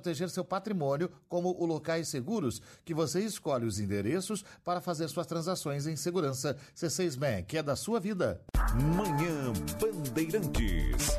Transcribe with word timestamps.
proteger 0.00 0.30
seu 0.30 0.44
patrimônio, 0.44 1.10
como 1.28 1.54
o 1.58 1.66
locais 1.66 2.08
seguros, 2.08 2.60
que 2.84 2.94
você 2.94 3.20
escolhe 3.20 3.66
os 3.66 3.78
endereços 3.78 4.42
para 4.64 4.80
fazer 4.80 5.06
suas 5.08 5.26
transações 5.26 5.86
em 5.86 5.94
segurança. 5.94 6.56
C6 6.74 7.18
Bank 7.18 7.56
é 7.56 7.62
da 7.62 7.76
sua 7.76 8.00
vida. 8.00 8.40
Manhã 8.96 9.52
Bandeirantes. 9.78 11.10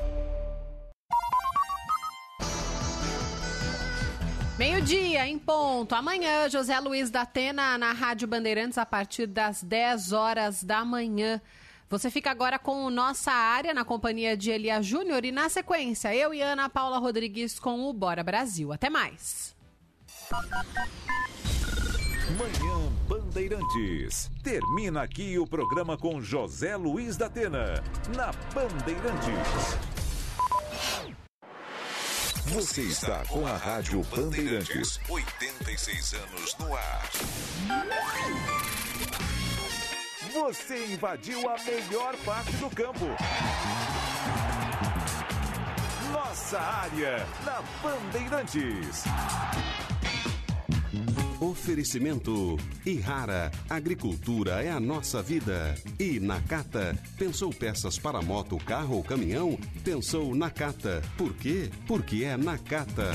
Meio-dia, 4.57 5.27
em 5.27 5.39
ponto. 5.39 5.93
Amanhã, 5.93 6.49
José 6.49 6.79
Luiz 6.79 7.09
da 7.09 7.21
Atena 7.21 7.77
na 7.77 7.93
Rádio 7.93 8.27
Bandeirantes 8.27 8.77
a 8.77 8.85
partir 8.85 9.27
das 9.27 9.63
10 9.63 10.11
horas 10.11 10.63
da 10.63 10.83
manhã. 10.83 11.41
Você 11.92 12.09
fica 12.09 12.31
agora 12.31 12.58
com 12.58 12.89
nossa 12.89 13.34
área 13.34 13.73
na 13.73 13.84
companhia 13.84 14.38
de 14.38 14.50
Elia 14.50 14.81
Júnior 14.81 15.25
e 15.25 15.31
na 15.31 15.50
sequência, 15.50 16.16
eu 16.16 16.33
e 16.33 16.42
Ana 16.42 16.70
Paula 16.70 16.98
Rodrigues 16.98 17.59
com 17.59 17.81
o 17.89 17.92
Bora 17.92 18.23
Brasil. 18.23 18.72
Até 18.72 18.89
mais. 18.89 19.53
Manhã 22.38 22.89
Bandeirantes. 23.09 24.31
Termina 24.42 25.02
aqui 25.02 25.38
o 25.38 25.45
programa 25.45 25.98
com 25.98 26.22
José 26.22 26.78
Luiz 26.78 27.17
da 27.17 27.25
Atena, 27.25 27.83
na 28.16 28.31
Bandeirantes. 28.53 29.78
Você 32.53 32.83
está 32.83 33.26
com 33.26 33.45
a 33.45 33.58
Rádio 33.58 34.02
Bandeirantes. 34.16 34.98
86 35.09 36.14
anos 36.14 36.58
no 36.58 36.73
ar. 36.73 37.09
Você 40.33 40.93
invadiu 40.93 41.49
a 41.49 41.57
melhor 41.61 42.15
parte 42.23 42.55
do 42.55 42.69
campo. 42.69 43.05
Nossa 46.13 46.57
área 46.57 47.27
na 47.45 47.61
Bandeirantes. 47.83 49.03
Oferecimento 51.41 52.55
Irara, 52.86 53.52
agricultura 53.70 54.64
é 54.64 54.71
a 54.71 54.80
nossa 54.80 55.21
vida. 55.21 55.75
E 55.99 56.17
Nakata, 56.20 56.97
pensou 57.17 57.49
peças 57.49 57.99
para 57.99 58.21
moto, 58.21 58.58
carro 58.58 58.95
ou 58.97 59.03
caminhão? 59.03 59.59
Pensou 59.83 60.33
Nakata. 60.33 61.02
Por 61.17 61.33
quê? 61.33 61.70
Porque 61.86 62.23
é 62.23 62.37
Nakata. 62.37 63.11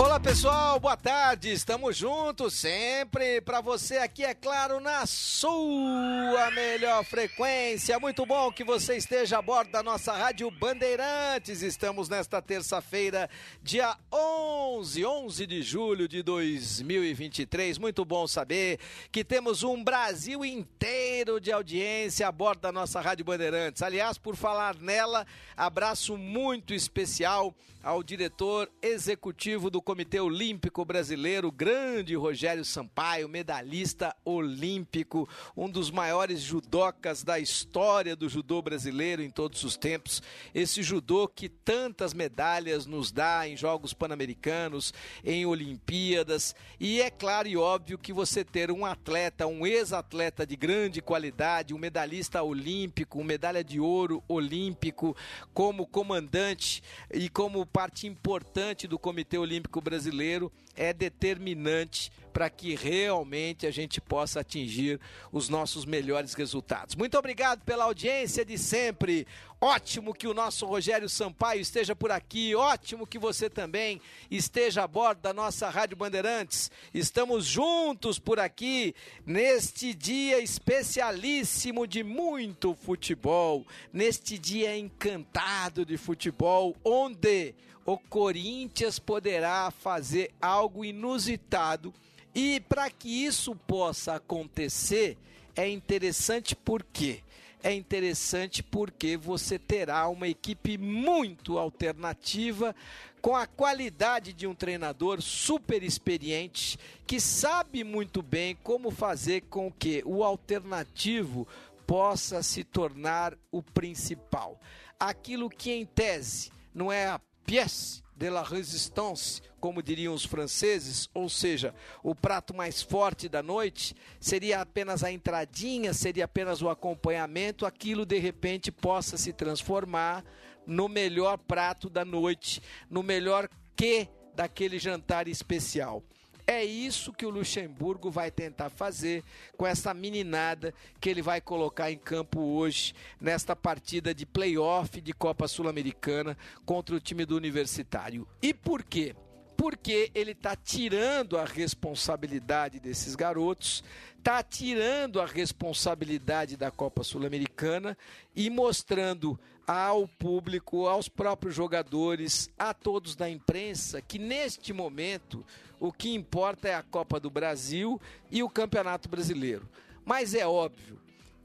Olá 0.00 0.18
pessoal, 0.18 0.80
boa 0.80 0.96
tarde, 0.96 1.52
estamos 1.52 1.94
juntos 1.94 2.54
sempre 2.54 3.38
para 3.42 3.60
você 3.60 3.98
aqui, 3.98 4.24
é 4.24 4.32
claro, 4.32 4.80
na 4.80 5.04
sua 5.04 6.50
melhor 6.52 7.04
frequência. 7.04 8.00
Muito 8.00 8.24
bom 8.24 8.50
que 8.50 8.64
você 8.64 8.96
esteja 8.96 9.36
a 9.36 9.42
bordo 9.42 9.70
da 9.70 9.82
nossa 9.82 10.14
Rádio 10.14 10.50
Bandeirantes. 10.50 11.60
Estamos 11.60 12.08
nesta 12.08 12.40
terça-feira, 12.40 13.28
dia 13.62 13.94
11, 14.10 15.04
11 15.04 15.46
de 15.46 15.62
julho 15.62 16.08
de 16.08 16.22
2023. 16.22 17.76
Muito 17.76 18.02
bom 18.02 18.26
saber 18.26 18.80
que 19.12 19.22
temos 19.22 19.62
um 19.62 19.84
Brasil 19.84 20.46
inteiro 20.46 21.38
de 21.38 21.52
audiência 21.52 22.26
a 22.26 22.32
bordo 22.32 22.62
da 22.62 22.72
nossa 22.72 23.02
Rádio 23.02 23.26
Bandeirantes. 23.26 23.82
Aliás, 23.82 24.16
por 24.16 24.34
falar 24.34 24.76
nela, 24.76 25.26
abraço 25.54 26.16
muito 26.16 26.72
especial 26.72 27.54
ao 27.82 28.02
diretor 28.02 28.70
executivo 28.82 29.70
do 29.70 29.80
Comitê 29.90 30.20
Olímpico 30.20 30.84
Brasileiro, 30.84 31.50
grande 31.50 32.14
Rogério 32.14 32.64
Sampaio, 32.64 33.28
medalhista 33.28 34.14
olímpico, 34.24 35.28
um 35.56 35.68
dos 35.68 35.90
maiores 35.90 36.40
judocas 36.42 37.24
da 37.24 37.40
história 37.40 38.14
do 38.14 38.28
judô 38.28 38.62
brasileiro 38.62 39.20
em 39.20 39.30
todos 39.30 39.64
os 39.64 39.76
tempos. 39.76 40.22
Esse 40.54 40.80
judô 40.80 41.26
que 41.26 41.48
tantas 41.48 42.14
medalhas 42.14 42.86
nos 42.86 43.10
dá 43.10 43.48
em 43.48 43.56
Jogos 43.56 43.92
Pan-Americanos, 43.92 44.94
em 45.24 45.44
Olimpíadas. 45.44 46.54
E 46.78 47.02
é 47.02 47.10
claro 47.10 47.48
e 47.48 47.56
óbvio 47.56 47.98
que 47.98 48.12
você 48.12 48.44
ter 48.44 48.70
um 48.70 48.86
atleta, 48.86 49.48
um 49.48 49.66
ex-atleta 49.66 50.46
de 50.46 50.54
grande 50.54 51.02
qualidade, 51.02 51.74
um 51.74 51.78
medalhista 51.78 52.40
olímpico, 52.44 53.18
um 53.18 53.24
medalha 53.24 53.64
de 53.64 53.80
ouro 53.80 54.22
olímpico, 54.28 55.16
como 55.52 55.84
comandante 55.84 56.80
e 57.12 57.28
como 57.28 57.66
parte 57.66 58.06
importante 58.06 58.86
do 58.86 58.96
Comitê 58.96 59.36
Olímpico 59.36 59.79
Brasileiro 59.80 60.52
é 60.76 60.92
determinante 60.92 62.10
para 62.32 62.48
que 62.48 62.74
realmente 62.74 63.66
a 63.66 63.70
gente 63.70 64.00
possa 64.00 64.40
atingir 64.40 65.00
os 65.32 65.48
nossos 65.48 65.84
melhores 65.84 66.34
resultados. 66.34 66.94
Muito 66.94 67.18
obrigado 67.18 67.62
pela 67.64 67.84
audiência 67.84 68.44
de 68.44 68.56
sempre. 68.56 69.26
Ótimo 69.60 70.14
que 70.14 70.26
o 70.26 70.32
nosso 70.32 70.64
Rogério 70.64 71.08
Sampaio 71.08 71.60
esteja 71.60 71.94
por 71.94 72.10
aqui. 72.10 72.54
Ótimo 72.54 73.06
que 73.06 73.18
você 73.18 73.50
também 73.50 74.00
esteja 74.30 74.84
a 74.84 74.88
bordo 74.88 75.20
da 75.20 75.34
nossa 75.34 75.68
Rádio 75.68 75.96
Bandeirantes. 75.96 76.70
Estamos 76.94 77.44
juntos 77.44 78.18
por 78.18 78.38
aqui 78.38 78.94
neste 79.26 79.92
dia 79.92 80.38
especialíssimo 80.38 81.86
de 81.86 82.02
muito 82.02 82.74
futebol, 82.74 83.66
neste 83.92 84.38
dia 84.38 84.78
encantado 84.78 85.84
de 85.84 85.98
futebol, 85.98 86.74
onde 86.82 87.54
o 87.84 87.98
Corinthians 87.98 88.98
poderá 88.98 89.70
fazer 89.70 90.30
algo 90.40 90.59
inusitado. 90.84 91.94
E 92.34 92.60
para 92.60 92.90
que 92.90 93.24
isso 93.24 93.54
possa 93.54 94.14
acontecer, 94.14 95.16
é 95.56 95.68
interessante 95.68 96.54
porque 96.54 97.22
é 97.62 97.74
interessante 97.74 98.62
porque 98.62 99.16
você 99.16 99.58
terá 99.58 100.08
uma 100.08 100.26
equipe 100.26 100.78
muito 100.78 101.58
alternativa, 101.58 102.74
com 103.20 103.36
a 103.36 103.46
qualidade 103.46 104.32
de 104.32 104.46
um 104.46 104.54
treinador 104.54 105.20
super 105.20 105.82
experiente, 105.82 106.78
que 107.06 107.20
sabe 107.20 107.84
muito 107.84 108.22
bem 108.22 108.56
como 108.62 108.90
fazer 108.90 109.42
com 109.42 109.70
que 109.70 110.02
o 110.06 110.24
alternativo 110.24 111.46
possa 111.86 112.42
se 112.42 112.64
tornar 112.64 113.36
o 113.52 113.62
principal. 113.62 114.58
Aquilo 114.98 115.50
que 115.50 115.70
em 115.70 115.84
tese 115.84 116.50
não 116.74 116.90
é 116.90 117.08
a 117.08 117.20
pièce 117.44 118.02
de 118.16 118.30
la 118.30 118.42
résistance, 118.42 119.42
como 119.60 119.82
diriam 119.82 120.14
os 120.14 120.24
franceses, 120.24 121.08
ou 121.12 121.28
seja, 121.28 121.74
o 122.02 122.14
prato 122.14 122.54
mais 122.54 122.82
forte 122.82 123.28
da 123.28 123.42
noite, 123.42 123.94
seria 124.18 124.60
apenas 124.60 125.04
a 125.04 125.12
entradinha, 125.12 125.92
seria 125.92 126.24
apenas 126.24 126.62
o 126.62 126.68
acompanhamento, 126.68 127.66
aquilo 127.66 128.06
de 128.06 128.18
repente 128.18 128.72
possa 128.72 129.16
se 129.16 129.32
transformar 129.32 130.24
no 130.66 130.88
melhor 130.88 131.36
prato 131.36 131.90
da 131.90 132.04
noite, 132.04 132.62
no 132.88 133.02
melhor 133.02 133.48
que 133.76 134.08
daquele 134.34 134.78
jantar 134.78 135.28
especial. 135.28 136.02
É 136.46 136.64
isso 136.64 137.12
que 137.12 137.24
o 137.24 137.30
Luxemburgo 137.30 138.10
vai 138.10 138.28
tentar 138.28 138.70
fazer 138.70 139.22
com 139.56 139.64
essa 139.64 139.94
meninada 139.94 140.74
que 141.00 141.08
ele 141.08 141.22
vai 141.22 141.40
colocar 141.40 141.92
em 141.92 141.96
campo 141.96 142.40
hoje, 142.40 142.92
nesta 143.20 143.54
partida 143.54 144.12
de 144.12 144.26
playoff 144.26 145.00
de 145.00 145.12
Copa 145.12 145.46
Sul-Americana 145.46 146.36
contra 146.66 146.96
o 146.96 147.00
time 147.00 147.24
do 147.24 147.36
Universitário. 147.36 148.26
E 148.42 148.52
por 148.52 148.82
quê? 148.82 149.14
Porque 149.60 150.10
ele 150.14 150.30
está 150.30 150.56
tirando 150.56 151.36
a 151.36 151.44
responsabilidade 151.44 152.80
desses 152.80 153.14
garotos, 153.14 153.84
está 154.16 154.42
tirando 154.42 155.20
a 155.20 155.26
responsabilidade 155.26 156.56
da 156.56 156.70
Copa 156.70 157.04
Sul-Americana 157.04 157.94
e 158.34 158.48
mostrando 158.48 159.38
ao 159.66 160.08
público, 160.08 160.86
aos 160.86 161.10
próprios 161.10 161.54
jogadores, 161.54 162.50
a 162.58 162.72
todos 162.72 163.14
da 163.14 163.28
imprensa, 163.28 164.00
que 164.00 164.18
neste 164.18 164.72
momento 164.72 165.44
o 165.78 165.92
que 165.92 166.14
importa 166.14 166.66
é 166.66 166.74
a 166.74 166.82
Copa 166.82 167.20
do 167.20 167.28
Brasil 167.28 168.00
e 168.30 168.42
o 168.42 168.48
Campeonato 168.48 169.10
Brasileiro. 169.10 169.68
Mas 170.06 170.32
é 170.32 170.46
óbvio, 170.46 170.98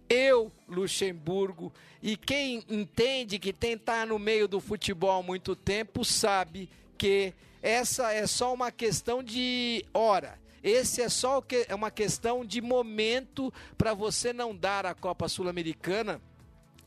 eu, 0.07 0.49
Luxemburgo, 0.69 1.69
e 2.01 2.15
quem 2.15 2.63
entende 2.69 3.39
que 3.39 3.51
tem 3.51 3.77
tá 3.77 4.05
no 4.05 4.17
meio 4.17 4.47
do 4.47 4.61
futebol 4.61 5.19
há 5.19 5.21
muito 5.21 5.53
tempo, 5.53 6.05
sabe 6.05 6.69
que 6.97 7.33
essa 7.65 8.13
é 8.13 8.27
só 8.27 8.53
uma 8.53 8.71
questão 8.71 9.23
de 9.23 9.83
hora. 9.91 10.39
Esse 10.63 11.01
é 11.01 11.09
só 11.09 11.43
é 11.67 11.73
uma 11.73 11.89
questão 11.89 12.45
de 12.45 12.61
momento 12.61 13.51
para 13.75 13.91
você 13.91 14.31
não 14.31 14.55
dar 14.55 14.85
a 14.85 14.93
Copa 14.93 15.27
Sul-Americana 15.27 16.21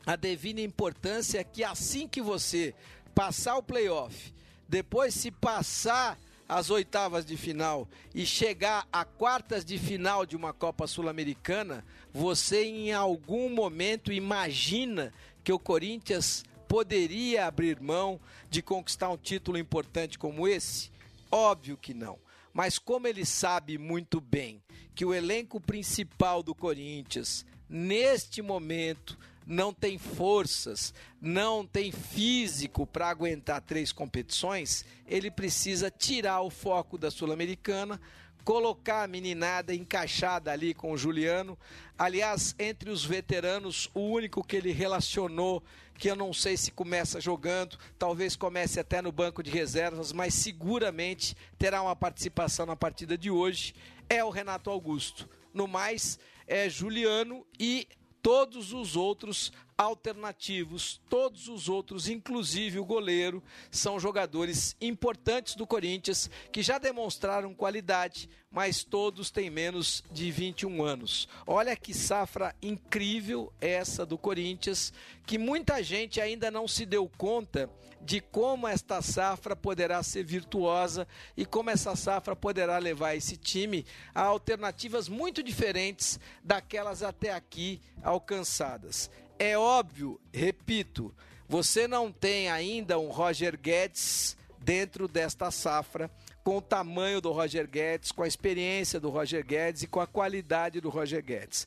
a 0.05 0.15
devida 0.15 0.61
importância 0.61 1.43
que 1.43 1.65
assim 1.65 2.07
que 2.07 2.21
você 2.21 2.73
passar 3.13 3.57
o 3.57 3.63
playoff, 3.63 4.33
depois 4.69 5.13
se 5.13 5.29
passar 5.29 6.17
as 6.47 6.69
oitavas 6.69 7.25
de 7.25 7.35
final 7.35 7.85
e 8.15 8.25
chegar 8.25 8.87
a 8.89 9.03
quartas 9.03 9.65
de 9.65 9.77
final 9.77 10.25
de 10.25 10.37
uma 10.37 10.53
Copa 10.53 10.87
Sul-Americana, 10.87 11.85
você 12.13 12.63
em 12.63 12.93
algum 12.93 13.49
momento 13.49 14.13
imagina 14.13 15.13
que 15.43 15.51
o 15.51 15.59
Corinthians 15.59 16.45
poderia 16.69 17.47
abrir 17.47 17.81
mão 17.81 18.19
de 18.47 18.61
conquistar 18.61 19.09
um 19.09 19.17
título 19.17 19.57
importante 19.57 20.19
como 20.19 20.47
esse? 20.47 20.91
Óbvio 21.31 21.75
que 21.75 21.95
não. 21.95 22.19
Mas 22.53 22.77
como 22.77 23.07
ele 23.07 23.25
sabe 23.25 23.79
muito 23.79 24.21
bem 24.21 24.61
que 24.93 25.03
o 25.03 25.13
elenco 25.13 25.59
principal 25.59 26.43
do 26.43 26.53
Corinthians, 26.53 27.43
neste 27.67 28.41
momento, 28.41 29.17
não 29.47 29.73
tem 29.73 29.97
forças, 29.97 30.93
não 31.19 31.65
tem 31.65 31.91
físico 31.91 32.85
para 32.85 33.09
aguentar 33.09 33.61
três 33.61 33.91
competições, 33.91 34.85
ele 35.07 35.31
precisa 35.31 35.89
tirar 35.89 36.41
o 36.41 36.51
foco 36.51 36.99
da 36.99 37.09
Sul-Americana, 37.09 37.99
colocar 38.49 39.03
a 39.03 39.07
meninada 39.07 39.75
encaixada 39.75 40.51
ali 40.51 40.73
com 40.73 40.91
o 40.91 40.97
Juliano. 40.97 41.55
Aliás, 41.95 42.55
entre 42.57 42.89
os 42.89 43.05
veteranos, 43.05 43.91
o 43.93 43.99
único 43.99 44.43
que 44.43 44.55
ele 44.55 44.71
relacionou, 44.71 45.61
que 45.99 46.09
eu 46.09 46.15
não 46.15 46.33
sei 46.33 46.57
se 46.57 46.71
começa 46.71 47.21
jogando, 47.21 47.77
talvez 47.99 48.35
comece 48.35 48.79
até 48.79 49.03
no 49.03 49.11
banco 49.11 49.43
de 49.43 49.51
reservas, 49.51 50.11
mas 50.11 50.33
seguramente 50.33 51.37
terá 51.59 51.79
uma 51.83 51.95
participação 51.95 52.65
na 52.65 52.75
partida 52.75 53.15
de 53.15 53.29
hoje, 53.29 53.75
é 54.09 54.23
o 54.23 54.31
Renato 54.31 54.71
Augusto. 54.71 55.29
No 55.53 55.67
mais, 55.67 56.17
é 56.47 56.67
Juliano 56.67 57.45
e 57.59 57.87
todos 58.19 58.73
os 58.73 58.95
outros 58.95 59.53
alternativos, 59.79 60.99
todos 61.07 61.47
os 61.47 61.69
outros, 61.69 62.09
inclusive 62.09 62.79
o 62.79 62.85
goleiro, 62.85 63.41
são 63.71 63.97
jogadores 63.97 64.75
importantes 64.81 65.55
do 65.55 65.65
Corinthians 65.65 66.29
que 66.51 66.61
já 66.61 66.77
demonstraram 66.77 67.53
qualidade, 67.55 68.29
mas 68.51 68.83
todos 68.83 69.31
têm 69.31 69.49
menos 69.49 70.03
de 70.11 70.29
21 70.31 70.83
anos. 70.83 71.29
Olha 71.47 71.77
que 71.77 71.93
safra 71.93 72.53
incrível 72.61 73.53
essa 73.61 74.05
do 74.05 74.17
Corinthians, 74.17 74.91
que 75.25 75.37
muita 75.37 75.81
gente 75.81 76.19
ainda 76.19 76.51
não 76.51 76.67
se 76.67 76.85
deu 76.85 77.09
conta 77.17 77.69
de 78.01 78.19
como 78.19 78.67
esta 78.67 79.01
safra 79.01 79.55
poderá 79.55 80.03
ser 80.03 80.25
virtuosa 80.25 81.07
e 81.37 81.45
como 81.45 81.69
essa 81.69 81.95
safra 81.95 82.35
poderá 82.35 82.77
levar 82.79 83.15
esse 83.15 83.37
time 83.37 83.85
a 84.13 84.23
alternativas 84.23 85.07
muito 85.07 85.41
diferentes 85.41 86.19
daquelas 86.43 87.01
até 87.01 87.31
aqui 87.31 87.79
alcançadas. 88.03 89.09
É 89.41 89.57
óbvio, 89.57 90.19
repito, 90.33 91.15
você 91.47 91.87
não 91.87 92.11
tem 92.11 92.49
ainda 92.49 92.99
um 92.99 93.07
Roger 93.07 93.57
Guedes 93.57 94.35
dentro 94.59 95.07
desta 95.07 95.49
safra, 95.49 96.11
com 96.43 96.57
o 96.57 96.61
tamanho 96.61 97.21
do 97.21 97.31
Roger 97.31 97.65
Guedes, 97.65 98.11
com 98.11 98.21
a 98.21 98.27
experiência 98.27 98.99
do 98.99 99.09
Roger 99.09 99.45
Guedes 99.45 99.83
e 99.83 99.87
com 99.87 100.01
a 100.01 100.07
qualidade 100.07 100.81
do 100.81 100.89
Roger 100.89 101.23
Guedes. 101.23 101.65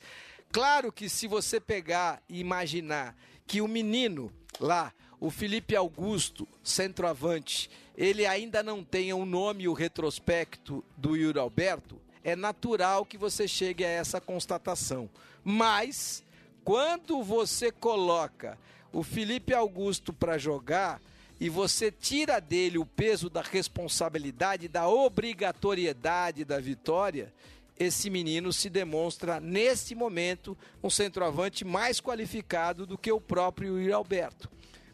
Claro 0.53 0.93
que 0.93 1.09
se 1.09 1.27
você 1.27 1.59
pegar 1.59 2.23
e 2.29 2.41
imaginar 2.41 3.17
que 3.47 3.63
o 3.63 3.69
menino 3.69 4.31
lá, 4.61 4.93
o 5.19 5.31
Felipe 5.31 5.75
Augusto, 5.75 6.47
centroavante, 6.63 7.71
ele 7.97 8.27
ainda 8.27 8.63
não 8.63 8.85
tenha 8.85 9.17
o 9.17 9.25
nome 9.25 9.65
e 9.65 9.69
o 9.69 9.73
retrospecto 9.73 10.85
do 10.95 11.17
Yuri 11.17 11.39
Alberto, 11.39 11.99
é 12.23 12.37
natural 12.37 13.07
que 13.07 13.17
você 13.17 13.49
chegue 13.49 13.83
a 13.83 13.89
essa 13.89 14.21
constatação. 14.21 15.09
Mas 15.43 16.23
quando 16.65 17.23
você 17.23 17.71
coloca 17.71 18.59
o 18.93 19.03
Felipe 19.03 19.55
Augusto 19.55 20.13
para 20.13 20.39
jogar 20.39 21.01
e 21.41 21.49
você 21.49 21.91
tira 21.91 22.41
dele 22.41 22.79
o 22.79 22.87
peso 22.87 23.29
da 23.29 23.43
responsabilidade, 23.43 24.69
da 24.69 24.89
obrigatoriedade 24.89 26.45
da 26.45 26.61
vitória, 26.61 27.33
esse 27.79 28.09
menino 28.11 28.53
se 28.53 28.71
demonstra, 28.71 29.41
nesse 29.41 29.95
momento, 29.95 30.57
um 30.83 30.91
centroavante 30.91 31.65
mais 31.65 32.01
qualificado 32.01 32.87
do 32.87 32.97
que 32.97 33.11
o 33.11 33.21
próprio 33.21 33.79
Yuri 33.79 33.93
Alberto. 33.93 34.49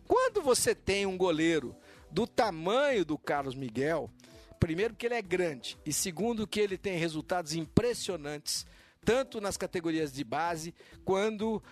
Quando 0.06 0.40
você 0.40 0.74
tem 0.74 1.04
um 1.04 1.18
goleiro 1.18 1.76
do 2.10 2.26
tamanho 2.26 3.04
do 3.04 3.18
Carlos 3.18 3.54
Miguel, 3.54 4.10
primeiro 4.58 4.94
que 4.94 5.04
ele 5.04 5.16
é 5.16 5.22
grande 5.22 5.76
e 5.84 5.92
segundo 5.92 6.46
que 6.46 6.60
ele 6.60 6.78
tem 6.78 6.96
resultados 6.96 7.54
impressionantes 7.54 8.66
tanto 9.08 9.40
nas 9.40 9.56
categorias 9.56 10.12
de 10.12 10.22
base, 10.22 10.74
quando 11.02 11.56
uh, 11.56 11.62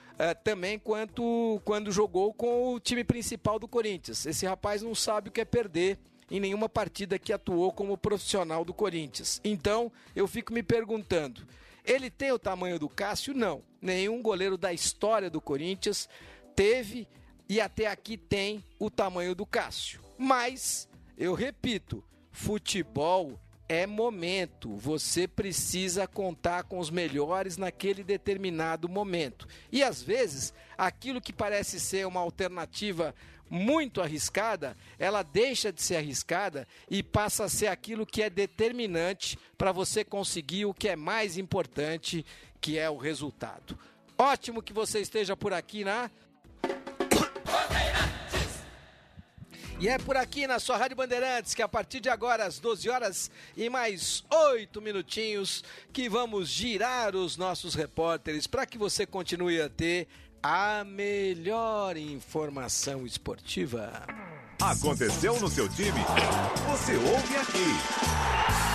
também 0.43 0.79
quanto 0.79 1.61
quando 1.67 1.93
jogou 1.93 2.33
com 2.33 2.73
o 2.73 2.81
time 2.81 3.05
principal 3.05 3.59
do 3.59 3.69
Corinthians. 3.69 4.25
Esse 4.25 4.47
rapaz 4.47 4.81
não 4.81 4.95
sabe 4.95 5.29
o 5.29 5.31
que 5.31 5.43
é 5.43 5.45
perder 5.45 5.99
em 6.31 6.41
nenhuma 6.41 6.67
partida 6.67 7.19
que 7.19 7.35
atuou 7.35 7.71
como 7.75 7.99
profissional 7.99 8.65
do 8.65 8.73
Corinthians. 8.73 9.39
Então, 9.45 9.93
eu 10.15 10.27
fico 10.27 10.51
me 10.51 10.63
perguntando, 10.63 11.47
ele 11.85 12.09
tem 12.09 12.33
o 12.33 12.39
tamanho 12.39 12.79
do 12.79 12.89
Cássio? 12.89 13.35
Não. 13.35 13.63
Nenhum 13.83 14.23
goleiro 14.23 14.57
da 14.57 14.73
história 14.73 15.29
do 15.29 15.39
Corinthians 15.39 16.09
teve 16.55 17.07
e 17.47 17.61
até 17.61 17.87
aqui 17.87 18.17
tem 18.17 18.65
o 18.79 18.89
tamanho 18.89 19.35
do 19.35 19.45
Cássio. 19.45 20.01
Mas, 20.17 20.89
eu 21.19 21.35
repito, 21.35 22.03
futebol 22.33 23.39
é 23.69 23.87
momento. 23.87 24.75
Você 24.77 25.27
precisa 25.27 26.07
contar 26.07 26.65
com 26.65 26.79
os 26.79 26.91
melhores 26.91 27.57
naquele 27.57 28.03
determinado 28.03 28.89
momento. 28.89 29.47
E 29.71 29.83
às 29.83 30.03
vezes, 30.03 30.53
aquilo 30.77 31.21
que 31.21 31.33
parece 31.33 31.81
ser 31.81 32.07
uma 32.07 32.21
alternativa 32.21 33.15
muito 33.49 34.01
arriscada, 34.01 34.77
ela 34.99 35.23
deixa 35.23 35.73
de 35.73 35.81
ser 35.81 35.97
arriscada 35.97 36.67
e 36.91 37.03
passa 37.03 37.45
a 37.45 37.49
ser 37.49 37.69
aquilo 37.69 38.07
que 38.07 38.23
é 38.23 38.29
determinante 38.29 39.39
para 39.57 39.73
você 39.73 40.05
conseguir 40.05 40.67
o 40.67 40.75
que 40.75 40.89
é 40.89 40.97
mais 40.97 41.39
importante, 41.39 42.25
que 42.61 42.79
é 42.79 42.91
o 42.91 42.97
resultado. 42.97 43.79
Ótimo 44.19 44.63
que 44.63 44.73
você 44.73 45.01
esteja 45.01 45.37
por 45.37 45.53
aqui 45.53 45.85
na 45.85 46.11
E 49.79 49.89
é 49.89 49.99
por 49.99 50.17
aqui 50.17 50.47
na 50.47 50.59
sua 50.59 50.79
Rádio 50.79 50.97
Bandeirantes 50.97 51.55
que 51.55 51.61
a 51.61 51.69
partir 51.69 52.01
de 52.01 52.09
agora, 52.09 52.47
às 52.47 52.59
12 52.59 52.89
horas 52.89 53.31
e 53.55 53.69
mais 53.69 54.25
8 54.31 54.81
minutinhos, 54.81 55.63
que 55.93 56.09
vamos 56.09 56.49
girar 56.49 57.15
os 57.15 57.37
nossos 57.37 57.75
repórteres 57.75 58.47
para 58.47 58.65
que 58.65 58.79
você 58.79 59.05
continue 59.05 59.61
a 59.61 59.69
ter 59.69 60.09
a 60.43 60.83
melhor 60.83 61.97
informação 61.99 63.05
esportiva. 63.05 64.07
Aconteceu 64.63 65.39
no 65.39 65.49
seu 65.49 65.69
time? 65.69 66.01
Você 66.71 66.97
ouve 66.97 67.37
aqui. 67.37 68.66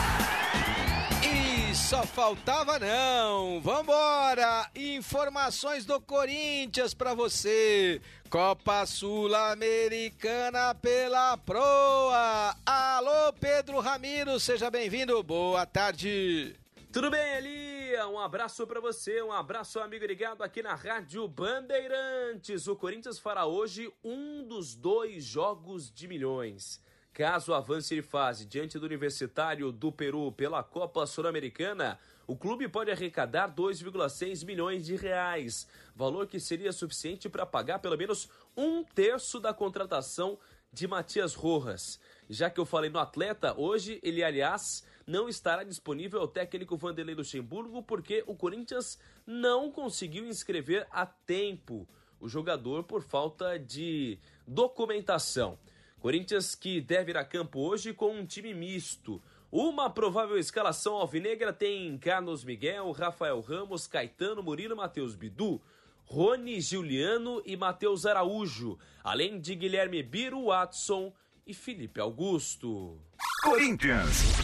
Só 1.91 2.03
faltava 2.03 2.79
não. 2.79 3.59
Vambora! 3.59 4.71
Informações 4.73 5.85
do 5.85 5.99
Corinthians 5.99 6.93
para 6.93 7.13
você. 7.13 8.01
Copa 8.29 8.85
Sul-Americana 8.85 10.73
pela 10.73 11.35
Proa. 11.35 12.55
Alô, 12.65 13.33
Pedro 13.33 13.81
Ramiro, 13.81 14.39
seja 14.39 14.71
bem-vindo. 14.71 15.21
Boa 15.21 15.65
tarde. 15.65 16.55
Tudo 16.93 17.11
bem, 17.11 17.35
Elia? 17.35 18.07
Um 18.07 18.19
abraço 18.19 18.65
para 18.65 18.79
você, 18.79 19.21
um 19.21 19.33
abraço, 19.33 19.77
amigo 19.77 20.05
ligado 20.05 20.43
aqui 20.43 20.63
na 20.63 20.75
Rádio 20.75 21.27
Bandeirantes. 21.27 22.67
O 22.69 22.75
Corinthians 22.77 23.19
fará 23.19 23.45
hoje 23.45 23.91
um 24.01 24.47
dos 24.47 24.75
dois 24.75 25.25
jogos 25.25 25.91
de 25.91 26.07
milhões. 26.07 26.79
Caso 27.13 27.53
avance 27.53 27.93
de 27.93 28.01
fase 28.01 28.45
diante 28.45 28.79
do 28.79 28.85
Universitário 28.85 29.69
do 29.69 29.91
Peru 29.91 30.31
pela 30.31 30.63
Copa 30.63 31.05
Sul-Americana, 31.05 31.99
o 32.25 32.37
clube 32.37 32.69
pode 32.69 32.89
arrecadar 32.89 33.53
2,6 33.53 34.45
milhões 34.45 34.85
de 34.85 34.95
reais, 34.95 35.67
valor 35.93 36.25
que 36.25 36.39
seria 36.39 36.71
suficiente 36.71 37.27
para 37.27 37.45
pagar 37.45 37.79
pelo 37.79 37.97
menos 37.97 38.29
um 38.55 38.81
terço 38.81 39.41
da 39.41 39.53
contratação 39.53 40.39
de 40.71 40.87
Matias 40.87 41.35
Rojas. 41.35 41.99
Já 42.29 42.49
que 42.49 42.61
eu 42.61 42.65
falei 42.65 42.89
no 42.89 42.99
atleta, 42.99 43.53
hoje 43.59 43.99
ele, 44.01 44.23
aliás, 44.23 44.85
não 45.05 45.27
estará 45.27 45.65
disponível 45.65 46.21
ao 46.21 46.29
técnico 46.29 46.77
Vanderlei 46.77 47.13
Luxemburgo 47.13 47.83
porque 47.83 48.23
o 48.25 48.33
Corinthians 48.33 48.97
não 49.27 49.69
conseguiu 49.69 50.25
inscrever 50.25 50.87
a 50.89 51.05
tempo 51.05 51.85
o 52.21 52.29
jogador 52.29 52.83
por 52.85 53.03
falta 53.03 53.59
de 53.59 54.17
documentação. 54.47 55.59
Corinthians 56.01 56.55
que 56.55 56.81
deve 56.81 57.11
ir 57.11 57.17
a 57.17 57.23
campo 57.23 57.59
hoje 57.59 57.93
com 57.93 58.11
um 58.11 58.25
time 58.25 58.55
misto. 58.55 59.21
Uma 59.51 59.87
provável 59.87 60.35
escalação 60.35 60.95
alvinegra 60.95 61.53
tem 61.53 61.95
Carlos 61.99 62.43
Miguel, 62.43 62.91
Rafael 62.91 63.39
Ramos, 63.39 63.85
Caetano, 63.85 64.41
Murilo, 64.41 64.75
Matheus 64.75 65.15
Bidu, 65.15 65.61
Rony, 66.05 66.59
Juliano 66.59 67.39
e 67.45 67.55
Matheus 67.55 68.07
Araújo, 68.07 68.79
além 69.03 69.39
de 69.39 69.53
Guilherme 69.53 70.01
Biro, 70.01 70.45
Watson 70.45 71.13
e 71.45 71.53
Felipe 71.53 71.99
Augusto. 71.99 72.97
Corinthians. 73.43 74.40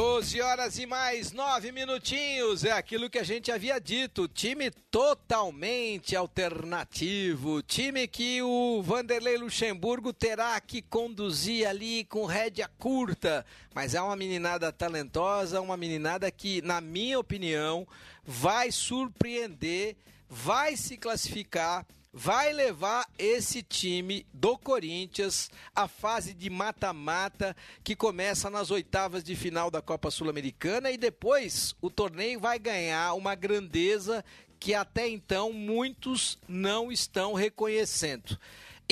12 0.00 0.40
horas 0.40 0.78
e 0.78 0.86
mais 0.86 1.30
9 1.30 1.72
minutinhos. 1.72 2.64
É 2.64 2.72
aquilo 2.72 3.10
que 3.10 3.18
a 3.18 3.22
gente 3.22 3.52
havia 3.52 3.78
dito. 3.78 4.26
Time 4.26 4.70
totalmente 4.90 6.16
alternativo. 6.16 7.60
Time 7.60 8.08
que 8.08 8.40
o 8.40 8.80
Vanderlei 8.82 9.36
Luxemburgo 9.36 10.10
terá 10.10 10.58
que 10.58 10.80
conduzir 10.80 11.68
ali 11.68 12.06
com 12.06 12.24
rédea 12.24 12.66
curta. 12.78 13.44
Mas 13.74 13.94
é 13.94 14.00
uma 14.00 14.16
meninada 14.16 14.72
talentosa, 14.72 15.60
uma 15.60 15.76
meninada 15.76 16.30
que, 16.30 16.62
na 16.62 16.80
minha 16.80 17.18
opinião, 17.18 17.86
vai 18.24 18.72
surpreender, 18.72 19.96
vai 20.30 20.78
se 20.78 20.96
classificar 20.96 21.84
vai 22.12 22.52
levar 22.52 23.08
esse 23.18 23.62
time 23.62 24.26
do 24.32 24.58
Corinthians 24.58 25.50
à 25.74 25.86
fase 25.86 26.34
de 26.34 26.50
mata-mata 26.50 27.56
que 27.84 27.94
começa 27.94 28.50
nas 28.50 28.70
oitavas 28.70 29.22
de 29.22 29.36
final 29.36 29.70
da 29.70 29.80
Copa 29.80 30.10
Sul-Americana 30.10 30.90
e 30.90 30.96
depois 30.96 31.74
o 31.80 31.88
torneio 31.88 32.40
vai 32.40 32.58
ganhar 32.58 33.14
uma 33.14 33.34
grandeza 33.34 34.24
que 34.58 34.74
até 34.74 35.08
então 35.08 35.52
muitos 35.52 36.38
não 36.48 36.92
estão 36.92 37.32
reconhecendo. 37.32 38.38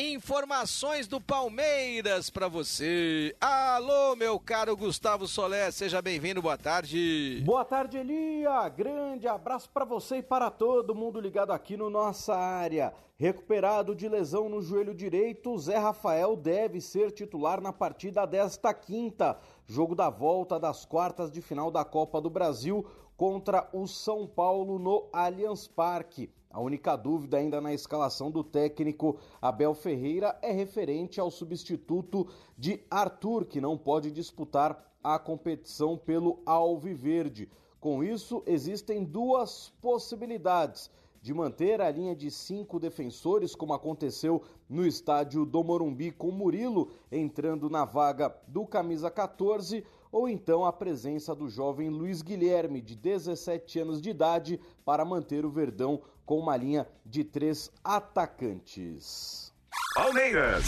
Informações 0.01 1.09
do 1.09 1.21
Palmeiras 1.21 2.31
para 2.31 2.47
você. 2.47 3.35
Alô, 3.41 4.15
meu 4.15 4.39
caro 4.39 4.77
Gustavo 4.77 5.27
Solé, 5.27 5.73
seja 5.73 6.01
bem-vindo, 6.01 6.41
boa 6.41 6.57
tarde. 6.57 7.43
Boa 7.45 7.65
tarde, 7.65 7.99
Elia. 7.99 8.69
Grande 8.69 9.27
abraço 9.27 9.69
para 9.71 9.85
você 9.85 10.19
e 10.19 10.23
para 10.23 10.53
todo 10.53 10.95
mundo 10.95 11.21
ligado 11.21 11.51
aqui 11.51 11.77
no 11.77 11.91
nossa 11.91 12.33
área. 12.37 12.95
Recuperado 13.21 13.97
de 13.97 14.09
lesão 14.09 14.49
no 14.49 14.63
joelho 14.63 14.95
direito, 14.95 15.59
Zé 15.59 15.77
Rafael 15.77 16.37
deve 16.37 16.81
ser 16.81 17.11
titular 17.11 17.61
na 17.61 17.73
partida 17.73 18.25
desta 18.25 18.73
quinta, 18.73 19.37
jogo 19.67 19.97
da 19.97 20.09
volta 20.09 20.57
das 20.57 20.85
quartas 20.85 21.29
de 21.29 21.43
final 21.43 21.69
da 21.69 21.85
Copa 21.85 22.21
do 22.21 22.31
Brasil 22.31 22.87
contra 23.17 23.69
o 23.73 23.89
São 23.89 24.25
Paulo 24.25 24.79
no 24.79 25.09
Allianz 25.13 25.67
Parque. 25.67 26.31
A 26.49 26.61
única 26.61 26.95
dúvida 26.95 27.39
ainda 27.39 27.61
na 27.61 27.75
escalação 27.75 28.31
do 28.31 28.45
técnico 28.45 29.19
Abel 29.43 29.75
Ferreira 29.75 30.39
é 30.41 30.53
referente 30.53 31.19
ao 31.19 31.29
substituto 31.29 32.29
de 32.57 32.81
Arthur, 32.89 33.47
que 33.47 33.61
não 33.61 33.77
pode 33.77 34.13
disputar 34.13 34.95
a 35.03 35.19
competição 35.19 35.99
pelo 35.99 36.39
Alviverde. 36.47 37.51
Com 37.81 38.05
isso, 38.05 38.45
existem 38.47 39.03
duas 39.03 39.71
possibilidades 39.83 40.89
de 41.21 41.35
manter 41.35 41.81
a 41.81 41.91
linha 41.91 42.15
de 42.15 42.31
cinco 42.31 42.79
defensores, 42.79 43.55
como 43.55 43.73
aconteceu 43.73 44.43
no 44.69 44.87
estádio 44.87 45.45
do 45.45 45.63
Morumbi, 45.65 46.11
com 46.11 46.31
Murilo 46.31 46.91
entrando 47.11 47.69
na 47.69 47.85
vaga 47.85 48.35
do 48.47 48.67
camisa 48.67 49.11
14, 49.11 49.85
ou 50.11 50.29
então 50.29 50.65
a 50.65 50.73
presença 50.73 51.35
do 51.35 51.49
jovem 51.49 51.89
Luiz 51.89 52.23
Guilherme, 52.23 52.81
de 52.81 52.95
17 52.95 53.81
anos 53.81 54.01
de 54.01 54.11
idade, 54.11 54.61
para 54.85 55.05
manter 55.05 55.45
o 55.45 55.51
Verdão 55.51 56.01
com 56.25 56.39
uma 56.39 56.57
linha 56.57 56.87
de 57.05 57.25
três 57.25 57.71
atacantes. 57.83 59.53
Palmeiras. 59.95 60.65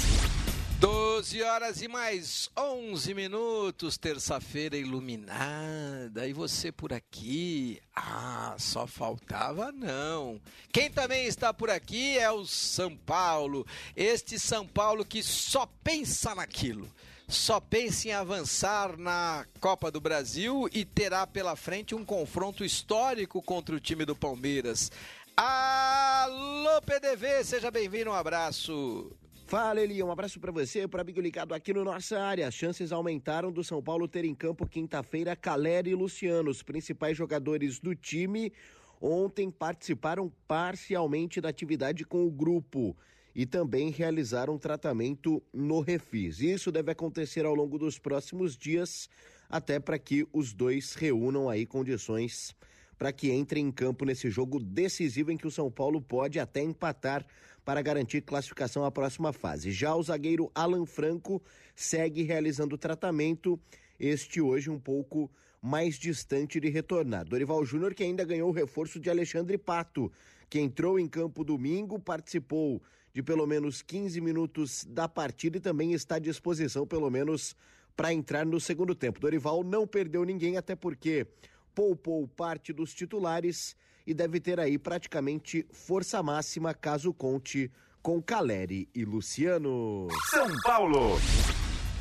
12 0.80 1.42
horas 1.42 1.82
e 1.82 1.88
mais 1.88 2.48
11 2.58 3.12
minutos, 3.12 3.98
terça-feira 3.98 4.78
iluminada. 4.78 6.26
E 6.26 6.32
você 6.32 6.72
por 6.72 6.90
aqui? 6.90 7.78
Ah, 7.94 8.56
só 8.58 8.86
faltava 8.86 9.70
não. 9.72 10.40
Quem 10.72 10.90
também 10.90 11.26
está 11.26 11.52
por 11.52 11.68
aqui 11.68 12.16
é 12.16 12.30
o 12.30 12.46
São 12.46 12.96
Paulo. 12.96 13.66
Este 13.94 14.38
São 14.38 14.66
Paulo 14.66 15.04
que 15.04 15.22
só 15.22 15.66
pensa 15.84 16.34
naquilo 16.34 16.90
só 17.28 17.60
pensa 17.60 18.08
em 18.08 18.12
avançar 18.12 18.96
na 18.96 19.46
Copa 19.60 19.88
do 19.88 20.00
Brasil 20.00 20.68
e 20.72 20.84
terá 20.84 21.24
pela 21.28 21.54
frente 21.54 21.94
um 21.94 22.04
confronto 22.04 22.64
histórico 22.64 23.40
contra 23.40 23.76
o 23.76 23.78
time 23.78 24.04
do 24.04 24.16
Palmeiras. 24.16 24.90
Alô, 25.36 26.82
PDV, 26.82 27.44
seja 27.44 27.70
bem-vindo, 27.70 28.10
um 28.10 28.14
abraço. 28.14 29.16
Fala, 29.50 29.80
Eli, 29.80 30.00
um 30.00 30.12
abraço 30.12 30.38
para 30.38 30.52
você, 30.52 30.86
para 30.86 31.02
amigo 31.02 31.20
ligado 31.20 31.52
aqui 31.52 31.74
no 31.74 31.82
nossa 31.82 32.20
área. 32.20 32.46
As 32.46 32.54
chances 32.54 32.92
aumentaram 32.92 33.50
do 33.50 33.64
São 33.64 33.82
Paulo 33.82 34.06
ter 34.06 34.24
em 34.24 34.32
campo 34.32 34.64
quinta-feira 34.64 35.34
Caleri 35.34 35.90
e 35.90 35.94
Luciano, 35.96 36.48
os 36.48 36.62
principais 36.62 37.16
jogadores 37.16 37.80
do 37.80 37.92
time. 37.92 38.52
Ontem 39.00 39.50
participaram 39.50 40.32
parcialmente 40.46 41.40
da 41.40 41.48
atividade 41.48 42.04
com 42.04 42.24
o 42.24 42.30
grupo 42.30 42.96
e 43.34 43.44
também 43.44 43.90
realizar 43.90 44.48
um 44.48 44.56
tratamento 44.56 45.42
no 45.52 45.80
Refis. 45.80 46.38
Isso 46.40 46.70
deve 46.70 46.92
acontecer 46.92 47.44
ao 47.44 47.52
longo 47.52 47.76
dos 47.76 47.98
próximos 47.98 48.56
dias, 48.56 49.10
até 49.48 49.80
para 49.80 49.98
que 49.98 50.24
os 50.32 50.52
dois 50.52 50.94
reúnam 50.94 51.48
aí 51.48 51.66
condições 51.66 52.54
para 53.00 53.14
que 53.14 53.32
entrem 53.32 53.66
em 53.66 53.72
campo 53.72 54.04
nesse 54.04 54.28
jogo 54.28 54.60
decisivo 54.60 55.32
em 55.32 55.36
que 55.38 55.46
o 55.46 55.50
São 55.50 55.70
Paulo 55.70 56.02
pode 56.02 56.38
até 56.38 56.62
empatar 56.62 57.24
para 57.70 57.82
garantir 57.82 58.22
classificação 58.22 58.84
à 58.84 58.90
próxima 58.90 59.32
fase. 59.32 59.70
Já 59.70 59.94
o 59.94 60.02
zagueiro 60.02 60.50
Alan 60.52 60.84
Franco 60.84 61.40
segue 61.72 62.24
realizando 62.24 62.76
tratamento, 62.76 63.60
este 63.96 64.40
hoje 64.40 64.68
um 64.68 64.80
pouco 64.80 65.30
mais 65.62 65.96
distante 65.96 66.58
de 66.58 66.68
retornar. 66.68 67.24
Dorival 67.24 67.64
Júnior 67.64 67.94
que 67.94 68.02
ainda 68.02 68.24
ganhou 68.24 68.48
o 68.48 68.52
reforço 68.52 68.98
de 68.98 69.08
Alexandre 69.08 69.56
Pato, 69.56 70.10
que 70.48 70.58
entrou 70.58 70.98
em 70.98 71.06
campo 71.06 71.44
domingo, 71.44 71.96
participou 71.96 72.82
de 73.14 73.22
pelo 73.22 73.46
menos 73.46 73.82
15 73.82 74.20
minutos 74.20 74.84
da 74.84 75.06
partida 75.06 75.58
e 75.58 75.60
também 75.60 75.92
está 75.92 76.16
à 76.16 76.18
disposição, 76.18 76.84
pelo 76.84 77.08
menos, 77.08 77.54
para 77.96 78.12
entrar 78.12 78.44
no 78.44 78.58
segundo 78.58 78.96
tempo. 78.96 79.20
Dorival 79.20 79.62
não 79.62 79.86
perdeu 79.86 80.24
ninguém, 80.24 80.56
até 80.56 80.74
porque 80.74 81.24
poupou 81.72 82.26
parte 82.26 82.72
dos 82.72 82.92
titulares 82.92 83.76
e 84.10 84.14
deve 84.14 84.40
ter 84.40 84.58
aí 84.58 84.76
praticamente 84.76 85.64
força 85.72 86.20
máxima 86.20 86.74
caso 86.74 87.14
conte 87.14 87.70
com 88.02 88.20
Caleri 88.20 88.88
e 88.92 89.04
Luciano. 89.04 90.08
São 90.28 90.48
Paulo. 90.64 91.16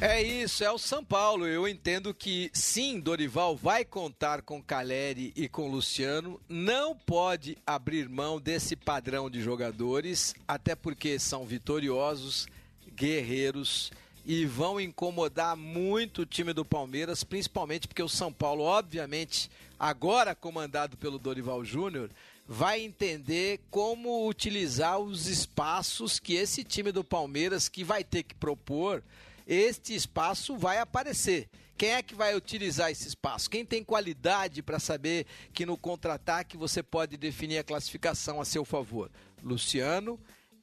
É 0.02 0.20
isso, 0.20 0.64
é 0.64 0.72
o 0.72 0.80
São 0.80 1.06
Paulo. 1.06 1.46
Eu 1.46 1.68
entendo 1.68 2.12
que 2.12 2.50
sim, 2.52 3.00
Dorival 3.00 3.56
vai 3.56 3.86
contar 3.86 4.42
com 4.42 4.60
Caleri 4.60 5.32
e 5.36 5.48
com 5.48 5.70
Luciano. 5.70 6.42
Não 6.50 6.96
pode 6.96 7.56
abrir 7.64 8.10
mão 8.10 8.42
desse 8.42 8.76
padrão 8.76 9.30
de 9.30 9.40
jogadores, 9.40 10.34
até 10.48 10.76
porque 10.76 11.20
são 11.20 11.46
vitoriosos, 11.46 12.48
guerreiros 12.96 13.92
e 14.32 14.46
vão 14.46 14.80
incomodar 14.80 15.58
muito 15.58 16.22
o 16.22 16.26
time 16.26 16.54
do 16.54 16.64
Palmeiras, 16.64 17.24
principalmente 17.24 17.88
porque 17.88 18.04
o 18.04 18.08
São 18.08 18.32
Paulo, 18.32 18.62
obviamente, 18.62 19.50
agora 19.80 20.36
comandado 20.36 20.96
pelo 20.98 21.18
Dorival 21.18 21.66
Júnior, 21.66 22.12
vai 22.48 22.80
entender 22.80 23.60
como 23.72 24.28
utilizar 24.28 25.00
os 25.00 25.26
espaços 25.26 26.20
que 26.20 26.36
esse 26.36 26.64
time 26.64 26.92
do 26.92 27.04
Palmeiras 27.04 27.68
que 27.68 27.84
vai 27.84 28.04
ter 28.04 28.22
que 28.22 28.36
propor 28.36 29.04
este 29.48 29.96
espaço 29.96 30.56
vai 30.56 30.78
aparecer. 30.78 31.50
Quem 31.76 31.94
é 31.94 32.04
que 32.04 32.14
vai 32.14 32.36
utilizar 32.36 32.92
esse 32.92 33.08
espaço? 33.08 33.50
Quem 33.50 33.66
tem 33.66 33.84
qualidade 33.84 34.62
para 34.62 34.78
saber 34.78 35.26
que 35.52 35.66
no 35.66 35.76
contra-ataque 35.76 36.56
você 36.56 36.84
pode 36.84 37.18
definir 37.18 37.58
a 37.58 37.64
classificação 37.64 38.40
a 38.40 38.46
seu 38.46 38.64
favor? 38.64 39.10
Luciano 39.42 40.20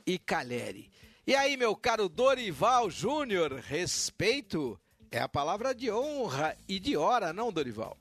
e 0.06 0.20
Caleri. 0.20 0.88
E 1.28 1.34
aí, 1.34 1.56
meu 1.56 1.74
caro 1.74 2.08
Dorival 2.08 2.88
Júnior, 2.88 3.54
respeito 3.54 4.78
é 5.10 5.18
a 5.18 5.28
palavra 5.28 5.74
de 5.74 5.90
honra 5.90 6.54
e 6.68 6.78
de 6.78 6.96
hora, 6.96 7.32
não, 7.32 7.52
Dorival? 7.52 7.98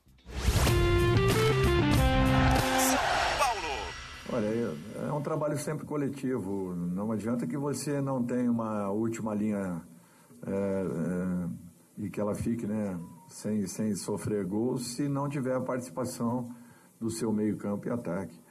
Olha, 4.32 4.46
é 5.08 5.12
um 5.12 5.20
trabalho 5.20 5.58
sempre 5.58 5.84
coletivo. 5.84 6.72
Não 6.76 7.10
adianta 7.10 7.48
que 7.48 7.56
você 7.56 8.00
não 8.00 8.22
tenha 8.22 8.48
uma 8.48 8.90
última 8.90 9.34
linha 9.34 9.82
é, 10.46 10.52
é, 10.52 12.04
e 12.04 12.08
que 12.08 12.20
ela 12.20 12.36
fique 12.36 12.64
né, 12.64 12.96
sem, 13.26 13.66
sem 13.66 13.92
sofrer 13.96 14.46
gols 14.46 14.94
se 14.94 15.08
não 15.08 15.28
tiver 15.28 15.56
a 15.56 15.60
participação 15.60 16.54
do 17.00 17.10
seu 17.10 17.32
meio-campo 17.32 17.88
e 17.88 17.90
ataque. 17.90 18.45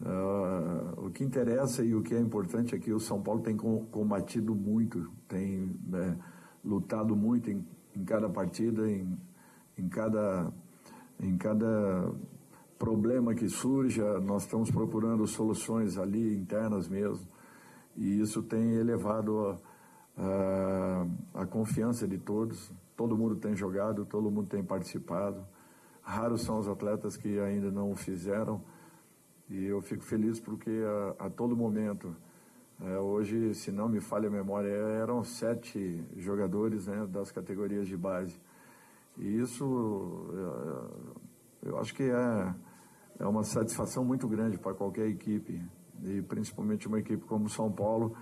Uh, 0.00 1.06
o 1.06 1.10
que 1.10 1.22
interessa 1.22 1.84
e 1.84 1.94
o 1.94 2.02
que 2.02 2.14
é 2.14 2.20
importante 2.20 2.74
é 2.74 2.78
que 2.78 2.92
o 2.92 2.98
São 2.98 3.22
Paulo 3.22 3.40
tem 3.40 3.56
combatido 3.56 4.54
muito, 4.54 5.10
tem 5.28 5.74
né, 5.86 6.18
lutado 6.64 7.14
muito 7.14 7.50
em, 7.50 7.64
em 7.94 8.04
cada 8.04 8.28
partida, 8.28 8.90
em, 8.90 9.16
em, 9.78 9.88
cada, 9.88 10.52
em 11.20 11.36
cada 11.36 12.12
problema 12.78 13.34
que 13.34 13.48
surja, 13.48 14.20
nós 14.20 14.42
estamos 14.42 14.70
procurando 14.70 15.26
soluções 15.26 15.96
ali 15.96 16.36
internas 16.36 16.88
mesmo. 16.88 17.26
E 17.96 18.20
isso 18.20 18.42
tem 18.42 18.74
elevado 18.74 19.46
a, 19.46 19.58
a, 20.18 21.06
a 21.42 21.46
confiança 21.46 22.06
de 22.08 22.18
todos. 22.18 22.72
Todo 22.96 23.16
mundo 23.16 23.36
tem 23.36 23.54
jogado, 23.54 24.04
todo 24.04 24.30
mundo 24.30 24.48
tem 24.48 24.62
participado. 24.62 25.46
Raros 26.02 26.42
são 26.42 26.58
os 26.58 26.68
atletas 26.68 27.16
que 27.16 27.38
ainda 27.38 27.70
não 27.70 27.92
o 27.92 27.96
fizeram 27.96 28.60
e 29.48 29.64
eu 29.64 29.80
fico 29.82 30.02
feliz 30.02 30.40
porque 30.40 30.70
a, 31.18 31.26
a 31.26 31.30
todo 31.30 31.56
momento, 31.56 32.14
é, 32.80 32.98
hoje, 32.98 33.54
se 33.54 33.70
não 33.70 33.88
me 33.88 34.00
falha 34.00 34.28
a 34.28 34.30
memória, 34.30 34.68
eram 34.68 35.22
sete 35.22 36.02
jogadores 36.16 36.86
né, 36.86 37.06
das 37.06 37.30
categorias 37.30 37.86
de 37.86 37.96
base. 37.96 38.40
E 39.18 39.38
isso, 39.38 40.28
é, 41.62 41.68
eu 41.68 41.78
acho 41.78 41.94
que 41.94 42.02
é, 42.02 42.54
é 43.18 43.26
uma 43.26 43.44
satisfação 43.44 44.04
muito 44.04 44.26
grande 44.26 44.58
para 44.58 44.74
qualquer 44.74 45.08
equipe, 45.08 45.62
e 46.02 46.22
principalmente 46.22 46.88
uma 46.88 46.98
equipe 46.98 47.24
como 47.24 47.48
São 47.48 47.70
Paulo, 47.70 48.16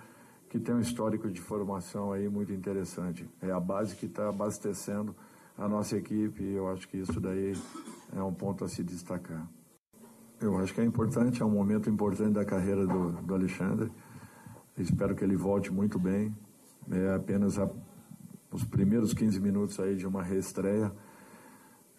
que 0.48 0.58
tem 0.58 0.74
um 0.74 0.80
histórico 0.80 1.30
de 1.30 1.40
formação 1.40 2.12
aí 2.12 2.28
muito 2.28 2.52
interessante. 2.52 3.26
É 3.40 3.50
a 3.50 3.60
base 3.60 3.96
que 3.96 4.04
está 4.06 4.28
abastecendo 4.28 5.16
a 5.56 5.66
nossa 5.66 5.96
equipe 5.96 6.42
e 6.42 6.54
eu 6.54 6.68
acho 6.68 6.86
que 6.88 6.98
isso 6.98 7.18
daí 7.18 7.54
é 8.14 8.22
um 8.22 8.34
ponto 8.34 8.64
a 8.64 8.68
se 8.68 8.84
destacar. 8.84 9.48
Eu 10.42 10.58
acho 10.58 10.74
que 10.74 10.80
é 10.80 10.84
importante, 10.84 11.40
é 11.40 11.44
um 11.44 11.50
momento 11.50 11.88
importante 11.88 12.32
da 12.32 12.44
carreira 12.44 12.84
do, 12.84 13.12
do 13.12 13.32
Alexandre. 13.32 13.92
Espero 14.76 15.14
que 15.14 15.22
ele 15.22 15.36
volte 15.36 15.72
muito 15.72 16.00
bem. 16.00 16.34
É 16.90 17.14
apenas 17.14 17.60
a, 17.60 17.70
os 18.50 18.64
primeiros 18.64 19.14
15 19.14 19.38
minutos 19.38 19.78
aí 19.78 19.94
de 19.94 20.04
uma 20.04 20.20
reestreia. 20.20 20.92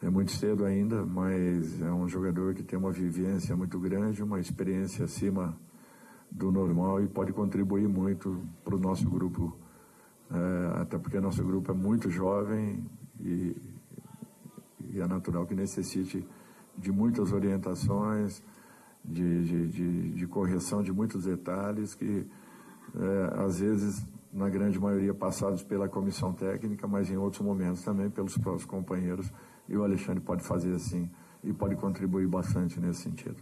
É 0.01 0.09
muito 0.09 0.31
cedo 0.31 0.65
ainda, 0.65 1.05
mas 1.05 1.81
é 1.81 1.89
um 1.89 2.05
jogador 2.05 2.53
que 2.53 2.63
tem 2.63 2.77
uma 2.77 2.91
vivência 2.91 3.55
muito 3.55 3.79
grande, 3.79 4.21
uma 4.21 4.41
experiência 4.41 5.05
acima 5.05 5.57
do 6.29 6.51
normal 6.51 7.01
e 7.01 7.07
pode 7.07 7.31
contribuir 7.31 7.87
muito 7.87 8.45
para 8.61 8.75
o 8.75 8.79
nosso 8.79 9.09
grupo. 9.09 9.57
É, 10.29 10.81
até 10.81 10.97
porque 10.97 11.17
nosso 11.21 11.41
grupo 11.45 11.71
é 11.71 11.75
muito 11.75 12.09
jovem 12.09 12.85
e, 13.21 13.55
e 14.89 14.99
é 14.99 15.07
natural 15.07 15.45
que 15.45 15.55
necessite 15.55 16.27
de 16.77 16.91
muitas 16.91 17.31
orientações, 17.31 18.41
de, 19.03 19.43
de, 19.43 19.67
de, 19.67 20.09
de 20.11 20.27
correção 20.27 20.81
de 20.81 20.91
muitos 20.91 21.25
detalhes 21.25 21.93
que, 21.93 22.25
é, 22.95 23.43
às 23.45 23.59
vezes, 23.59 24.05
na 24.31 24.49
grande 24.49 24.79
maioria, 24.79 25.13
passados 25.13 25.63
pela 25.63 25.87
comissão 25.87 26.33
técnica, 26.33 26.87
mas 26.87 27.09
em 27.09 27.17
outros 27.17 27.41
momentos 27.41 27.83
também 27.83 28.09
pelos 28.09 28.37
próprios 28.37 28.65
companheiros. 28.65 29.31
E 29.67 29.77
o 29.77 29.83
Alexandre 29.83 30.21
pode 30.21 30.43
fazer 30.43 30.73
assim 30.73 31.09
e 31.43 31.53
pode 31.53 31.75
contribuir 31.75 32.27
bastante 32.27 32.79
nesse 32.79 33.03
sentido. 33.03 33.37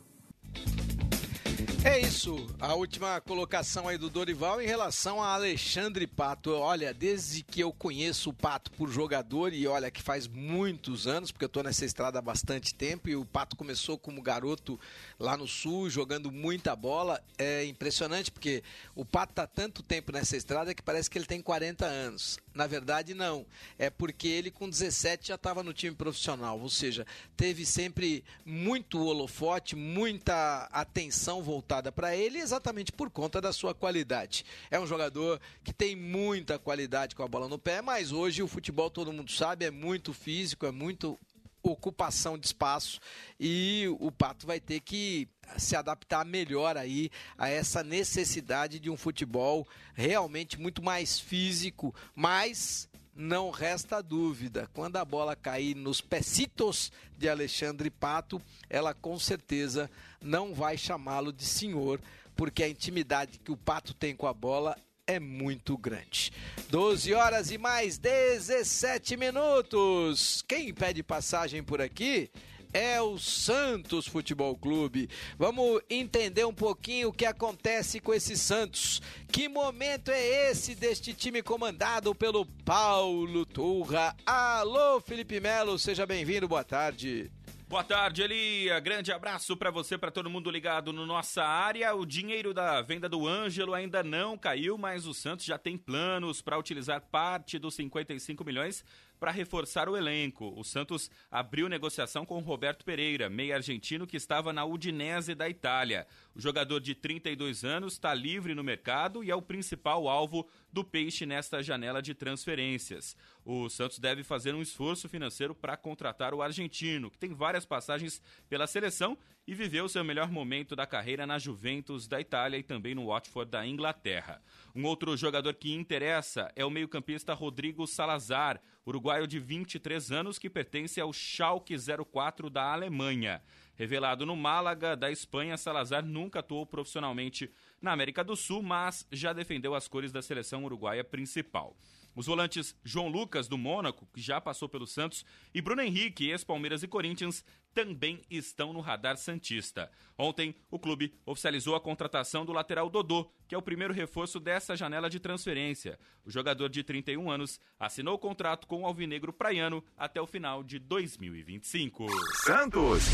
É 1.84 2.00
isso, 2.00 2.48
a 2.60 2.76
última 2.76 3.20
colocação 3.22 3.88
aí 3.88 3.98
do 3.98 4.08
Dorival 4.08 4.62
em 4.62 4.68
relação 4.68 5.22
a 5.22 5.34
Alexandre 5.34 6.06
Pato. 6.06 6.52
Olha, 6.52 6.94
desde 6.94 7.42
que 7.42 7.60
eu 7.60 7.74
conheço 7.74 8.30
o 8.30 8.34
Pato 8.34 8.70
por 8.74 8.88
jogador, 8.88 9.52
e 9.52 9.66
olha 9.66 9.90
que 9.90 10.00
faz 10.00 10.28
muitos 10.28 11.08
anos, 11.08 11.32
porque 11.32 11.44
eu 11.44 11.48
estou 11.48 11.64
nessa 11.64 11.84
estrada 11.84 12.20
há 12.20 12.22
bastante 12.22 12.76
tempo, 12.76 13.10
e 13.10 13.16
o 13.16 13.26
Pato 13.26 13.56
começou 13.56 13.98
como 13.98 14.22
garoto 14.22 14.80
lá 15.20 15.36
no 15.36 15.48
Sul, 15.48 15.90
jogando 15.90 16.32
muita 16.32 16.76
bola. 16.76 17.20
É 17.36 17.66
impressionante, 17.66 18.30
porque 18.30 18.64
o 18.94 19.04
Pato 19.04 19.32
está 19.32 19.48
tanto 19.48 19.82
tempo 19.82 20.12
nessa 20.12 20.38
estrada 20.38 20.76
que 20.76 20.84
parece 20.84 21.10
que 21.10 21.18
ele 21.18 21.26
tem 21.26 21.42
40 21.42 21.84
anos. 21.84 22.38
Na 22.54 22.68
verdade, 22.68 23.16
não. 23.16 23.44
É 23.80 23.90
porque 23.90 24.28
ele 24.28 24.52
com 24.52 24.70
17 24.70 25.30
já 25.30 25.36
estava 25.36 25.64
no 25.64 25.74
time 25.74 25.96
profissional, 25.96 26.60
ou 26.60 26.70
seja, 26.70 27.08
teve 27.36 27.66
sempre 27.66 28.24
muito 28.46 29.04
holofote, 29.04 29.76
muita 29.76 30.70
atenção 30.72 31.42
voltada 31.42 31.71
para 31.92 32.16
ele, 32.16 32.40
exatamente 32.40 32.92
por 32.92 33.10
conta 33.10 33.40
da 33.40 33.54
sua 33.54 33.74
qualidade. 33.74 34.44
É 34.72 34.80
um 34.80 34.88
jogador 34.88 35.40
que 35.64 35.72
tem 35.72 35.96
muita 35.96 36.58
qualidade 36.58 37.16
com 37.16 37.24
a 37.24 37.28
bola 37.28 37.48
no 37.48 37.60
pé, 37.60 37.82
mas 37.82 38.12
hoje 38.12 38.42
o 38.42 38.48
futebol, 38.48 38.90
todo 38.90 39.14
mundo 39.14 39.32
sabe, 39.32 39.66
é 39.66 39.72
muito 39.72 40.12
físico, 40.12 40.66
é 40.66 40.72
muito 40.72 41.20
ocupação 41.64 42.38
de 42.38 42.48
espaço 42.48 43.00
e 43.40 43.86
o 44.00 44.12
Pato 44.12 44.48
vai 44.48 44.60
ter 44.60 44.80
que 44.80 45.28
se 45.58 45.76
adaptar 45.76 46.26
melhor 46.26 46.76
aí 46.76 47.12
a 47.38 47.50
essa 47.50 47.84
necessidade 47.84 48.80
de 48.80 48.90
um 48.90 48.98
futebol 48.98 49.68
realmente 49.94 50.60
muito 50.60 50.82
mais 50.82 51.20
físico, 51.20 51.94
mas 52.16 52.90
não 53.16 53.50
resta 53.50 54.02
dúvida, 54.02 54.70
quando 54.74 54.98
a 54.98 55.06
bola 55.06 55.36
cair 55.36 55.76
nos 55.76 56.02
pecitos 56.02 56.92
de 57.18 57.28
Alexandre 57.30 57.90
Pato, 57.90 58.42
ela 58.70 58.94
com 58.94 59.20
certeza 59.20 59.90
não 60.22 60.54
vai 60.54 60.78
chamá-lo 60.78 61.32
de 61.32 61.44
senhor, 61.44 62.00
porque 62.36 62.64
a 62.64 62.70
intimidade 62.70 63.40
que 63.40 63.52
o 63.52 63.58
Pato 63.58 63.94
tem 63.94 64.16
com 64.16 64.28
a 64.28 64.34
bola 64.34 64.78
é 65.06 65.20
muito 65.20 65.78
grande. 65.78 66.32
12 66.70 67.14
horas 67.14 67.52
e 67.52 67.58
mais 67.58 67.98
17 67.98 69.18
minutos. 69.18 70.42
Quem 70.48 70.74
pede 70.74 71.04
passagem 71.04 71.62
por 71.62 71.82
aqui 71.82 72.30
é 72.74 73.02
o 73.02 73.18
Santos 73.18 74.08
Futebol 74.08 74.56
Clube. 74.56 75.10
Vamos 75.38 75.82
entender 75.90 76.46
um 76.46 76.54
pouquinho 76.54 77.10
o 77.10 77.14
que 77.14 77.26
acontece 77.26 78.00
com 78.00 78.14
esse 78.14 78.38
Santos. 78.38 79.02
Que 79.32 79.48
momento 79.48 80.10
é 80.10 80.50
esse 80.50 80.76
deste 80.76 81.14
time 81.14 81.42
comandado 81.42 82.14
pelo 82.16 82.46
Paulo 82.46 83.46
Turra? 83.46 84.16
Alô, 84.26 85.00
Felipe 85.02 85.40
Melo, 85.40 85.78
seja 85.78 86.06
bem-vindo, 86.06 86.48
boa 86.48 86.64
tarde. 86.64 87.32
Boa 87.72 87.86
tarde, 87.86 88.22
Elia. 88.22 88.82
Grande 88.82 89.14
abraço 89.14 89.56
para 89.56 89.72
você, 89.72 89.98
para 89.98 90.12
todo 90.12 90.30
mundo 90.30 90.52
ligado 90.52 90.92
no 90.92 91.06
nossa 91.06 91.42
área. 91.42 91.96
O 91.96 92.06
dinheiro 92.06 92.54
da 92.54 92.82
venda 92.82 93.08
do 93.08 93.26
Ângelo 93.26 93.74
ainda 93.74 94.04
não 94.04 94.38
caiu, 94.38 94.78
mas 94.78 95.08
o 95.08 95.14
Santos 95.14 95.46
já 95.46 95.58
tem 95.58 95.78
planos 95.78 96.42
para 96.42 96.58
utilizar 96.60 97.00
parte 97.00 97.58
dos 97.58 97.74
55 97.76 98.44
milhões 98.44 98.84
para 99.22 99.30
reforçar 99.30 99.88
o 99.88 99.96
elenco. 99.96 100.52
O 100.58 100.64
Santos 100.64 101.12
abriu 101.30 101.70
negociação 101.70 102.26
com 102.26 102.40
Roberto 102.40 102.84
Pereira, 102.84 103.30
meio 103.30 103.54
argentino 103.54 104.08
que 104.08 104.18
estava 104.18 104.52
na 104.52 104.66
Udinese 104.66 105.36
da 105.36 105.48
Itália. 105.48 106.08
O 106.34 106.42
jogador 106.42 106.80
de 106.80 106.96
32 106.96 107.64
anos 107.64 107.94
está 107.94 108.16
livre 108.16 108.56
no 108.56 108.64
mercado 108.64 109.24
e 109.24 109.30
é 109.30 109.36
o 109.36 109.42
principal 109.42 110.10
alvo 110.10 110.50
do 110.72 110.84
Peixe 110.84 111.26
nesta 111.26 111.62
janela 111.62 112.02
de 112.02 112.14
transferências. 112.14 113.16
O 113.44 113.70
Santos 113.70 114.00
deve 114.00 114.24
fazer 114.24 114.54
um 114.56 114.62
esforço 114.62 115.10
financeiro 115.10 115.54
para 115.54 115.76
contratar 115.76 116.34
o 116.34 116.42
argentino, 116.42 117.10
que 117.10 117.18
tem 117.18 117.34
várias 117.34 117.66
passagens 117.66 118.22
pela 118.48 118.68
seleção 118.68 119.18
e 119.48 119.54
viveu 119.54 119.90
seu 119.90 120.04
melhor 120.04 120.32
momento 120.32 120.76
da 120.76 120.86
carreira 120.86 121.26
na 121.26 121.40
Juventus 121.40 122.08
da 122.08 122.22
Itália 122.22 122.58
e 122.58 122.64
também 122.64 122.94
no 122.94 123.08
Watford 123.08 123.50
da 123.50 123.66
Inglaterra. 123.66 124.42
Um 124.76 124.86
outro 124.86 125.18
jogador 125.18 125.54
que 125.56 125.74
interessa 125.74 126.52
é 126.56 126.64
o 126.64 126.70
meio-campista 126.70 127.34
Rodrigo 127.34 127.88
Salazar, 127.88 128.62
uruguaio 128.86 129.28
de 129.28 129.40
23 129.40 130.12
anos 130.12 130.38
que 130.38 130.50
pertence 130.50 131.02
ao 131.02 131.12
Schalke 131.12 131.76
04 132.12 132.50
da 132.50 132.72
Alemanha. 132.72 133.42
Revelado 133.76 134.26
no 134.26 134.36
Málaga, 134.36 134.96
da 134.96 135.12
Espanha, 135.12 135.58
Salazar 135.58 136.06
nunca 136.06 136.40
atuou 136.40 136.66
profissionalmente 136.66 137.52
na 137.82 137.92
América 137.92 138.24
do 138.24 138.36
Sul, 138.36 138.62
mas 138.62 139.06
já 139.12 139.34
defendeu 139.34 139.74
as 139.74 139.88
cores 139.88 140.12
da 140.12 140.22
seleção 140.22 140.64
uruguaia 140.64 141.04
principal. 141.04 141.76
Os 142.16 142.26
volantes 142.26 142.76
João 142.84 143.08
Lucas, 143.08 143.48
do 143.48 143.58
Mônaco, 143.58 144.08
que 144.14 144.22
já 144.22 144.42
passou 144.42 144.68
pelo 144.68 144.86
Santos, 144.86 145.26
e 145.54 145.62
Bruno 145.62 145.82
Henrique, 145.82 146.30
ex-Palmeiras 146.30 146.84
e 146.84 146.88
Corinthians, 146.88 147.44
também 147.74 148.22
estão 148.30 148.74
no 148.74 148.82
radar 148.82 149.16
Santista. 149.16 149.90
Ontem, 150.18 150.54
o 150.70 150.78
clube 150.78 151.14
oficializou 151.26 151.74
a 151.74 151.80
contratação 151.80 152.46
do 152.46 152.52
lateral 152.52 152.90
Dodô, 152.90 153.32
que 153.48 153.56
é 153.56 153.58
o 153.58 153.62
primeiro 153.62 153.94
reforço 153.94 154.40
dessa 154.40 154.76
janela 154.76 155.10
de 155.10 155.20
transferência. 155.20 155.98
O 156.26 156.30
jogador 156.30 156.70
de 156.70 156.84
31 156.84 157.32
anos 157.32 157.60
assinou 157.80 158.16
o 158.16 158.20
contrato 158.20 158.68
com 158.68 158.82
o 158.82 158.86
Alvinegro 158.86 159.32
Praiano 159.32 159.84
até 159.98 160.22
o 160.22 160.28
final 160.28 160.64
de 160.64 160.80
2025. 160.80 162.08
Santos! 162.44 163.06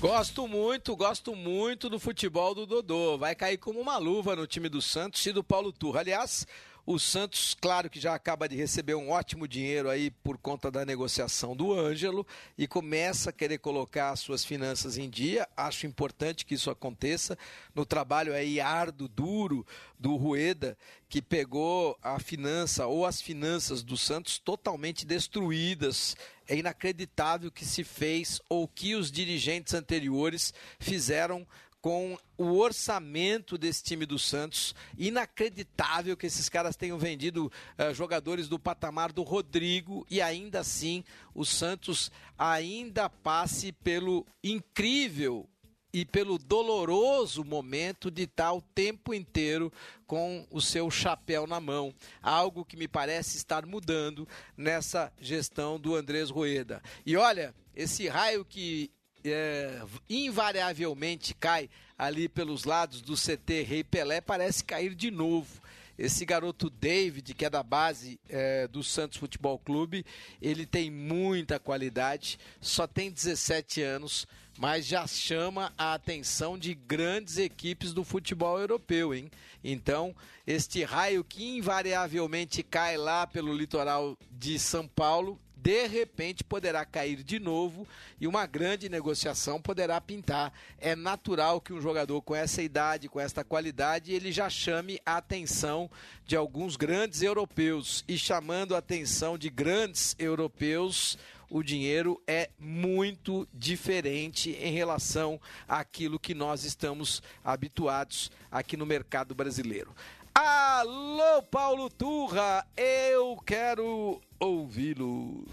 Gosto 0.00 0.46
muito, 0.46 0.94
gosto 0.94 1.34
muito 1.34 1.90
do 1.90 1.98
futebol 1.98 2.54
do 2.54 2.64
Dodô. 2.64 3.18
Vai 3.18 3.34
cair 3.34 3.56
como 3.58 3.80
uma 3.80 3.98
luva 3.98 4.36
no 4.36 4.46
time 4.46 4.68
do 4.68 4.80
Santos 4.80 5.26
e 5.26 5.32
do 5.32 5.42
Paulo 5.42 5.72
Turra. 5.72 5.98
Aliás, 5.98 6.46
o 6.90 6.98
Santos, 6.98 7.54
claro 7.60 7.90
que 7.90 8.00
já 8.00 8.14
acaba 8.14 8.48
de 8.48 8.56
receber 8.56 8.94
um 8.94 9.10
ótimo 9.10 9.46
dinheiro 9.46 9.90
aí 9.90 10.10
por 10.10 10.38
conta 10.38 10.70
da 10.70 10.86
negociação 10.86 11.54
do 11.54 11.78
Ângelo 11.78 12.26
e 12.56 12.66
começa 12.66 13.28
a 13.28 13.32
querer 13.32 13.58
colocar 13.58 14.08
as 14.08 14.20
suas 14.20 14.42
finanças 14.42 14.96
em 14.96 15.10
dia. 15.10 15.46
Acho 15.54 15.86
importante 15.86 16.46
que 16.46 16.54
isso 16.54 16.70
aconteça 16.70 17.36
no 17.74 17.84
trabalho 17.84 18.32
aí 18.32 18.58
árduo, 18.58 19.06
duro 19.06 19.66
do 19.98 20.16
Rueda, 20.16 20.78
que 21.10 21.20
pegou 21.20 21.94
a 22.02 22.18
finança 22.18 22.86
ou 22.86 23.04
as 23.04 23.20
finanças 23.20 23.82
do 23.82 23.98
Santos 23.98 24.38
totalmente 24.38 25.04
destruídas. 25.04 26.16
É 26.48 26.56
inacreditável 26.56 27.50
o 27.50 27.52
que 27.52 27.66
se 27.66 27.84
fez 27.84 28.40
ou 28.48 28.66
que 28.66 28.94
os 28.94 29.12
dirigentes 29.12 29.74
anteriores 29.74 30.54
fizeram 30.78 31.46
com 31.88 32.18
o 32.36 32.58
orçamento 32.58 33.56
desse 33.56 33.82
time 33.82 34.04
do 34.04 34.18
Santos. 34.18 34.74
Inacreditável 34.98 36.18
que 36.18 36.26
esses 36.26 36.46
caras 36.46 36.76
tenham 36.76 36.98
vendido 36.98 37.46
uh, 37.46 37.94
jogadores 37.94 38.46
do 38.46 38.58
patamar 38.58 39.10
do 39.10 39.22
Rodrigo 39.22 40.06
e 40.10 40.20
ainda 40.20 40.60
assim 40.60 41.02
o 41.34 41.46
Santos 41.46 42.12
ainda 42.36 43.08
passe 43.08 43.72
pelo 43.72 44.26
incrível 44.44 45.48
e 45.90 46.04
pelo 46.04 46.36
doloroso 46.36 47.42
momento 47.42 48.10
de 48.10 48.24
estar 48.24 48.52
o 48.52 48.60
tempo 48.60 49.14
inteiro 49.14 49.72
com 50.06 50.46
o 50.50 50.60
seu 50.60 50.90
chapéu 50.90 51.46
na 51.46 51.58
mão. 51.58 51.94
Algo 52.20 52.66
que 52.66 52.76
me 52.76 52.86
parece 52.86 53.38
estar 53.38 53.64
mudando 53.64 54.28
nessa 54.54 55.10
gestão 55.18 55.80
do 55.80 55.94
Andrés 55.96 56.28
Rueda. 56.28 56.82
E 57.06 57.16
olha, 57.16 57.54
esse 57.74 58.08
raio 58.08 58.44
que 58.44 58.90
é, 59.24 59.82
invariavelmente 60.08 61.34
cai 61.34 61.68
ali 61.98 62.28
pelos 62.28 62.64
lados 62.64 63.00
do 63.00 63.14
CT 63.14 63.62
Rei 63.62 63.84
Pelé 63.84 64.20
parece 64.20 64.64
cair 64.64 64.94
de 64.94 65.10
novo. 65.10 65.60
Esse 65.98 66.24
garoto 66.24 66.70
David, 66.70 67.34
que 67.34 67.44
é 67.44 67.50
da 67.50 67.62
base 67.62 68.20
é, 68.28 68.68
do 68.68 68.84
Santos 68.84 69.18
Futebol 69.18 69.58
Clube, 69.58 70.06
ele 70.40 70.64
tem 70.64 70.92
muita 70.92 71.58
qualidade, 71.58 72.38
só 72.60 72.86
tem 72.86 73.10
17 73.10 73.82
anos, 73.82 74.24
mas 74.56 74.86
já 74.86 75.06
chama 75.08 75.72
a 75.76 75.94
atenção 75.94 76.56
de 76.56 76.72
grandes 76.72 77.36
equipes 77.36 77.92
do 77.92 78.04
futebol 78.04 78.60
europeu, 78.60 79.12
hein? 79.12 79.28
Então, 79.62 80.14
este 80.46 80.84
raio 80.84 81.24
que 81.24 81.56
invariavelmente 81.56 82.62
cai 82.62 82.96
lá 82.96 83.26
pelo 83.26 83.52
litoral 83.52 84.16
de 84.30 84.56
São 84.56 84.86
Paulo 84.86 85.38
de 85.62 85.86
repente 85.86 86.44
poderá 86.44 86.84
cair 86.84 87.22
de 87.22 87.38
novo 87.38 87.86
e 88.20 88.26
uma 88.26 88.46
grande 88.46 88.88
negociação 88.88 89.60
poderá 89.60 90.00
pintar. 90.00 90.52
É 90.78 90.94
natural 90.94 91.60
que 91.60 91.72
um 91.72 91.80
jogador 91.80 92.22
com 92.22 92.34
essa 92.34 92.62
idade, 92.62 93.08
com 93.08 93.18
esta 93.20 93.42
qualidade, 93.42 94.12
ele 94.12 94.30
já 94.30 94.48
chame 94.48 95.00
a 95.04 95.16
atenção 95.16 95.90
de 96.24 96.36
alguns 96.36 96.76
grandes 96.76 97.22
europeus. 97.22 98.04
E 98.06 98.16
chamando 98.16 98.74
a 98.74 98.78
atenção 98.78 99.36
de 99.36 99.50
grandes 99.50 100.14
europeus, 100.18 101.18
o 101.50 101.62
dinheiro 101.62 102.22
é 102.26 102.50
muito 102.58 103.48
diferente 103.52 104.50
em 104.50 104.72
relação 104.72 105.40
àquilo 105.66 106.18
que 106.18 106.34
nós 106.34 106.64
estamos 106.64 107.22
habituados 107.42 108.30
aqui 108.50 108.76
no 108.76 108.86
mercado 108.86 109.34
brasileiro. 109.34 109.94
Alô, 110.34 111.42
Paulo 111.50 111.88
Turra, 111.90 112.64
eu 112.76 113.36
quero 113.44 114.20
ouvi-lo. 114.38 115.44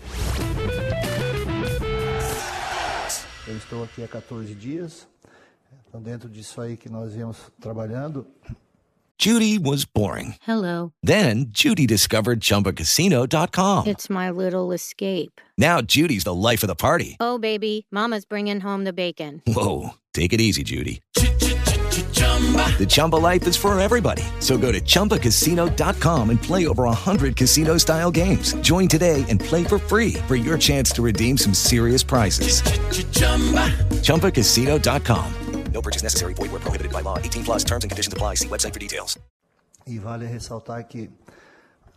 Eu 3.48 3.58
estou 3.58 3.84
aqui 3.84 4.04
há 4.04 4.08
14 4.08 4.54
dias, 4.56 5.08
então 5.88 6.02
dentro 6.02 6.28
disso 6.30 6.60
aí 6.62 6.76
que 6.78 6.90
nós 6.90 7.14
viemos 7.14 7.38
trabalhando. 7.60 8.26
Judy 9.18 9.58
was 9.58 9.86
boring. 9.86 10.36
Hello. 10.46 10.92
Then 11.02 11.46
Judy 11.50 11.88
discovered 11.88 12.42
ChumbaCasino.com. 12.42 13.88
It's 13.88 14.10
my 14.10 14.30
little 14.30 14.74
escape. 14.74 15.40
Now 15.58 15.82
Judy's 15.82 16.26
the 16.26 16.34
life 16.34 16.64
of 16.64 16.68
the 16.68 16.76
party. 16.76 17.16
Oh, 17.20 17.40
baby, 17.40 17.86
Mama's 17.90 18.26
bringing 18.26 18.60
home 18.60 18.84
the 18.84 18.92
bacon. 18.92 19.42
Whoa, 19.48 19.92
take 20.14 20.34
it 20.34 20.42
easy, 20.42 20.64
Judy. 20.64 21.02
The 22.78 22.86
Chumba 22.88 23.16
life 23.16 23.48
is 23.48 23.56
for 23.56 23.80
everybody. 23.80 24.24
So 24.40 24.58
go 24.58 24.72
to 24.72 24.82
ChumbaCasino.com 24.82 26.30
and 26.30 26.42
play 26.42 26.68
over 26.68 26.84
100 26.84 27.36
casino 27.36 27.78
style 27.78 28.12
games. 28.12 28.54
Join 28.56 28.88
today 28.88 29.24
and 29.30 29.40
play 29.40 29.64
for 29.64 29.80
free 29.80 30.14
for 30.28 30.36
your 30.36 30.58
chance 30.58 30.92
to 30.92 31.02
redeem 31.02 31.38
some 31.38 31.54
serious 31.54 32.04
prizes. 32.04 32.62
ChumbaCasino.com. 34.04 35.34
No 35.72 35.82
purchase 35.82 36.04
necessary. 36.04 36.34
Void 36.34 36.52
where 36.52 36.62
prohibited 36.62 36.92
by 36.94 37.02
law. 37.02 37.18
18 37.18 37.44
plus 37.44 37.64
terms 37.64 37.84
and 37.84 37.92
conditions 37.92 38.14
apply. 38.14 38.36
See 38.36 38.48
website 38.48 38.74
for 38.74 38.80
details. 38.80 39.18
E 39.86 40.00
vale 40.00 40.26
ressaltar 40.26 40.88
que 40.88 41.12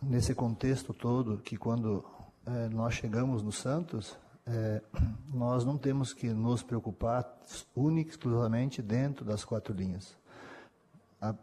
nesse 0.01 0.35
contexto 0.35 0.93
todo, 0.93 1.37
que 1.37 1.57
quando 1.57 2.03
é, 2.45 2.69
nós 2.69 2.93
chegamos 2.93 3.41
no 3.41 3.51
Santos, 3.51 4.17
é, 4.45 4.81
nós 5.33 5.63
não 5.63 5.77
temos 5.77 6.13
que 6.13 6.27
nos 6.27 6.61
preocupar 6.61 7.25
única 7.75 8.09
e 8.09 8.11
exclusivamente 8.11 8.81
dentro 8.81 9.23
das 9.23 9.45
quatro 9.45 9.73
linhas. 9.73 10.18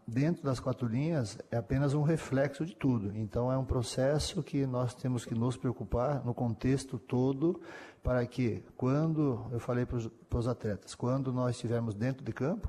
Dentro 0.07 0.43
das 0.43 0.59
quatro 0.59 0.87
linhas 0.87 1.37
é 1.51 1.57
apenas 1.57 1.93
um 1.93 2.01
reflexo 2.01 2.65
de 2.65 2.75
tudo. 2.75 3.15
Então 3.15 3.51
é 3.51 3.57
um 3.57 3.65
processo 3.65 4.41
que 4.41 4.65
nós 4.65 4.95
temos 4.95 5.23
que 5.23 5.35
nos 5.35 5.55
preocupar 5.55 6.25
no 6.25 6.33
contexto 6.33 6.97
todo 6.97 7.61
para 8.01 8.25
que 8.25 8.63
quando 8.75 9.45
eu 9.51 9.59
falei 9.59 9.85
para 9.85 10.39
os 10.39 10.47
atletas, 10.47 10.95
quando 10.95 11.31
nós 11.31 11.55
estivermos 11.55 11.93
dentro 11.93 12.25
de 12.25 12.33
campo, 12.33 12.67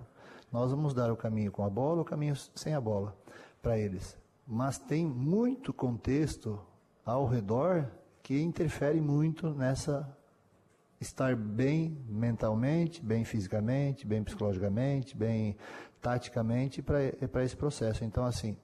nós 0.53 0.71
vamos 0.71 0.93
dar 0.93 1.11
o 1.11 1.17
caminho 1.17 1.51
com 1.51 1.65
a 1.65 1.71
bola, 1.71 2.03
o 2.03 2.05
caminho 2.05 2.37
sem 2.37 2.75
a 2.75 2.81
bola 2.81 3.17
para 3.63 3.79
eles. 3.79 4.19
Mas 4.47 4.79
tem 4.79 5.07
muito 5.07 5.73
contexto 5.73 6.61
ao 7.05 7.27
redor 7.27 7.91
que 8.23 8.39
interfere 8.39 9.01
muito 9.01 9.49
nessa 9.55 10.07
estar 11.01 11.37
bem 11.37 11.97
mentalmente, 12.09 13.03
bem 13.03 13.25
fisicamente, 13.25 14.07
bem 14.07 14.23
psicologicamente, 14.23 15.17
bem 15.17 15.57
taticamente 16.01 16.83
para 16.83 17.45
esse 17.45 17.57
processo. 17.57 18.05
Então, 18.05 18.25
assim, 18.25 18.57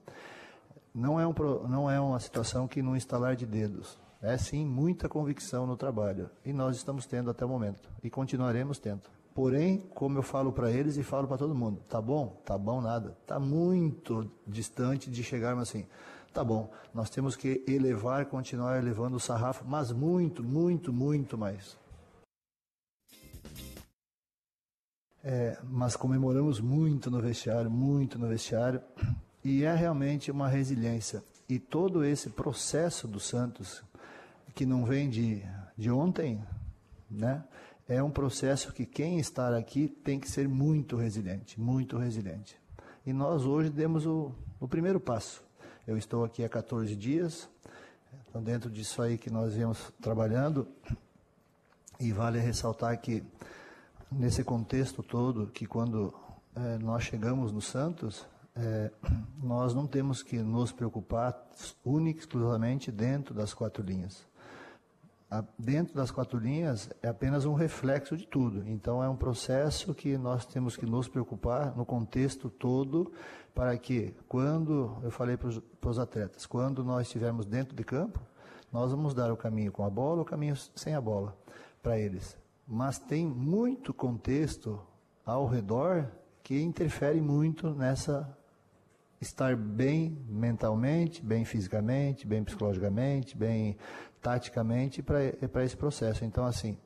não 0.93 1.19
é, 1.19 1.27
um, 1.27 1.33
não 1.67 1.89
é 1.89 1.99
uma 1.99 2.19
situação 2.19 2.67
que 2.67 2.81
num 2.81 2.95
instalar 2.95 3.35
de 3.35 3.45
dedos. 3.45 3.97
É 4.21 4.37
sim 4.37 4.65
muita 4.65 5.07
convicção 5.09 5.67
no 5.67 5.77
trabalho. 5.77 6.29
E 6.43 6.53
nós 6.53 6.77
estamos 6.77 7.05
tendo 7.05 7.29
até 7.29 7.45
o 7.45 7.49
momento. 7.49 7.89
E 8.01 8.09
continuaremos 8.09 8.79
tendo. 8.79 9.01
Porém, 9.35 9.83
como 9.93 10.17
eu 10.17 10.23
falo 10.23 10.53
para 10.53 10.71
eles 10.71 10.95
e 10.95 11.03
falo 11.03 11.27
para 11.27 11.37
todo 11.37 11.53
mundo, 11.53 11.81
tá 11.89 12.01
bom? 12.01 12.41
Tá 12.45 12.57
bom 12.57 12.79
nada. 12.79 13.17
Tá 13.27 13.37
muito 13.37 14.31
distante 14.47 15.11
de 15.11 15.21
chegarmos 15.21 15.67
assim. 15.67 15.85
Tá 16.33 16.43
bom, 16.43 16.69
nós 16.93 17.09
temos 17.09 17.35
que 17.35 17.63
elevar, 17.67 18.25
continuar 18.25 18.77
elevando 18.77 19.15
o 19.15 19.19
sarrafo, 19.19 19.63
mas 19.65 19.91
muito, 19.91 20.43
muito, 20.43 20.91
muito 20.91 21.37
mais. 21.37 21.77
É, 25.27 25.57
mas 25.63 25.95
comemoramos 25.95 26.59
muito 26.59 27.09
no 27.09 27.19
vestiário, 27.19 27.71
muito 27.71 28.19
no 28.19 28.27
vestiário, 28.27 28.79
e 29.43 29.63
é 29.63 29.73
realmente 29.73 30.29
uma 30.29 30.47
resiliência. 30.47 31.23
E 31.49 31.57
todo 31.57 32.05
esse 32.05 32.29
processo 32.29 33.07
do 33.07 33.19
Santos, 33.19 33.81
que 34.53 34.67
não 34.67 34.85
vem 34.85 35.09
de, 35.09 35.41
de 35.75 35.89
ontem, 35.89 36.43
né? 37.09 37.43
É 37.89 38.03
um 38.03 38.11
processo 38.11 38.71
que 38.71 38.85
quem 38.85 39.17
está 39.17 39.57
aqui 39.57 39.87
tem 39.87 40.19
que 40.19 40.29
ser 40.29 40.47
muito 40.47 40.95
resiliente, 40.95 41.59
muito 41.59 41.97
resiliente. 41.97 42.55
E 43.03 43.11
nós 43.11 43.45
hoje 43.45 43.71
demos 43.71 44.05
o, 44.05 44.31
o 44.59 44.67
primeiro 44.67 44.99
passo. 44.99 45.43
Eu 45.87 45.97
estou 45.97 46.23
aqui 46.23 46.43
há 46.43 46.49
14 46.49 46.95
dias, 46.95 47.49
então 48.29 48.43
dentro 48.43 48.69
disso 48.69 49.01
aí 49.01 49.17
que 49.17 49.31
nós 49.31 49.55
viemos 49.55 49.91
trabalhando, 49.99 50.67
e 51.99 52.11
vale 52.11 52.39
ressaltar 52.39 52.99
que 53.01 53.23
nesse 54.11 54.43
contexto 54.43 55.03
todo, 55.03 55.47
que 55.47 55.65
quando 55.65 56.13
é, 56.55 56.77
nós 56.77 57.03
chegamos 57.03 57.51
no 57.51 57.61
Santos, 57.61 58.25
é, 58.55 58.91
nós 59.41 59.73
não 59.73 59.85
temos 59.85 60.23
que 60.23 60.37
nos 60.37 60.71
preocupar 60.71 61.35
única 61.83 62.19
e 62.19 62.21
exclusivamente 62.21 62.91
dentro 62.91 63.33
das 63.33 63.53
quatro 63.53 63.83
linhas. 63.83 64.25
A, 65.29 65.43
dentro 65.57 65.95
das 65.95 66.11
quatro 66.11 66.39
linhas 66.39 66.89
é 67.01 67.07
apenas 67.07 67.45
um 67.45 67.53
reflexo 67.53 68.15
de 68.15 68.25
tudo. 68.25 68.63
Então 68.67 69.03
é 69.03 69.09
um 69.09 69.15
processo 69.15 69.93
que 69.93 70.17
nós 70.17 70.45
temos 70.45 70.77
que 70.77 70.85
nos 70.85 71.07
preocupar 71.07 71.75
no 71.75 71.85
contexto 71.85 72.49
todo 72.49 73.11
para 73.53 73.77
que 73.77 74.13
quando 74.27 74.97
eu 75.03 75.11
falei 75.11 75.35
para 75.35 75.89
os 75.89 75.99
atletas, 75.99 76.45
quando 76.45 76.83
nós 76.83 77.07
estivermos 77.07 77.45
dentro 77.45 77.75
de 77.75 77.83
campo, 77.83 78.21
nós 78.71 78.91
vamos 78.91 79.13
dar 79.13 79.31
o 79.31 79.37
caminho 79.37 79.71
com 79.71 79.83
a 79.83 79.89
bola, 79.89 80.21
o 80.21 80.25
caminho 80.25 80.55
sem 80.55 80.93
a 80.93 81.01
bola 81.01 81.35
para 81.81 81.97
eles 81.99 82.37
mas 82.67 82.97
tem 82.99 83.25
muito 83.25 83.93
contexto 83.93 84.81
ao 85.25 85.45
redor 85.45 86.09
que 86.43 86.59
interfere 86.61 87.21
muito 87.21 87.71
nessa 87.71 88.37
estar 89.19 89.55
bem 89.55 90.17
mentalmente, 90.27 91.21
bem 91.21 91.45
fisicamente, 91.45 92.27
bem 92.27 92.43
psicologicamente, 92.43 93.35
bem 93.35 93.77
taticamente 94.21 95.01
para 95.01 95.63
esse 95.63 95.77
processo. 95.77 96.25
Então, 96.25 96.45
assim, 96.45 96.77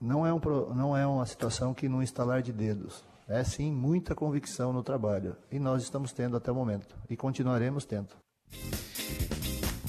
não 0.00 0.26
é, 0.26 0.32
um, 0.32 0.40
não 0.74 0.96
é 0.96 1.06
uma 1.06 1.26
situação 1.26 1.72
que 1.74 1.88
não 1.88 2.02
instalar 2.02 2.42
de 2.42 2.52
dedos. 2.52 3.04
É 3.26 3.44
sim 3.44 3.70
muita 3.72 4.14
convicção 4.14 4.72
no 4.72 4.82
trabalho. 4.82 5.36
E 5.50 5.58
nós 5.58 5.82
estamos 5.82 6.12
tendo 6.12 6.36
até 6.36 6.50
o 6.50 6.54
momento. 6.54 6.96
E 7.08 7.16
continuaremos 7.16 7.84
tendo. 7.84 8.08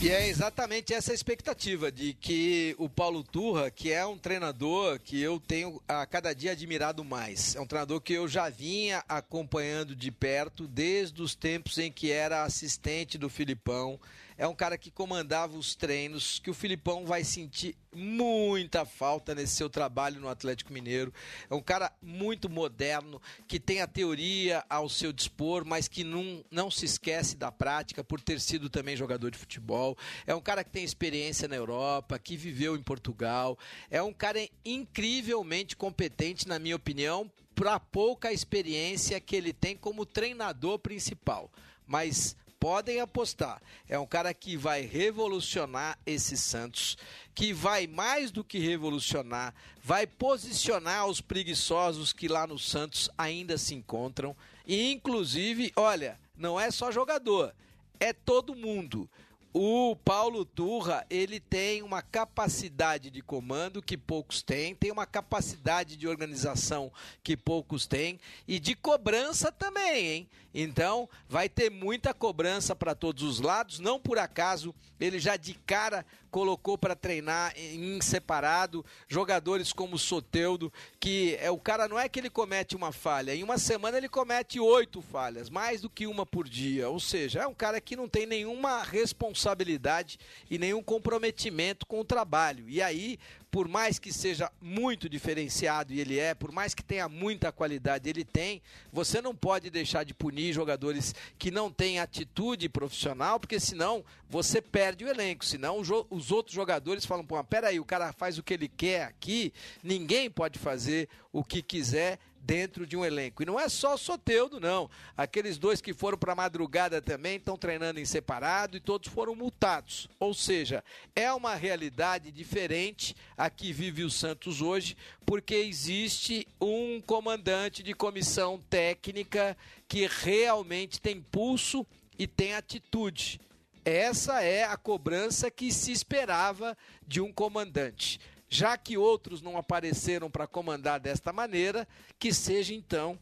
E 0.02 0.10
é 0.10 0.30
exatamente 0.30 0.94
essa 0.94 1.14
expectativa 1.14 1.92
de 1.92 2.14
que 2.14 2.74
o 2.78 2.88
Paulo 2.88 3.22
Turra, 3.22 3.70
que 3.70 3.92
é 3.92 4.06
um 4.06 4.18
treinador 4.18 4.98
que 4.98 5.20
eu 5.22 5.42
tenho 5.42 5.82
a 5.86 6.06
cada 6.06 6.34
dia 6.34 6.54
admirado 6.54 7.04
mais, 7.04 7.54
é 7.54 7.60
um 7.60 7.68
treinador 7.68 8.00
que 8.00 8.14
eu 8.14 8.26
já 8.26 8.50
vinha 8.50 9.04
acompanhando 9.10 9.94
de 9.94 10.10
perto 10.10 10.66
desde 10.70 11.22
os 11.22 11.36
tempos 11.36 11.78
em 11.78 11.92
que 11.92 12.12
era 12.12 12.44
assistente 12.44 13.18
do 13.18 13.30
Filipão, 13.30 14.00
é 14.40 14.48
um 14.48 14.56
cara 14.56 14.78
que 14.78 14.90
comandava 14.90 15.58
os 15.58 15.76
treinos, 15.76 16.40
que 16.40 16.50
o 16.50 16.54
Filipão 16.54 17.06
vai 17.06 17.26
sentir 17.26 17.76
muita 17.94 18.86
falta 18.86 19.36
nesse 19.36 19.58
seu 19.58 19.70
trabalho 19.70 20.22
no 20.22 20.30
Atlético 20.30 20.72
Mineiro. 20.72 21.14
É 21.50 21.54
um 21.54 21.62
cara 21.62 21.92
muito 22.02 22.50
moderno, 22.50 23.22
que 23.50 23.60
tem 23.60 23.82
a 23.82 23.88
teoria 23.88 24.64
ao 24.70 24.88
seu 24.88 25.12
dispor, 25.12 25.66
mas 25.66 25.90
que 25.90 26.06
não, 26.06 26.42
não 26.50 26.72
se 26.72 26.86
esquece 26.86 27.36
da 27.36 27.52
prática 27.52 28.02
por 28.02 28.22
ter 28.22 28.40
sido 28.40 28.70
também 28.70 28.96
jogador 28.96 29.30
de 29.30 29.38
futebol. 29.38 29.98
É 30.26 30.34
um 30.34 30.40
cara 30.40 30.64
que 30.64 30.72
tem 30.72 30.86
experiência 30.86 31.46
na 31.46 31.58
Europa, 31.58 32.18
que 32.18 32.38
viveu 32.38 32.78
em 32.78 32.82
Portugal. 32.82 33.60
É 33.92 34.02
um 34.02 34.14
cara 34.14 34.40
incrivelmente 34.64 35.76
competente, 35.76 36.48
na 36.48 36.58
minha 36.58 36.78
opinião, 36.78 37.30
para 37.54 37.78
pouca 37.78 38.32
experiência 38.32 39.20
que 39.20 39.36
ele 39.36 39.52
tem 39.52 39.76
como 39.76 40.06
treinador 40.06 40.80
principal. 40.80 41.52
Mas 41.86 42.38
podem 42.60 43.00
apostar. 43.00 43.62
É 43.88 43.98
um 43.98 44.06
cara 44.06 44.34
que 44.34 44.58
vai 44.58 44.82
revolucionar 44.82 45.98
esse 46.06 46.38
Santos, 46.38 46.98
que 47.34 47.54
vai 47.54 47.88
mais 47.88 48.32
do 48.32 48.44
que 48.44 48.60
revolucionar, 48.60 49.54
vai 49.82 50.06
posicionar 50.06 51.08
os 51.08 51.22
preguiçosos 51.22 52.12
que 52.12 52.28
lá 52.28 52.46
no 52.46 52.60
Santos 52.60 53.10
ainda 53.18 53.58
se 53.58 53.74
encontram. 53.74 54.36
E 54.68 54.92
inclusive, 54.92 55.72
olha, 55.76 56.20
não 56.38 56.60
é 56.60 56.70
só 56.70 56.92
jogador, 56.92 57.54
é 58.00 58.12
todo 58.14 58.56
mundo. 58.56 59.10
O 59.52 59.96
Paulo 60.06 60.46
Turra, 60.46 61.04
ele 61.10 61.40
tem 61.40 61.82
uma 61.82 62.04
capacidade 62.04 63.10
de 63.10 63.20
comando 63.20 63.82
que 63.82 63.98
poucos 63.98 64.44
têm, 64.44 64.76
tem 64.76 64.92
uma 64.92 65.08
capacidade 65.08 65.98
de 65.98 66.08
organização 66.08 66.92
que 67.24 67.36
poucos 67.36 67.88
têm 67.88 68.20
e 68.48 68.60
de 68.60 68.76
cobrança 68.76 69.52
também, 69.52 70.06
hein? 70.08 70.30
Então, 70.54 71.08
vai 71.28 71.48
ter 71.48 71.70
muita 71.70 72.14
cobrança 72.14 72.76
para 72.76 72.96
todos 72.96 73.24
os 73.24 73.40
lados, 73.40 73.80
não 73.80 74.00
por 74.00 74.18
acaso 74.18 74.74
ele 75.00 75.20
já 75.20 75.38
de 75.38 75.54
cara 75.54 76.06
colocou 76.30 76.78
para 76.78 76.96
treinar 76.96 77.54
em 77.58 78.00
separado 78.02 78.86
jogadores 79.08 79.74
como 79.74 79.98
Soteudo, 79.98 80.72
que 81.00 81.38
é 81.40 81.50
o 81.50 81.58
cara 81.58 81.88
não 81.88 81.98
é 81.98 82.08
que 82.08 82.20
ele 82.20 82.30
comete 82.30 82.76
uma 82.76 82.92
falha, 82.92 83.34
em 83.34 83.44
uma 83.44 83.58
semana 83.58 83.98
ele 83.98 84.10
comete 84.10 84.60
oito 84.60 85.02
falhas, 85.02 85.50
mais 85.50 85.82
do 85.82 85.90
que 85.90 86.06
uma 86.06 86.26
por 86.26 86.48
dia. 86.48 86.90
Ou 86.90 87.00
seja, 87.00 87.42
é 87.42 87.48
um 87.48 87.54
cara 87.54 87.82
que 87.82 87.96
não 87.96 88.08
tem 88.08 88.26
nenhuma 88.26 88.84
responsabilidade 88.84 90.20
e 90.50 90.58
nenhum 90.58 90.84
comprometimento 90.84 91.86
com 91.86 92.00
o 92.00 92.06
trabalho. 92.06 92.70
E 92.70 92.82
aí 92.82 93.18
por 93.52 93.68
mais 93.68 93.98
que 93.98 94.14
seja 94.14 94.52
muito 94.62 95.10
diferenciado 95.10 95.92
e 95.92 96.00
ele 96.00 96.20
é, 96.20 96.34
por 96.34 96.52
mais 96.52 96.74
que 96.74 96.84
tenha 96.84 97.10
muita 97.10 97.52
qualidade, 97.52 98.10
ele 98.10 98.24
tem, 98.24 98.62
você 98.92 99.22
não 99.22 99.36
pode 99.36 99.70
deixar 99.70 100.04
de 100.04 100.14
punir 100.14 100.54
jogadores 100.54 101.16
que 101.38 101.50
não 101.50 101.72
têm 101.72 102.00
atitude 102.00 102.70
profissional, 102.70 103.40
porque 103.40 103.60
senão 103.60 104.04
você 104.30 104.62
perde 104.62 105.04
o 105.04 105.10
elenco, 105.10 105.44
senão 105.44 105.80
os 106.10 106.32
outros 106.32 106.54
jogadores 106.54 107.06
falam, 107.06 107.26
pô, 107.26 107.44
peraí, 107.44 107.80
o 107.80 107.86
cara 107.86 108.14
faz 108.14 108.38
o 108.38 108.44
que 108.44 108.54
ele 108.54 108.68
quer 108.68 109.04
aqui, 109.04 109.52
ninguém 109.84 110.30
pode 110.30 110.60
fazer 110.60 111.10
o 111.32 111.44
que 111.44 111.62
quiser 111.62 112.20
dentro 112.42 112.86
de 112.88 112.96
um 112.96 113.06
elenco. 113.06 113.44
E 113.44 113.46
não 113.46 113.60
é 113.60 113.70
só 113.70 113.96
o 113.96 113.98
Soteudo, 113.98 114.60
não. 114.60 114.90
Aqueles 115.16 115.58
dois 115.58 115.82
que 115.82 115.94
foram 115.94 116.18
para 116.18 116.34
a 116.34 116.36
madrugada 116.36 117.02
também 117.02 117.38
estão 117.38 117.58
treinando 117.58 118.00
em 118.00 118.06
separado 118.06 118.78
e 118.78 118.80
todos 118.80 119.10
foram 119.10 119.36
multados. 119.36 120.08
Ou 120.20 120.34
seja, 120.34 120.84
é 121.16 121.32
uma 121.32 121.56
realidade 121.56 122.32
diferente 122.32 123.16
a 123.38 123.50
que 123.50 123.72
vive 123.72 124.04
o 124.04 124.10
Santos 124.10 124.62
hoje, 124.62 124.96
porque 125.26 125.56
existe 125.56 126.48
um 126.60 127.02
comandante 127.02 127.84
de 127.84 127.94
comissão 127.94 128.60
técnica 128.70 129.58
que 129.88 130.08
realmente 130.08 131.00
tem 131.00 131.22
pulso 131.22 131.86
e 132.18 132.28
tem 132.28 132.54
atitude. 132.54 133.40
Essa 133.86 134.42
é 134.42 134.66
a 134.66 134.78
cobrança 134.78 135.50
que 135.50 135.72
se 135.72 135.92
esperava 135.92 136.78
de 137.08 137.22
um 137.22 137.32
comandante 137.32 138.20
já 138.50 138.78
que 138.78 138.98
outros 138.98 139.42
não 139.42 139.58
apareceram 139.58 140.30
para 140.30 140.48
comandar 140.48 141.00
desta 141.00 141.32
maneira, 141.32 141.88
que 142.18 142.34
seja 142.34 142.74
então 142.74 143.18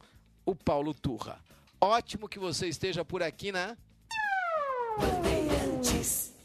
o 0.46 0.56
Paulo 0.56 0.94
Turra. 0.94 1.40
Ótimo 1.80 2.30
que 2.30 2.40
você 2.40 2.68
esteja 2.68 3.04
por 3.04 3.22
aqui, 3.22 3.52
né? 3.52 3.78
Bandeirantes. 4.98 6.37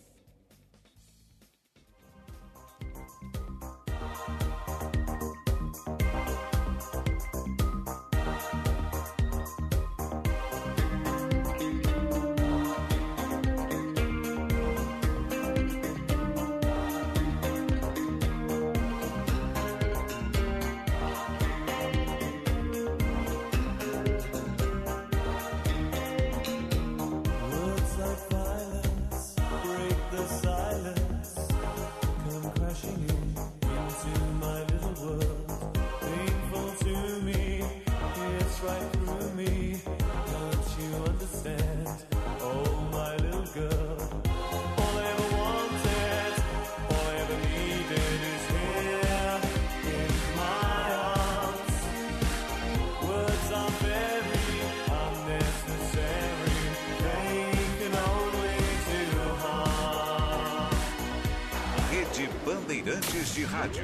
De 63.35 63.45
Rádio. 63.45 63.83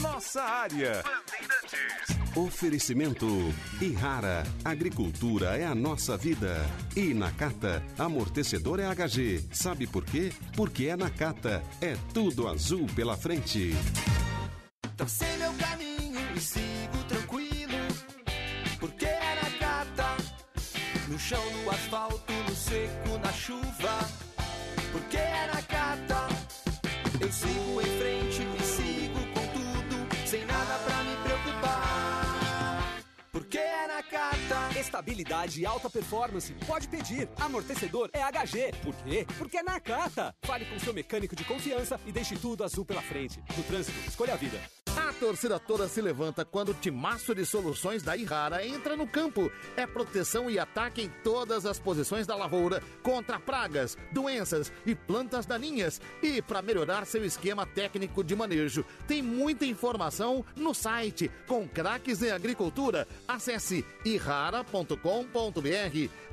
Nossa 0.00 0.42
área. 0.42 1.02
Oferecimento 2.36 3.26
Irrara, 3.80 4.44
agricultura 4.64 5.56
é 5.58 5.66
a 5.66 5.74
nossa 5.74 6.16
vida. 6.16 6.64
E 6.94 7.12
Nakata, 7.14 7.82
amortecedor 7.98 8.78
é 8.78 8.84
HG. 8.84 9.48
Sabe 9.52 9.88
por 9.88 10.04
quê? 10.04 10.32
Porque 10.54 10.86
é 10.86 10.96
Nakata, 10.96 11.64
é 11.80 11.96
tudo 12.14 12.46
azul 12.46 12.86
pela 12.94 13.16
frente. 13.16 13.72
Tracei 14.96 15.36
meu 15.36 15.52
caminho 15.54 16.20
e 16.36 16.40
sigo 16.40 17.02
tranquilo, 17.08 17.78
porque 18.78 19.06
é 19.06 19.40
Nakata. 19.42 20.16
No 21.08 21.18
chão, 21.18 21.42
no 21.64 21.70
asfalto, 21.70 22.32
no 22.32 22.54
seco, 22.54 23.18
na 23.20 23.32
chuva, 23.32 24.27
Estabilidade 34.88 35.60
e 35.60 35.66
alta 35.66 35.90
performance. 35.90 36.54
Pode 36.66 36.88
pedir. 36.88 37.28
Amortecedor 37.36 38.08
é 38.10 38.20
HG. 38.22 38.72
Por 38.82 38.94
quê? 38.94 39.26
Porque 39.36 39.58
é 39.58 39.62
Nakata. 39.62 40.34
Fale 40.42 40.64
com 40.64 40.78
seu 40.78 40.94
mecânico 40.94 41.36
de 41.36 41.44
confiança 41.44 42.00
e 42.06 42.10
deixe 42.10 42.36
tudo 42.38 42.64
azul 42.64 42.86
pela 42.86 43.02
frente. 43.02 43.38
No 43.54 43.62
trânsito, 43.64 43.98
escolha 44.08 44.32
a 44.32 44.36
vida. 44.36 44.58
A 44.98 45.12
torcida 45.12 45.60
toda 45.60 45.86
se 45.86 46.00
levanta 46.00 46.44
quando 46.44 46.70
o 46.70 46.74
timaço 46.74 47.32
de 47.32 47.46
soluções 47.46 48.02
da 48.02 48.16
Irrara 48.16 48.66
entra 48.66 48.96
no 48.96 49.06
campo. 49.06 49.50
É 49.76 49.86
proteção 49.86 50.50
e 50.50 50.58
ataque 50.58 51.02
em 51.02 51.08
todas 51.22 51.64
as 51.64 51.78
posições 51.78 52.26
da 52.26 52.34
lavoura 52.34 52.82
contra 53.00 53.38
pragas, 53.38 53.96
doenças 54.12 54.72
e 54.84 54.96
plantas 54.96 55.46
daninhas. 55.46 56.00
E 56.20 56.42
para 56.42 56.62
melhorar 56.62 57.06
seu 57.06 57.24
esquema 57.24 57.64
técnico 57.64 58.24
de 58.24 58.34
manejo, 58.34 58.84
tem 59.06 59.22
muita 59.22 59.64
informação 59.64 60.44
no 60.56 60.74
site 60.74 61.30
com 61.46 61.66
craques 61.68 62.20
em 62.20 62.32
agricultura. 62.32 63.06
Acesse 63.26 63.84
irrara.com.br. 64.04 64.96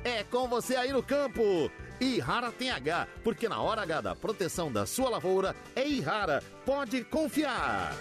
É 0.02 0.24
com 0.24 0.48
você 0.48 0.74
aí 0.74 0.92
no 0.92 1.04
campo. 1.04 1.70
Irrara 2.00 2.50
tem 2.50 2.70
H, 2.70 3.06
porque 3.22 3.48
na 3.48 3.60
hora 3.60 3.82
H 3.82 4.00
da 4.00 4.16
proteção 4.16 4.72
da 4.72 4.86
sua 4.86 5.08
lavoura 5.08 5.54
é 5.74 5.86
Irrara. 5.86 6.42
Pode 6.64 7.04
confiar. 7.04 7.96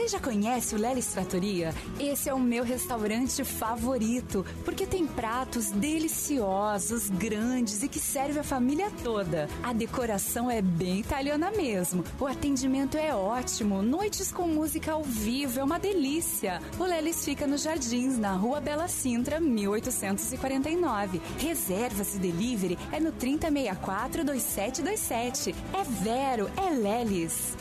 Você 0.00 0.08
já 0.08 0.18
conhece 0.18 0.74
o 0.74 0.78
Lelis 0.78 1.08
Trattoria? 1.08 1.74
Esse 1.98 2.30
é 2.30 2.32
o 2.32 2.40
meu 2.40 2.64
restaurante 2.64 3.44
favorito, 3.44 4.46
porque 4.64 4.86
tem 4.86 5.06
pratos 5.06 5.70
deliciosos, 5.70 7.10
grandes 7.10 7.82
e 7.82 7.88
que 7.88 7.98
serve 7.98 8.38
a 8.38 8.42
família 8.42 8.90
toda. 9.04 9.46
A 9.62 9.74
decoração 9.74 10.50
é 10.50 10.62
bem 10.62 11.00
italiana 11.00 11.50
mesmo. 11.50 12.02
O 12.18 12.26
atendimento 12.26 12.96
é 12.96 13.14
ótimo, 13.14 13.82
noites 13.82 14.32
com 14.32 14.48
música 14.48 14.92
ao 14.92 15.02
vivo 15.02 15.60
é 15.60 15.62
uma 15.62 15.78
delícia. 15.78 16.62
O 16.78 16.84
Lelis 16.84 17.22
fica 17.22 17.46
nos 17.46 17.60
Jardins, 17.60 18.16
na 18.16 18.32
Rua 18.32 18.58
Bela 18.58 18.88
Sintra, 18.88 19.38
1849. 19.38 21.20
Reservas 21.38 22.14
e 22.14 22.18
delivery 22.18 22.78
é 22.90 22.98
no 22.98 23.12
3064 23.12 24.24
2727. 24.24 25.54
É 25.74 25.84
Vero, 25.84 26.50
é 26.56 26.70
Lelis. 26.70 27.54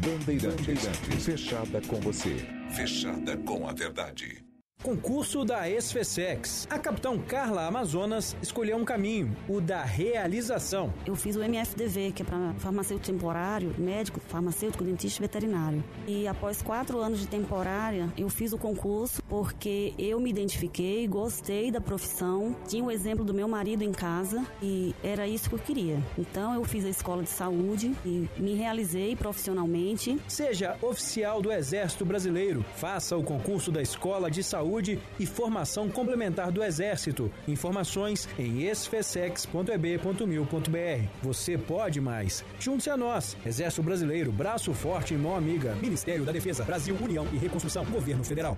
Bandeirantes, 0.00 0.86
fechada 1.24 1.80
com 1.86 2.00
você. 2.00 2.34
Fechada 2.70 3.36
com 3.38 3.68
a 3.68 3.72
verdade. 3.72 4.49
Concurso 4.82 5.44
da 5.44 5.68
SFSEX. 5.68 6.66
A 6.70 6.78
capitão 6.78 7.18
Carla 7.18 7.66
Amazonas 7.66 8.34
escolheu 8.40 8.78
um 8.78 8.84
caminho, 8.84 9.36
o 9.46 9.60
da 9.60 9.84
realização. 9.84 10.90
Eu 11.04 11.14
fiz 11.14 11.36
o 11.36 11.42
MFDV, 11.42 12.12
que 12.12 12.22
é 12.22 12.24
para 12.24 12.54
farmacêutico 12.54 13.12
temporário, 13.12 13.74
médico, 13.76 14.20
farmacêutico, 14.20 14.82
dentista 14.82 15.20
e 15.20 15.26
veterinário. 15.26 15.84
E 16.06 16.26
após 16.26 16.62
quatro 16.62 16.98
anos 16.98 17.20
de 17.20 17.26
temporária, 17.26 18.10
eu 18.16 18.30
fiz 18.30 18.54
o 18.54 18.58
concurso 18.58 19.22
porque 19.28 19.92
eu 19.98 20.18
me 20.18 20.30
identifiquei, 20.30 21.06
gostei 21.06 21.70
da 21.70 21.80
profissão, 21.80 22.56
tinha 22.66 22.82
o 22.82 22.90
exemplo 22.90 23.22
do 23.22 23.34
meu 23.34 23.46
marido 23.46 23.82
em 23.82 23.92
casa 23.92 24.46
e 24.62 24.94
era 25.04 25.28
isso 25.28 25.50
que 25.50 25.56
eu 25.56 25.58
queria. 25.58 25.98
Então 26.16 26.54
eu 26.54 26.64
fiz 26.64 26.86
a 26.86 26.88
escola 26.88 27.22
de 27.22 27.28
saúde 27.28 27.94
e 28.02 28.26
me 28.38 28.54
realizei 28.54 29.14
profissionalmente. 29.14 30.18
Seja 30.26 30.78
oficial 30.80 31.42
do 31.42 31.52
Exército 31.52 32.06
Brasileiro. 32.06 32.64
Faça 32.76 33.14
o 33.14 33.22
concurso 33.22 33.70
da 33.70 33.82
Escola 33.82 34.30
de 34.30 34.42
Saúde 34.42 34.69
e 35.18 35.26
Formação 35.26 35.88
Complementar 35.88 36.52
do 36.52 36.62
Exército. 36.62 37.32
Informações 37.48 38.28
em 38.38 38.62
esfesex.eb.mil.br. 38.62 41.08
Você 41.22 41.58
pode 41.58 42.00
mais. 42.00 42.44
Junte-se 42.58 42.90
a 42.90 42.96
nós. 42.96 43.36
Exército 43.44 43.82
Brasileiro, 43.82 44.30
braço 44.30 44.72
forte 44.72 45.14
e 45.14 45.16
mão 45.16 45.34
amiga. 45.34 45.74
Ministério 45.76 46.24
da 46.24 46.32
Defesa, 46.32 46.64
Brasil, 46.64 46.96
União 47.00 47.26
e 47.32 47.36
Reconstrução, 47.36 47.84
Governo 47.84 48.22
Federal. 48.22 48.56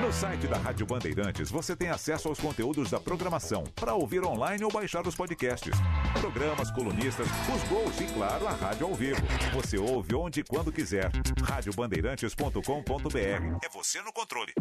No 0.00 0.12
site 0.12 0.46
da 0.48 0.58
Rádio 0.58 0.84
Bandeirantes 0.86 1.50
você 1.50 1.76
tem 1.76 1.88
acesso 1.88 2.28
aos 2.28 2.38
conteúdos 2.40 2.90
da 2.90 2.98
programação 2.98 3.62
para 3.76 3.94
ouvir 3.94 4.24
online 4.24 4.64
ou 4.64 4.70
baixar 4.72 5.06
os 5.06 5.14
podcasts. 5.14 5.72
Programas, 6.20 6.70
colunistas, 6.72 7.28
os 7.54 7.62
gols 7.68 8.00
e, 8.00 8.04
claro, 8.12 8.48
a 8.48 8.52
rádio 8.52 8.86
ao 8.86 8.94
vivo. 8.94 9.20
Você 9.54 9.78
ouve 9.78 10.14
onde 10.14 10.40
e 10.40 10.44
quando 10.44 10.72
quiser. 10.72 11.10
Radiobandeirantes.com.br. 11.42 13.18
É 13.64 13.68
você 13.72 14.02
no 14.02 14.12
controle. 14.12 14.52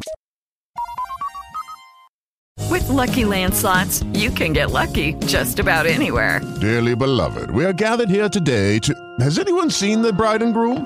With 2.69 2.87
Lucky 2.89 3.25
Land 3.25 3.55
slots, 3.55 4.03
you 4.13 4.29
can 4.31 4.53
get 4.53 4.71
lucky 4.71 5.13
just 5.25 5.59
about 5.59 5.87
anywhere. 5.87 6.41
Dearly 6.59 6.95
beloved, 6.95 7.49
we 7.51 7.65
are 7.65 7.73
gathered 7.73 8.09
here 8.09 8.29
today 8.29 8.77
to. 8.79 8.93
Has 9.19 9.39
anyone 9.39 9.71
seen 9.71 10.01
the 10.01 10.11
bride 10.13 10.43
and 10.43 10.53
groom? 10.53 10.85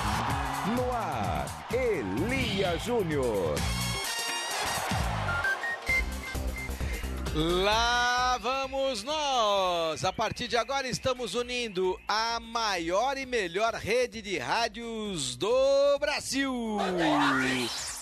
No 0.67 0.91
ar, 0.93 1.47
Elia 1.73 2.77
Júnior. 2.77 3.55
Lá 7.33 8.37
vamos 8.39 9.03
nós! 9.03 10.05
A 10.05 10.13
partir 10.13 10.47
de 10.47 10.55
agora 10.55 10.87
estamos 10.87 11.33
unindo 11.33 11.99
a 12.07 12.39
maior 12.39 13.17
e 13.17 13.25
melhor 13.25 13.73
rede 13.73 14.21
de 14.21 14.37
rádios 14.37 15.35
do 15.35 15.97
Brasil. 15.99 16.77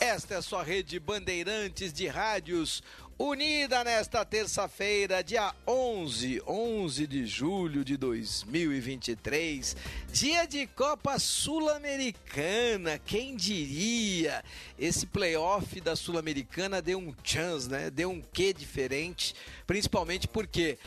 Esta 0.09 0.33
é 0.33 0.41
sua 0.41 0.63
rede 0.63 0.99
Bandeirantes 0.99 1.93
de 1.93 2.07
Rádios, 2.07 2.81
unida 3.15 3.83
nesta 3.83 4.25
terça-feira, 4.25 5.23
dia 5.23 5.53
11, 5.67 6.41
11 6.47 7.05
de 7.05 7.27
julho 7.27 7.85
de 7.85 7.95
2023, 7.95 9.77
dia 10.11 10.47
de 10.47 10.65
Copa 10.65 11.19
Sul-Americana, 11.19 12.97
quem 12.97 13.35
diria? 13.35 14.43
Esse 14.79 15.05
playoff 15.05 15.79
da 15.79 15.95
Sul-Americana 15.95 16.81
deu 16.81 16.97
um 16.97 17.13
chance, 17.23 17.69
né? 17.69 17.91
Deu 17.91 18.09
um 18.09 18.19
quê 18.33 18.51
diferente, 18.51 19.35
principalmente 19.67 20.27
porque 20.27 20.79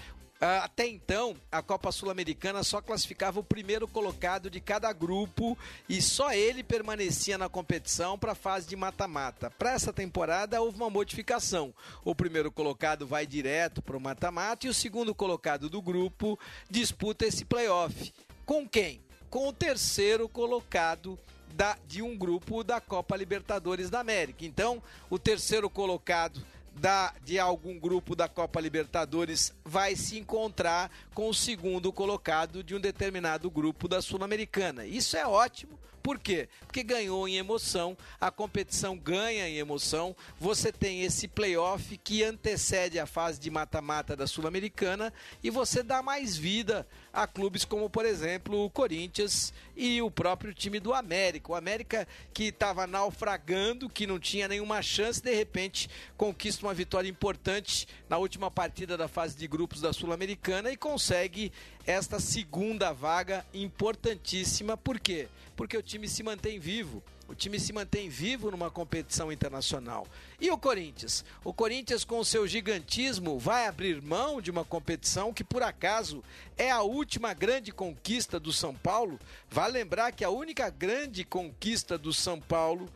até 0.64 0.88
então, 0.88 1.36
a 1.52 1.62
Copa 1.62 1.92
Sul-Americana 1.92 2.64
só 2.64 2.80
classificava 2.80 3.38
o 3.38 3.44
primeiro 3.44 3.86
colocado 3.86 4.50
de 4.50 4.60
cada 4.60 4.92
grupo 4.92 5.56
e 5.88 6.02
só 6.02 6.32
ele 6.32 6.64
permanecia 6.64 7.38
na 7.38 7.48
competição 7.48 8.18
para 8.18 8.32
a 8.32 8.34
fase 8.34 8.66
de 8.66 8.74
mata-mata. 8.74 9.52
Para 9.52 9.70
essa 9.70 9.92
temporada, 9.92 10.60
houve 10.60 10.78
uma 10.78 10.90
modificação. 10.90 11.72
O 12.04 12.12
primeiro 12.12 12.50
colocado 12.50 13.06
vai 13.06 13.24
direto 13.24 13.80
para 13.80 13.96
o 13.96 14.00
mata-mata 14.00 14.66
e 14.66 14.70
o 14.70 14.74
segundo 14.74 15.14
colocado 15.14 15.70
do 15.70 15.80
grupo 15.80 16.36
disputa 16.68 17.24
esse 17.24 17.44
playoff. 17.44 18.12
Com 18.44 18.68
quem? 18.68 19.00
Com 19.30 19.46
o 19.46 19.52
terceiro 19.52 20.28
colocado 20.28 21.16
da, 21.54 21.78
de 21.86 22.02
um 22.02 22.16
grupo 22.18 22.64
da 22.64 22.80
Copa 22.80 23.16
Libertadores 23.16 23.88
da 23.88 24.00
América. 24.00 24.44
Então, 24.44 24.82
o 25.08 25.20
terceiro 25.20 25.70
colocado 25.70 26.44
da, 26.74 27.14
de 27.24 27.38
algum 27.38 27.78
grupo 27.78 28.16
da 28.16 28.28
Copa 28.28 28.60
Libertadores 28.60 29.52
vai 29.64 29.94
se 29.94 30.18
encontrar 30.18 30.90
com 31.14 31.28
o 31.28 31.34
segundo 31.34 31.92
colocado 31.92 32.62
de 32.62 32.74
um 32.74 32.80
determinado 32.80 33.50
grupo 33.50 33.86
da 33.88 34.00
Sul-Americana. 34.00 34.84
Isso 34.84 35.16
é 35.16 35.26
ótimo 35.26 35.78
Por 36.02 36.18
quê? 36.18 36.48
Porque 36.60 36.82
ganhou 36.82 37.28
em 37.28 37.36
emoção, 37.36 37.96
a 38.20 38.30
competição 38.30 38.96
ganha 38.96 39.48
em 39.48 39.56
emoção, 39.56 40.16
você 40.38 40.72
tem 40.72 41.02
esse 41.02 41.28
playoff 41.28 41.96
que 41.98 42.24
antecede 42.24 42.98
a 42.98 43.06
fase 43.06 43.38
de 43.38 43.50
mata-mata 43.50 44.16
da 44.16 44.26
Sul-Americana 44.26 45.12
e 45.42 45.50
você 45.50 45.82
dá 45.82 46.02
mais 46.02 46.36
vida 46.36 46.86
a 47.12 47.26
clubes 47.26 47.64
como, 47.64 47.88
por 47.88 48.04
exemplo, 48.04 48.64
o 48.64 48.70
Corinthians 48.70 49.52
e 49.76 50.02
o 50.02 50.10
próprio 50.10 50.52
time 50.52 50.80
do 50.80 50.92
América. 50.92 51.52
O 51.52 51.54
América 51.54 52.08
que 52.32 52.44
estava 52.44 52.86
naufragando, 52.86 53.88
que 53.88 54.06
não 54.06 54.18
tinha 54.18 54.48
nenhuma 54.48 54.82
chance, 54.82 55.22
de 55.22 55.34
repente 55.34 55.88
conquista 56.16 56.66
uma 56.66 56.74
vitória 56.74 57.08
importante 57.08 57.86
na 58.08 58.18
última 58.18 58.50
partida 58.50 58.96
da 58.96 59.06
fase 59.06 59.36
de 59.36 59.46
grupos 59.46 59.80
da 59.80 59.92
Sul-Americana 59.92 60.70
e 60.70 60.76
consegue 60.76 61.52
esta 61.86 62.20
segunda 62.20 62.92
vaga 62.92 63.44
importantíssima. 63.52 64.76
Por 64.76 65.00
quê? 65.00 65.28
Porque 65.56 65.76
o 65.76 65.82
time 65.82 66.08
se 66.08 66.22
mantém 66.22 66.58
vivo. 66.58 67.02
O 67.28 67.34
time 67.34 67.58
se 67.58 67.72
mantém 67.72 68.08
vivo 68.08 68.50
numa 68.50 68.70
competição 68.70 69.32
internacional. 69.32 70.06
E 70.38 70.50
o 70.50 70.58
Corinthians? 70.58 71.24
O 71.42 71.52
Corinthians, 71.52 72.04
com 72.04 72.18
o 72.18 72.24
seu 72.24 72.46
gigantismo, 72.46 73.38
vai 73.38 73.66
abrir 73.66 74.02
mão 74.02 74.40
de 74.40 74.50
uma 74.50 74.64
competição 74.64 75.32
que, 75.32 75.42
por 75.42 75.62
acaso, 75.62 76.22
é 76.58 76.70
a 76.70 76.82
última 76.82 77.32
grande 77.32 77.72
conquista 77.72 78.38
do 78.38 78.52
São 78.52 78.74
Paulo. 78.74 79.18
Vale 79.48 79.74
lembrar 79.74 80.12
que 80.12 80.24
a 80.24 80.30
única 80.30 80.68
grande 80.68 81.24
conquista 81.24 81.96
do 81.96 82.12
São 82.12 82.38
Paulo 82.38 82.92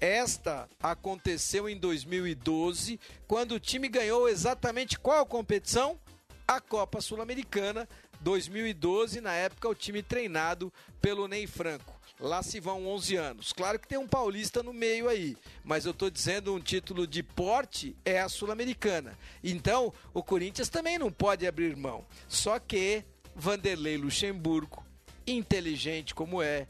esta 0.00 0.68
aconteceu 0.80 1.68
em 1.68 1.76
2012, 1.76 3.00
quando 3.26 3.52
o 3.52 3.60
time 3.60 3.88
ganhou 3.88 4.28
exatamente 4.28 4.98
qual 4.98 5.26
competição? 5.26 5.98
A 6.46 6.60
Copa 6.60 7.00
Sul-Americana 7.00 7.88
2012, 8.20 9.20
na 9.20 9.32
época 9.32 9.68
o 9.68 9.74
time 9.74 10.02
treinado 10.02 10.72
pelo 11.00 11.28
Ney 11.28 11.46
Franco. 11.46 11.98
Lá 12.20 12.42
se 12.42 12.58
vão 12.58 12.86
11 12.88 13.16
anos. 13.16 13.52
Claro 13.52 13.78
que 13.78 13.86
tem 13.86 13.96
um 13.96 14.08
paulista 14.08 14.62
no 14.62 14.72
meio 14.72 15.08
aí, 15.08 15.36
mas 15.62 15.84
eu 15.84 15.92
estou 15.92 16.10
dizendo 16.10 16.52
um 16.52 16.60
título 16.60 17.06
de 17.06 17.22
porte 17.22 17.96
é 18.04 18.20
a 18.20 18.28
Sul-Americana. 18.28 19.16
Então, 19.42 19.92
o 20.12 20.22
Corinthians 20.22 20.68
também 20.68 20.98
não 20.98 21.12
pode 21.12 21.46
abrir 21.46 21.76
mão. 21.76 22.04
Só 22.26 22.58
que 22.58 23.04
Vanderlei 23.36 23.96
Luxemburgo, 23.96 24.84
inteligente 25.24 26.12
como 26.12 26.42
é, 26.42 26.66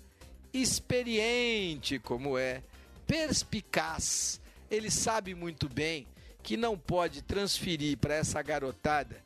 experiente 0.53 1.99
como 1.99 2.37
é, 2.37 2.63
perspicaz, 3.07 4.39
ele 4.71 4.91
sabe 4.91 5.35
muito 5.35 5.67
bem 5.67 6.07
que 6.43 6.57
não 6.57 6.79
pode 6.79 7.23
transferir 7.23 7.97
para 7.99 8.15
essa 8.15 8.41
garotada, 8.43 9.23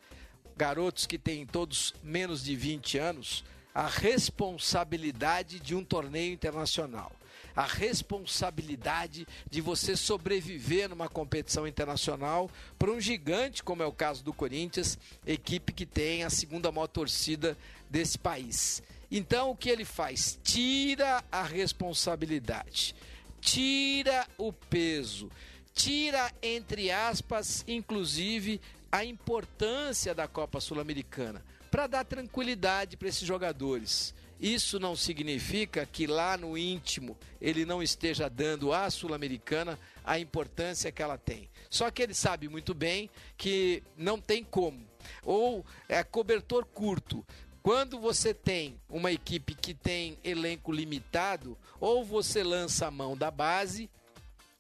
garotos 0.57 1.07
que 1.07 1.19
têm 1.19 1.47
todos 1.47 1.95
menos 2.03 2.45
de 2.45 2.55
20 2.55 2.99
anos, 2.99 3.45
a 3.75 3.87
responsabilidade 3.87 5.59
de 5.61 5.75
um 5.75 5.85
torneio 5.85 6.33
internacional. 6.33 7.13
A 7.55 7.67
responsabilidade 7.67 9.27
de 9.51 9.61
você 9.61 9.95
sobreviver 9.95 10.89
numa 10.89 11.09
competição 11.09 11.67
internacional 11.67 12.51
para 12.79 12.91
um 12.91 13.01
gigante, 13.01 13.63
como 13.63 13.83
é 13.83 13.87
o 13.87 13.93
caso 13.93 14.25
do 14.25 14.33
Corinthians, 14.33 14.99
equipe 15.27 15.73
que 15.73 15.85
tem 15.85 16.25
a 16.25 16.31
segunda 16.31 16.73
maior 16.73 16.87
torcida 16.87 17.57
desse 17.91 18.19
país. 18.19 18.83
Então, 19.11 19.51
o 19.51 19.57
que 19.57 19.69
ele 19.69 19.85
faz? 19.85 20.39
Tira 20.43 21.23
a 21.31 21.43
responsabilidade 21.43 22.95
tira 23.43 24.25
o 24.39 24.53
peso, 24.53 25.29
tira, 25.75 26.33
entre 26.41 26.91
aspas, 26.91 27.65
inclusive, 27.67 28.61
a 28.93 29.03
importância 29.03 30.15
da 30.15 30.29
Copa 30.29 30.61
Sul-Americana 30.61 31.43
para 31.71 31.87
dar 31.87 32.05
tranquilidade 32.05 32.99
para 32.99 33.09
esses 33.09 33.27
jogadores. 33.27 34.15
Isso 34.39 34.79
não 34.79 34.95
significa 34.95 35.87
que 35.87 36.07
lá 36.07 36.37
no 36.37 36.59
íntimo 36.59 37.17
ele 37.41 37.65
não 37.65 37.83
esteja 37.83 38.29
dando 38.29 38.73
à 38.73 38.91
Sul-Americana 38.91 39.79
a 40.05 40.19
importância 40.19 40.93
que 40.93 41.01
ela 41.01 41.17
tem. 41.17 41.49
Só 41.71 41.91
que 41.91 42.03
ele 42.03 42.13
sabe 42.13 42.49
muito 42.49 42.75
bem 42.75 43.09
que 43.39 43.83
não 43.97 44.21
tem 44.21 44.45
como. 44.45 44.87
Ou 45.23 45.65
é 45.89 46.05
cobertor 46.05 46.67
curto. 46.67 47.25
Quando 47.63 47.99
você 47.99 48.35
tem 48.35 48.79
uma 48.91 49.13
equipe 49.13 49.55
que 49.55 49.73
tem 49.73 50.19
elenco 50.25 50.73
limitado, 50.73 51.57
ou 51.81 52.05
você 52.05 52.43
lança 52.43 52.89
a 52.89 52.91
mão 52.91 53.17
da 53.17 53.31
base, 53.31 53.89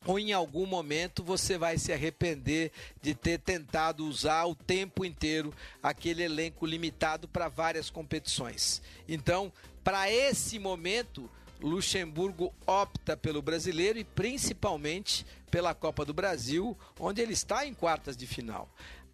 ou 0.07 0.19
em 0.19 0.33
algum 0.33 0.67
momento 0.67 1.23
você 1.23 1.57
vai 1.57 1.79
se 1.79 1.93
arrepender 1.93 2.73
de 3.01 3.15
ter 3.15 3.39
tentado 3.39 4.07
usar 4.07 4.45
o 4.45 4.55
tempo 4.55 5.05
inteiro 5.05 5.55
aquele 5.83 6.23
elenco 6.23 6.67
limitado 6.67 7.29
para 7.29 7.49
várias 7.49 7.91
competições. 7.91 8.83
Então, 9.09 9.53
para 9.85 10.11
esse 10.11 10.59
momento, 10.59 11.31
Luxemburgo 11.61 12.53
opta 12.67 13.17
pelo 13.17 13.41
brasileiro 13.41 13.99
e 13.99 14.05
principalmente 14.05 15.25
pela 15.51 15.75
Copa 15.75 16.05
do 16.05 16.15
Brasil, 16.15 16.77
onde 16.99 17.21
ele 17.21 17.35
está 17.35 17.67
em 17.67 17.75
quartas 17.75 18.17
de 18.17 18.27
final. 18.27 18.69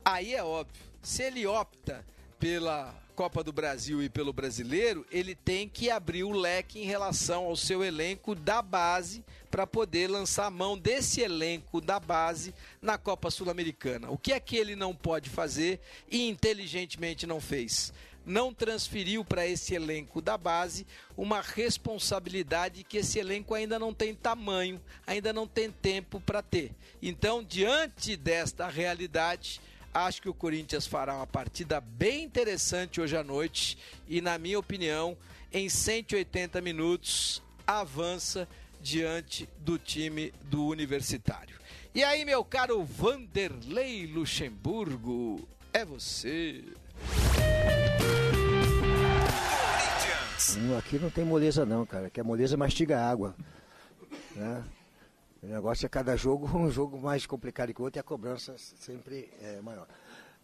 Aí 0.04 0.34
é 0.34 0.42
óbvio, 0.42 0.82
se 1.02 1.22
ele 1.22 1.46
opta 1.46 2.04
pela 2.38 2.94
Copa 3.18 3.42
do 3.42 3.52
Brasil 3.52 4.00
e 4.00 4.08
pelo 4.08 4.32
brasileiro, 4.32 5.04
ele 5.10 5.34
tem 5.34 5.68
que 5.68 5.90
abrir 5.90 6.22
o 6.22 6.30
leque 6.30 6.78
em 6.78 6.84
relação 6.84 7.46
ao 7.46 7.56
seu 7.56 7.82
elenco 7.82 8.32
da 8.32 8.62
base 8.62 9.24
para 9.50 9.66
poder 9.66 10.08
lançar 10.08 10.46
a 10.46 10.50
mão 10.52 10.78
desse 10.78 11.20
elenco 11.20 11.80
da 11.80 11.98
base 11.98 12.54
na 12.80 12.96
Copa 12.96 13.28
Sul-Americana. 13.28 14.08
O 14.08 14.16
que 14.16 14.32
é 14.32 14.38
que 14.38 14.56
ele 14.56 14.76
não 14.76 14.94
pode 14.94 15.28
fazer 15.28 15.80
e 16.08 16.28
inteligentemente 16.28 17.26
não 17.26 17.40
fez? 17.40 17.92
Não 18.24 18.54
transferiu 18.54 19.24
para 19.24 19.44
esse 19.44 19.74
elenco 19.74 20.22
da 20.22 20.38
base 20.38 20.86
uma 21.16 21.40
responsabilidade 21.40 22.84
que 22.84 22.98
esse 22.98 23.18
elenco 23.18 23.52
ainda 23.52 23.80
não 23.80 23.92
tem 23.92 24.14
tamanho, 24.14 24.80
ainda 25.04 25.32
não 25.32 25.48
tem 25.48 25.72
tempo 25.72 26.20
para 26.20 26.40
ter. 26.40 26.70
Então, 27.02 27.42
diante 27.42 28.16
desta 28.16 28.68
realidade, 28.68 29.60
Acho 29.92 30.22
que 30.22 30.28
o 30.28 30.34
Corinthians 30.34 30.86
fará 30.86 31.16
uma 31.16 31.26
partida 31.26 31.80
bem 31.80 32.24
interessante 32.24 33.00
hoje 33.00 33.16
à 33.16 33.24
noite 33.24 33.78
e, 34.06 34.20
na 34.20 34.38
minha 34.38 34.58
opinião, 34.58 35.16
em 35.52 35.68
180 35.68 36.60
minutos 36.60 37.42
avança 37.66 38.48
diante 38.80 39.48
do 39.58 39.78
time 39.78 40.32
do 40.44 40.66
Universitário. 40.66 41.58
E 41.94 42.04
aí, 42.04 42.24
meu 42.24 42.44
caro 42.44 42.84
Vanderlei 42.84 44.06
Luxemburgo, 44.06 45.48
é 45.72 45.84
você. 45.84 46.64
Aqui 50.78 50.98
não 50.98 51.10
tem 51.10 51.24
moleza 51.24 51.66
não, 51.66 51.84
cara. 51.84 52.08
Que 52.08 52.20
a 52.20 52.24
moleza 52.24 52.56
mastiga 52.56 53.00
água. 53.00 53.34
Né? 54.34 54.64
O 55.42 55.46
negócio 55.46 55.86
é 55.86 55.88
cada 55.88 56.16
jogo 56.16 56.46
um 56.58 56.70
jogo 56.70 56.98
mais 56.98 57.26
complicado 57.26 57.72
que 57.72 57.80
o 57.80 57.84
outro 57.84 57.98
e 57.98 58.00
a 58.00 58.04
cobrança 58.04 58.54
sempre 58.58 59.30
é 59.40 59.60
maior. 59.60 59.86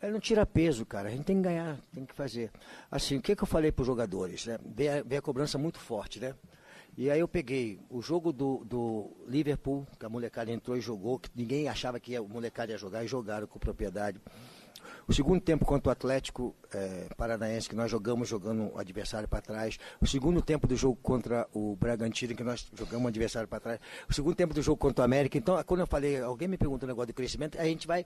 Ele 0.02 0.12
não 0.12 0.20
tira 0.20 0.44
peso, 0.44 0.84
cara. 0.84 1.08
A 1.08 1.10
gente 1.10 1.24
tem 1.24 1.36
que 1.36 1.42
ganhar, 1.42 1.78
tem 1.92 2.04
que 2.04 2.14
fazer. 2.14 2.50
Assim, 2.90 3.16
o 3.16 3.22
que, 3.22 3.34
que 3.34 3.42
eu 3.42 3.46
falei 3.46 3.72
para 3.72 3.82
os 3.82 3.86
jogadores? 3.86 4.46
Né? 4.46 4.58
Vê, 4.64 4.88
a, 4.88 5.18
a 5.18 5.22
cobrança 5.22 5.56
muito 5.56 5.78
forte, 5.78 6.20
né? 6.20 6.34
E 6.96 7.10
aí 7.10 7.18
eu 7.18 7.26
peguei 7.26 7.80
o 7.90 8.00
jogo 8.00 8.32
do, 8.32 8.64
do 8.64 9.10
Liverpool, 9.26 9.86
que 9.98 10.06
a 10.06 10.08
molecada 10.08 10.52
entrou 10.52 10.76
e 10.76 10.80
jogou, 10.80 11.18
que 11.18 11.28
ninguém 11.34 11.68
achava 11.68 11.98
que 11.98 12.16
o 12.18 12.28
molecada 12.28 12.70
ia 12.70 12.78
jogar, 12.78 13.04
e 13.04 13.08
jogaram 13.08 13.46
com 13.46 13.58
propriedade. 13.58 14.20
O 15.06 15.12
segundo 15.12 15.40
tempo 15.40 15.64
contra 15.64 15.90
o 15.90 15.92
Atlético 15.92 16.54
é, 16.72 17.06
Paranaense, 17.16 17.68
que 17.68 17.74
nós 17.74 17.90
jogamos 17.90 18.28
jogando 18.28 18.72
o 18.74 18.78
adversário 18.78 19.28
para 19.28 19.40
trás. 19.40 19.78
O 20.00 20.06
segundo 20.06 20.40
tempo 20.40 20.66
do 20.66 20.76
jogo 20.76 20.98
contra 21.02 21.46
o 21.52 21.76
Bragantino, 21.76 22.34
que 22.34 22.42
nós 22.42 22.66
jogamos 22.74 23.04
o 23.04 23.08
adversário 23.08 23.48
para 23.48 23.60
trás. 23.60 23.80
O 24.08 24.14
segundo 24.14 24.34
tempo 24.34 24.54
do 24.54 24.62
jogo 24.62 24.78
contra 24.78 25.02
o 25.02 25.04
América. 25.04 25.36
Então, 25.36 25.62
quando 25.64 25.80
eu 25.80 25.86
falei, 25.86 26.20
alguém 26.20 26.48
me 26.48 26.56
perguntou 26.56 26.86
o 26.86 26.88
negócio 26.88 27.08
de 27.08 27.12
crescimento, 27.12 27.58
a 27.58 27.64
gente 27.64 27.86
vai 27.86 28.04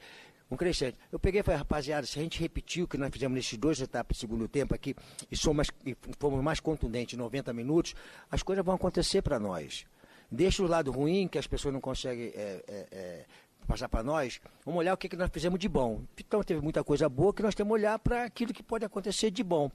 um 0.51 0.57
crescente. 0.57 0.96
Eu 1.12 1.18
peguei 1.18 1.40
e 1.40 1.44
falei, 1.44 1.59
rapaziada, 1.59 2.07
se 2.07 2.18
a 2.18 2.22
gente 2.22 2.40
repetir 2.40 2.82
o 2.82 2.88
que 2.88 2.96
nós 2.96 3.11
fizemos 3.12 3.36
nesses 3.36 3.57
dois 3.59 3.80
etapas 3.80 4.16
do 4.16 4.20
segundo 4.20 4.49
tempo 4.49 4.74
aqui, 4.74 4.94
e 5.30 5.36
somos, 5.36 5.70
e 5.84 5.96
fomos 6.18 6.42
mais 6.42 6.59
contundentes 6.59 7.14
em 7.14 7.16
90 7.18 7.53
minutos, 7.53 7.94
as 8.30 8.42
coisas 8.42 8.64
vão 8.64 8.74
acontecer 8.74 9.22
para 9.22 9.38
nós. 9.38 9.86
Deixa 10.30 10.62
o 10.62 10.66
lado 10.66 10.90
ruim, 10.90 11.26
que 11.26 11.38
as 11.38 11.46
pessoas 11.46 11.72
não 11.72 11.80
conseguem 11.80 12.26
é, 12.34 12.62
é, 12.66 12.86
é, 12.90 13.24
passar 13.68 13.88
para 13.88 14.02
nós, 14.02 14.40
vamos 14.64 14.80
olhar 14.80 14.94
o 14.94 14.96
que, 14.96 15.08
que 15.08 15.16
nós 15.16 15.30
fizemos 15.30 15.58
de 15.58 15.68
bom. 15.68 16.02
Então 16.18 16.42
teve 16.42 16.60
muita 16.60 16.82
coisa 16.82 17.08
boa 17.08 17.34
que 17.34 17.42
nós 17.42 17.54
temos 17.54 17.68
que 17.68 17.74
olhar 17.74 17.98
para 17.98 18.24
aquilo 18.24 18.54
que 18.54 18.62
pode 18.62 18.84
acontecer 18.84 19.30
de 19.30 19.44
bom. 19.44 19.70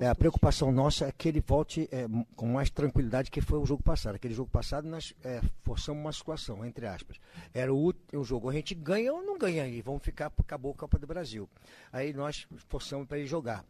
É, 0.00 0.08
a 0.08 0.14
preocupação 0.14 0.72
nossa 0.72 1.06
é 1.06 1.12
que 1.12 1.28
ele 1.28 1.40
volte 1.40 1.86
é, 1.92 2.06
com 2.34 2.46
mais 2.46 2.70
tranquilidade 2.70 3.30
que 3.30 3.42
foi 3.42 3.58
o 3.58 3.66
jogo 3.66 3.82
passado. 3.82 4.14
Aquele 4.14 4.32
jogo 4.32 4.48
passado 4.50 4.88
nós 4.88 5.12
é, 5.22 5.42
forçamos 5.62 6.00
uma 6.00 6.12
situação, 6.12 6.64
entre 6.64 6.86
aspas. 6.86 7.18
Era 7.52 7.74
o 7.74 7.76
último 7.76 8.24
jogo, 8.24 8.48
a 8.48 8.52
gente 8.54 8.74
ganha 8.74 9.12
ou 9.12 9.22
não 9.22 9.36
ganha 9.36 9.64
aí, 9.64 9.82
vamos 9.82 10.02
ficar, 10.02 10.32
acabou 10.38 10.72
a 10.72 10.74
Copa 10.74 10.98
do 10.98 11.06
Brasil. 11.06 11.48
Aí 11.92 12.14
nós 12.14 12.46
forçamos 12.68 13.06
para 13.06 13.18
ele 13.18 13.26
jogar. 13.26 13.64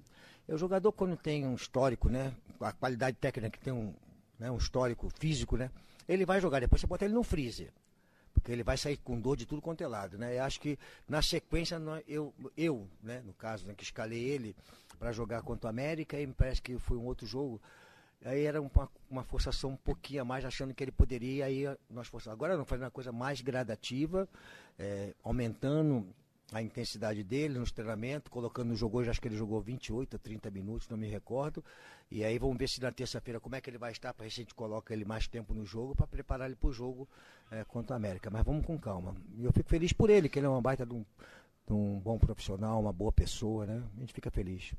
E 0.46 0.52
o 0.52 0.58
jogador 0.58 0.92
quando 0.92 1.16
tem 1.16 1.44
um 1.44 1.54
histórico, 1.54 2.08
né, 2.08 2.32
a 2.60 2.72
qualidade 2.72 3.16
técnica 3.16 3.58
que 3.58 3.64
tem 3.64 3.72
um, 3.72 3.92
né, 4.38 4.48
um 4.48 4.58
histórico 4.58 5.08
físico, 5.18 5.56
né, 5.56 5.70
ele 6.06 6.24
vai 6.24 6.40
jogar, 6.40 6.60
depois 6.60 6.80
você 6.80 6.86
bota 6.86 7.04
ele 7.04 7.14
no 7.14 7.24
freezer 7.24 7.72
porque 8.46 8.52
ele 8.52 8.62
vai 8.62 8.76
sair 8.76 8.96
com 8.98 9.20
dor 9.20 9.36
de 9.36 9.44
tudo 9.44 9.60
quanto 9.60 9.82
é 9.82 9.88
lado, 9.88 10.16
né? 10.16 10.38
Eu 10.38 10.44
acho 10.44 10.60
que 10.60 10.78
na 11.08 11.20
sequência 11.20 11.82
eu, 12.06 12.32
eu 12.56 12.88
né, 13.02 13.20
no 13.26 13.34
caso, 13.34 13.66
né, 13.66 13.74
que 13.74 13.82
escalei 13.82 14.22
ele 14.22 14.54
para 15.00 15.10
jogar 15.10 15.42
contra 15.42 15.66
o 15.66 15.68
América 15.68 16.16
e 16.20 16.24
me 16.24 16.32
parece 16.32 16.62
que 16.62 16.78
foi 16.78 16.96
um 16.96 17.06
outro 17.06 17.26
jogo. 17.26 17.60
Aí 18.24 18.44
era 18.44 18.62
uma, 18.62 18.88
uma 19.10 19.24
forçação 19.24 19.70
um 19.70 19.76
pouquinho 19.76 20.22
a 20.22 20.24
mais, 20.24 20.44
achando 20.44 20.72
que 20.72 20.84
ele 20.84 20.92
poderia, 20.92 21.44
aí 21.44 21.64
nós 21.90 22.06
forçamos. 22.06 22.34
Agora 22.34 22.56
não, 22.56 22.64
fazendo 22.64 22.84
uma 22.84 22.90
coisa 22.92 23.10
mais 23.10 23.40
gradativa, 23.40 24.28
é, 24.78 25.12
aumentando 25.24 26.06
a 26.52 26.62
intensidade 26.62 27.24
dele 27.24 27.58
nos 27.58 27.72
treinamentos, 27.72 28.30
colocando 28.30 28.68
no 28.68 28.76
jogo 28.76 28.98
hoje, 28.98 29.10
acho 29.10 29.20
que 29.20 29.28
ele 29.28 29.36
jogou 29.36 29.60
28 29.60 30.16
a 30.16 30.18
30 30.18 30.50
minutos, 30.50 30.88
não 30.88 30.96
me 30.96 31.08
recordo. 31.08 31.64
E 32.10 32.24
aí 32.24 32.38
vamos 32.38 32.56
ver 32.56 32.68
se 32.68 32.80
na 32.80 32.92
terça-feira 32.92 33.40
como 33.40 33.56
é 33.56 33.60
que 33.60 33.68
ele 33.68 33.78
vai 33.78 33.90
estar, 33.90 34.14
para 34.14 34.26
a 34.26 34.28
gente 34.28 34.54
coloca 34.54 34.92
ele 34.92 35.04
mais 35.04 35.26
tempo 35.26 35.52
no 35.52 35.66
jogo, 35.66 35.94
para 35.94 36.06
preparar 36.06 36.46
ele 36.46 36.56
para 36.56 36.68
o 36.68 36.72
jogo 36.72 37.08
é, 37.50 37.64
contra 37.64 37.94
o 37.94 37.96
América. 37.96 38.30
Mas 38.30 38.44
vamos 38.44 38.64
com 38.64 38.78
calma. 38.78 39.16
E 39.36 39.44
eu 39.44 39.52
fico 39.52 39.68
feliz 39.68 39.92
por 39.92 40.08
ele, 40.08 40.28
que 40.28 40.38
ele 40.38 40.46
é 40.46 40.48
uma 40.48 40.62
baita 40.62 40.86
de 40.86 40.94
um, 40.94 41.04
de 41.66 41.72
um 41.72 41.98
bom 41.98 42.16
profissional, 42.16 42.80
uma 42.80 42.92
boa 42.92 43.10
pessoa, 43.10 43.66
né? 43.66 43.82
A 43.96 44.00
gente 44.00 44.12
fica 44.12 44.30
feliz. 44.30 44.72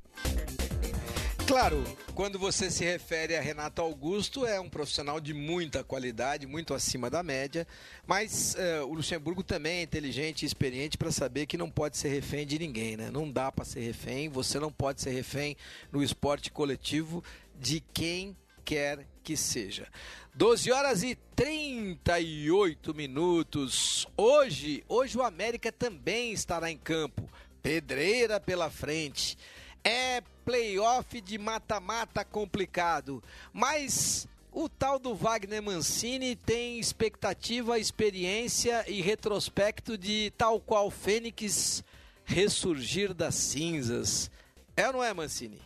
Claro, 1.47 1.81
quando 2.13 2.37
você 2.37 2.69
se 2.69 2.83
refere 2.83 3.33
a 3.33 3.39
Renato 3.39 3.81
Augusto, 3.81 4.45
é 4.45 4.59
um 4.59 4.69
profissional 4.69 5.17
de 5.17 5.33
muita 5.33 5.81
qualidade, 5.81 6.45
muito 6.45 6.73
acima 6.73 7.09
da 7.09 7.23
média, 7.23 7.65
mas 8.05 8.53
uh, 8.55 8.85
o 8.85 8.93
Luxemburgo 8.93 9.41
também 9.41 9.77
é 9.77 9.81
inteligente 9.81 10.43
e 10.43 10.45
experiente 10.45 10.97
para 10.97 11.09
saber 11.09 11.45
que 11.45 11.55
não 11.57 11.69
pode 11.69 11.97
ser 11.97 12.09
refém 12.09 12.45
de 12.45 12.59
ninguém, 12.59 12.97
né? 12.97 13.09
Não 13.09 13.31
dá 13.31 13.49
para 13.49 13.63
ser 13.63 13.79
refém, 13.79 14.27
você 14.27 14.59
não 14.59 14.73
pode 14.73 15.01
ser 15.01 15.11
refém 15.11 15.55
no 15.89 16.03
esporte 16.03 16.51
coletivo 16.51 17.23
de 17.57 17.81
quem 17.93 18.35
quer 18.65 19.07
que 19.23 19.37
seja. 19.37 19.87
12 20.35 20.69
horas 20.69 21.01
e 21.01 21.15
38 21.33 22.93
minutos. 22.93 24.05
Hoje, 24.17 24.83
hoje 24.85 25.17
o 25.17 25.23
América 25.23 25.71
também 25.71 26.33
estará 26.33 26.69
em 26.69 26.77
campo. 26.77 27.27
Pedreira 27.63 28.37
pela 28.37 28.69
frente. 28.69 29.37
É 29.81 30.21
playoff 30.47 31.19
de 31.19 31.37
mata-mata 31.37 32.23
complicado, 32.23 33.21
mas 33.51 34.25
o 34.49 34.69
tal 34.69 34.97
do 34.97 35.13
Wagner 35.13 35.61
Mancini 35.61 36.37
tem 36.37 36.79
expectativa, 36.79 37.77
experiência 37.77 38.89
e 38.89 39.01
retrospecto 39.01 39.97
de 39.97 40.31
tal 40.37 40.61
qual 40.61 40.89
Fênix 40.89 41.83
ressurgir 42.23 43.13
das 43.13 43.35
cinzas. 43.35 44.31
É 44.73 44.87
ou 44.87 44.93
não 44.93 45.03
é, 45.03 45.13
Mancini? 45.13 45.59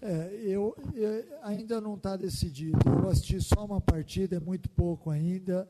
É, 0.00 0.40
eu, 0.44 0.74
eu 0.94 1.24
ainda 1.42 1.78
não 1.78 1.94
está 1.94 2.16
decidido. 2.16 2.78
Eu 2.86 3.10
assisti 3.10 3.38
só 3.38 3.66
uma 3.66 3.82
partida, 3.82 4.36
é 4.36 4.40
muito 4.40 4.70
pouco 4.70 5.10
ainda. 5.10 5.68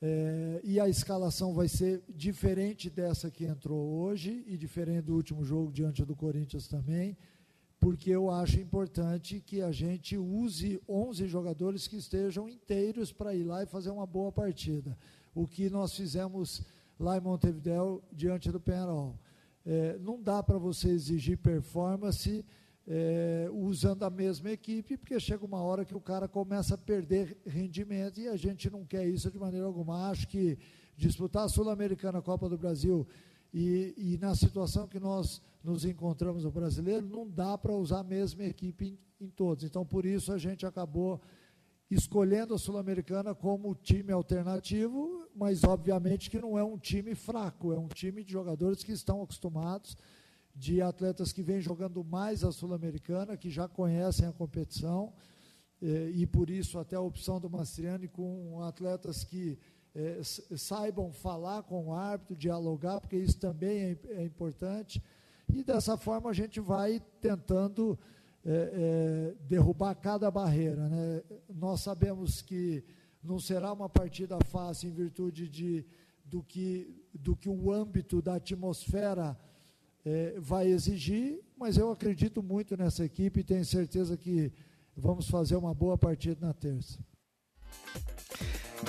É, 0.00 0.60
e 0.64 0.80
a 0.80 0.88
escalação 0.88 1.52
vai 1.52 1.68
ser 1.68 2.02
diferente 2.08 2.88
dessa 2.88 3.30
que 3.30 3.44
entrou 3.44 4.00
hoje 4.00 4.42
e 4.46 4.56
diferente 4.56 5.02
do 5.02 5.14
último 5.14 5.44
jogo 5.44 5.70
diante 5.70 6.02
do 6.02 6.16
Corinthians 6.16 6.66
também, 6.66 7.14
porque 7.80 8.10
eu 8.10 8.30
acho 8.30 8.58
importante 8.60 9.40
que 9.40 9.62
a 9.62 9.70
gente 9.70 10.16
use 10.16 10.80
11 10.88 11.28
jogadores 11.28 11.86
que 11.86 11.96
estejam 11.96 12.48
inteiros 12.48 13.12
para 13.12 13.34
ir 13.34 13.44
lá 13.44 13.62
e 13.62 13.66
fazer 13.66 13.90
uma 13.90 14.06
boa 14.06 14.32
partida. 14.32 14.98
O 15.34 15.46
que 15.46 15.70
nós 15.70 15.94
fizemos 15.94 16.62
lá 16.98 17.16
em 17.16 17.20
Montevideo 17.20 18.02
diante 18.12 18.50
do 18.50 18.58
Penarol. 18.58 19.16
É, 19.64 19.98
não 19.98 20.20
dá 20.20 20.42
para 20.42 20.58
você 20.58 20.88
exigir 20.88 21.38
performance 21.38 22.44
é, 22.86 23.48
usando 23.52 24.02
a 24.04 24.10
mesma 24.10 24.50
equipe, 24.50 24.96
porque 24.96 25.20
chega 25.20 25.44
uma 25.44 25.60
hora 25.60 25.84
que 25.84 25.94
o 25.94 26.00
cara 26.00 26.26
começa 26.26 26.74
a 26.74 26.78
perder 26.78 27.36
rendimento 27.46 28.18
e 28.18 28.28
a 28.28 28.36
gente 28.36 28.70
não 28.70 28.84
quer 28.84 29.06
isso 29.06 29.30
de 29.30 29.38
maneira 29.38 29.66
alguma. 29.66 30.08
Acho 30.08 30.26
que 30.26 30.58
disputar 30.96 31.44
a 31.44 31.48
Sul-Americana, 31.48 32.18
a 32.18 32.22
Copa 32.22 32.48
do 32.48 32.56
Brasil, 32.56 33.06
e, 33.52 33.94
e, 33.96 34.18
na 34.18 34.34
situação 34.34 34.86
que 34.86 35.00
nós 35.00 35.40
nos 35.64 35.84
encontramos 35.84 36.44
no 36.44 36.50
brasileiro, 36.50 37.06
não 37.06 37.28
dá 37.28 37.56
para 37.56 37.74
usar 37.74 38.00
a 38.00 38.04
mesma 38.04 38.44
equipe 38.44 38.86
em, 39.20 39.26
em, 39.26 39.30
todos. 39.30 39.64
Então, 39.64 39.84
por 39.84 40.04
isso, 40.04 40.32
a 40.32 40.38
gente 40.38 40.66
acabou 40.66 41.20
escolhendo 41.90 42.54
a 42.54 42.58
Sul-Americana 42.58 43.34
como 43.34 43.74
time 43.74 44.12
alternativo, 44.12 45.26
mas 45.34 45.64
obviamente 45.64 46.30
que 46.30 46.38
não 46.38 46.58
é 46.58 46.62
um 46.62 46.76
time 46.76 47.14
fraco, 47.14 47.72
é 47.72 47.78
um 47.78 47.88
time 47.88 48.22
de 48.22 48.32
jogadores 48.32 48.84
que 48.84 48.92
estão 48.92 49.22
acostumados 49.22 49.96
de 50.54 50.82
atletas 50.82 51.32
que 51.32 51.42
vêm 51.42 51.60
jogando 51.60 52.02
mais 52.04 52.42
a 52.44 52.50
Sul-Americana, 52.50 53.36
que 53.36 53.48
já 53.48 53.68
conhecem 53.68 54.26
a 54.26 54.32
competição, 54.32 55.14
eh, 55.80 56.10
e 56.12 56.26
por 56.26 56.50
isso 56.50 56.78
até 56.78 56.96
a 56.96 57.00
opção 57.00 57.40
do 57.40 57.48
Mastriani 57.48 58.08
com 58.08 58.60
atletas 58.62 59.22
que 59.22 59.56
eh, 60.00 60.20
saibam 60.56 61.12
falar 61.12 61.64
com 61.64 61.88
o 61.88 61.92
árbitro, 61.92 62.36
dialogar, 62.36 63.00
porque 63.00 63.16
isso 63.16 63.36
também 63.36 63.78
é, 63.80 63.98
é 64.10 64.24
importante. 64.24 65.02
E 65.52 65.64
dessa 65.64 65.96
forma 65.96 66.30
a 66.30 66.32
gente 66.32 66.60
vai 66.60 67.02
tentando 67.20 67.98
eh, 68.44 69.34
derrubar 69.48 69.96
cada 69.96 70.30
barreira. 70.30 70.88
Né? 70.88 71.22
Nós 71.52 71.80
sabemos 71.80 72.40
que 72.40 72.84
não 73.24 73.40
será 73.40 73.72
uma 73.72 73.88
partida 73.88 74.38
fácil 74.44 74.88
em 74.88 74.92
virtude 74.92 75.48
de, 75.48 75.84
do, 76.24 76.44
que, 76.44 77.04
do 77.12 77.34
que 77.34 77.48
o 77.48 77.72
âmbito 77.72 78.22
da 78.22 78.36
atmosfera 78.36 79.36
é, 80.04 80.38
vai 80.38 80.68
exigir, 80.68 81.42
mas 81.56 81.76
eu 81.76 81.90
acredito 81.90 82.40
muito 82.40 82.76
nessa 82.76 83.04
equipe 83.04 83.40
e 83.40 83.44
tenho 83.44 83.64
certeza 83.64 84.16
que 84.16 84.52
vamos 84.96 85.28
fazer 85.28 85.56
uma 85.56 85.74
boa 85.74 85.98
partida 85.98 86.46
na 86.46 86.54
terça. 86.54 87.00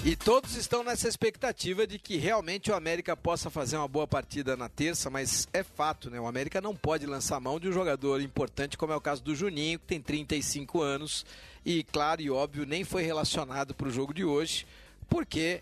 E 0.06 0.16
todos 0.16 0.56
estão 0.56 0.84
nessa 0.84 1.08
expectativa 1.08 1.86
de 1.86 2.00
que 2.00 2.16
realmente 2.16 2.72
o 2.72 2.76
América 2.76 3.18
possa 3.18 3.50
fazer 3.50 3.76
uma 3.76 3.88
boa 3.88 4.08
partida 4.08 4.56
na 4.56 4.70
terça, 4.70 5.10
mas 5.10 5.48
é 5.52 5.64
fato, 5.64 6.10
né? 6.10 6.20
O 6.20 6.28
América 6.28 6.62
não 6.62 6.76
pode 6.76 7.06
lançar 7.06 7.40
mão 7.40 7.60
de 7.60 7.68
um 7.68 7.72
jogador 7.72 8.22
importante, 8.22 8.78
como 8.78 8.94
é 8.94 8.96
o 8.96 9.02
caso 9.02 9.24
do 9.24 9.36
Juninho, 9.36 9.80
que 9.80 9.86
tem 9.86 10.02
35 10.02 10.82
anos 10.82 11.26
e, 11.66 11.84
claro 11.84 12.22
e 12.22 12.30
óbvio, 12.30 12.66
nem 12.66 12.84
foi 12.84 13.04
relacionado 13.04 13.74
para 13.74 13.88
o 13.88 13.92
jogo 13.92 14.14
de 14.14 14.24
hoje, 14.24 14.66
porque 15.10 15.62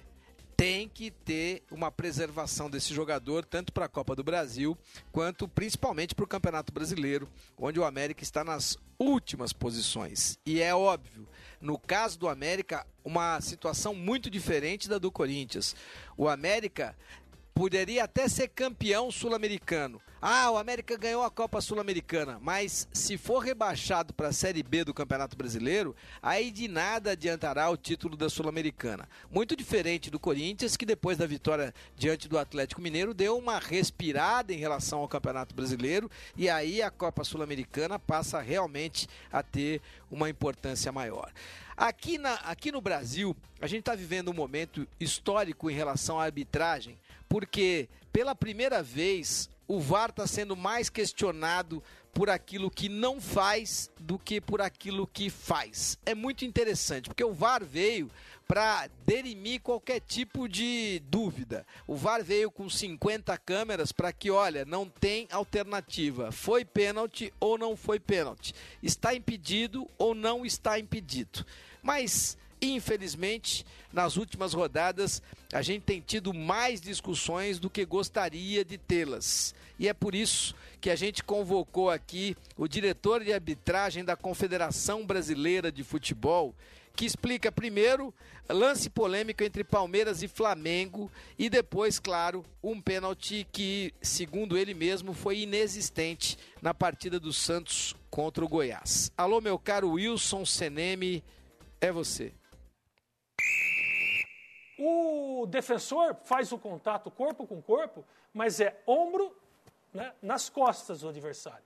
tem 0.58 0.90
que 0.90 1.12
ter 1.12 1.64
uma 1.70 1.92
preservação 1.92 2.70
desse 2.70 2.94
jogador, 2.94 3.46
tanto 3.46 3.72
para 3.72 3.86
a 3.86 3.90
Copa 3.90 4.16
do 4.16 4.24
Brasil, 4.24 4.78
quanto 5.12 5.48
principalmente 5.48 6.16
para 6.16 6.26
o 6.26 6.28
Campeonato 6.28 6.74
Brasileiro, 6.74 7.30
onde 7.58 7.80
o 7.80 7.86
América 7.86 8.24
está 8.24 8.44
nas 8.44 8.78
últimas 9.00 9.54
posições. 9.54 10.40
E 10.46 10.60
é 10.60 10.74
óbvio, 10.74 11.28
no 11.60 11.78
caso 11.78 12.20
do 12.20 12.28
América, 12.28 12.86
uma 13.04 13.40
situação 13.42 13.94
muito 13.94 14.30
diferente 14.30 14.88
da 14.88 14.98
do 14.98 15.12
Corinthians. 15.12 15.76
O 16.16 16.28
América 16.28 16.96
poderia 17.54 18.04
até 18.04 18.28
ser 18.28 18.50
campeão 18.50 19.10
sul-americano. 19.10 20.02
Ah, 20.20 20.50
o 20.50 20.58
América 20.58 20.98
ganhou 20.98 21.22
a 21.22 21.30
Copa 21.30 21.62
Sul-Americana, 21.62 22.40
mas 22.42 22.88
se 22.92 23.20
for 23.20 23.38
rebaixado 23.38 24.16
para 24.16 24.30
a 24.30 24.34
Série 24.34 24.64
B 24.64 24.84
do 24.84 24.92
Campeonato 24.92 25.38
Brasileiro, 25.38 25.96
aí 26.24 26.50
de 26.50 26.68
nada 26.68 27.12
adiantará 27.12 27.70
o 27.70 27.78
título 27.78 28.18
da 28.18 28.28
Sul-Americana. 28.28 29.08
Muito 29.30 29.56
diferente 29.56 30.10
do 30.10 30.20
Corinthians, 30.20 30.76
que 30.76 30.88
depois 30.88 31.20
da 31.20 31.28
vitória 31.28 31.72
diante 31.96 32.28
do 32.28 32.40
Atlético 32.40 32.82
Mineiro 32.82 33.14
deu 33.14 33.38
uma 33.38 33.60
respirada 33.60 34.52
em 34.52 34.58
relação 34.58 35.00
ao 35.00 35.08
Campeonato 35.08 35.54
Brasileiro 35.54 36.10
e 36.36 36.50
aí 36.50 36.82
a 36.82 36.90
Copa 36.90 37.24
Sul-Americana 37.24 38.00
passa 38.00 38.42
realmente 38.42 39.08
a 39.32 39.44
ter 39.44 39.82
uma 40.10 40.28
importância 40.32 40.92
maior. 40.92 41.32
Aqui, 41.76 42.18
na, 42.18 42.34
aqui 42.36 42.72
no 42.72 42.82
Brasil, 42.82 43.38
a 43.62 43.68
gente 43.68 43.82
está 43.82 43.94
vivendo 43.94 44.32
um 44.32 44.34
momento 44.34 44.88
histórico 45.00 45.70
em 45.70 45.76
relação 45.76 46.20
à 46.20 46.24
arbitragem 46.24 46.98
porque 47.30 47.88
pela 48.12 48.34
primeira 48.34 48.82
vez 48.82 49.50
o 49.68 49.80
VAR 49.80 50.10
está 50.10 50.26
sendo 50.26 50.56
mais 50.56 50.90
questionado 50.90 51.84
por 52.14 52.30
aquilo 52.30 52.72
que 52.72 52.90
não 52.90 53.22
faz 53.22 53.92
do 54.00 54.18
que 54.18 54.42
por 54.42 54.62
aquilo 54.62 55.06
que 55.06 55.30
faz. 55.30 56.00
É 56.06 56.16
muito 56.16 56.46
interessante, 56.46 57.10
porque 57.10 57.24
o 57.24 57.34
VAR 57.34 57.64
veio 57.64 58.10
para 58.48 58.90
derimir 59.06 59.60
qualquer 59.60 60.00
tipo 60.00 60.48
de 60.48 61.00
dúvida. 61.10 61.66
O 61.86 61.96
VAR 61.96 62.24
veio 62.24 62.50
com 62.50 62.70
50 62.70 63.38
câmeras 63.40 63.92
para 63.92 64.14
que, 64.14 64.32
olha, 64.32 64.64
não 64.64 64.88
tem 64.88 65.28
alternativa. 65.32 66.32
Foi 66.32 66.64
pênalti 66.64 67.32
ou 67.40 67.58
não 67.58 67.76
foi 67.76 68.00
pênalti? 68.00 68.56
Está 68.82 69.14
impedido 69.14 69.88
ou 69.98 70.16
não 70.16 70.46
está 70.46 70.80
impedido? 70.80 71.46
Mas 71.84 72.38
Infelizmente, 72.62 73.66
nas 73.94 74.18
últimas 74.18 74.54
rodadas, 74.54 75.22
a 75.54 75.62
gente 75.62 75.84
tem 75.84 76.02
tido 76.02 76.34
mais 76.34 76.82
discussões 76.82 77.60
do 77.60 77.70
que 77.70 77.86
gostaria 77.86 78.66
de 78.66 78.78
tê-las. 78.78 79.54
E 79.78 79.88
é 79.88 79.94
por 79.94 80.16
isso 80.16 80.56
que 80.82 80.90
a 80.90 80.96
gente 80.96 81.24
convocou 81.24 81.90
aqui 81.90 82.36
o 82.58 82.68
diretor 82.68 83.24
de 83.24 83.32
arbitragem 83.32 84.04
da 84.04 84.16
Confederação 84.16 85.06
Brasileira 85.06 85.72
de 85.72 85.84
Futebol, 85.84 86.56
que 86.96 87.06
explica 87.06 87.52
primeiro 87.52 88.12
lance 88.50 88.90
polêmico 88.90 89.44
entre 89.44 89.64
Palmeiras 89.64 90.24
e 90.24 90.28
Flamengo 90.28 91.12
e 91.38 91.48
depois, 91.48 92.00
claro, 92.00 92.44
um 92.64 92.82
pênalti 92.82 93.46
que, 93.52 93.94
segundo 94.02 94.58
ele 94.58 94.74
mesmo, 94.74 95.14
foi 95.14 95.42
inexistente 95.42 96.38
na 96.60 96.74
partida 96.74 97.20
do 97.20 97.32
Santos 97.32 97.96
contra 98.10 98.44
o 98.44 98.48
Goiás. 98.48 99.12
Alô, 99.16 99.40
meu 99.40 99.60
caro 99.60 99.92
Wilson 99.92 100.44
Seneme, 100.44 101.24
é 101.80 101.92
você. 101.92 102.34
O 104.80 105.46
defensor 105.48 106.16
faz 106.24 106.52
o 106.52 106.58
contato 106.58 107.10
corpo 107.10 107.48
com 107.48 107.62
corpo, 107.62 108.06
mas 108.34 108.60
é 108.60 108.80
ombro 108.86 109.36
né, 109.94 110.14
nas 110.22 110.50
costas 110.50 111.02
do 111.02 111.10
adversário. 111.10 111.66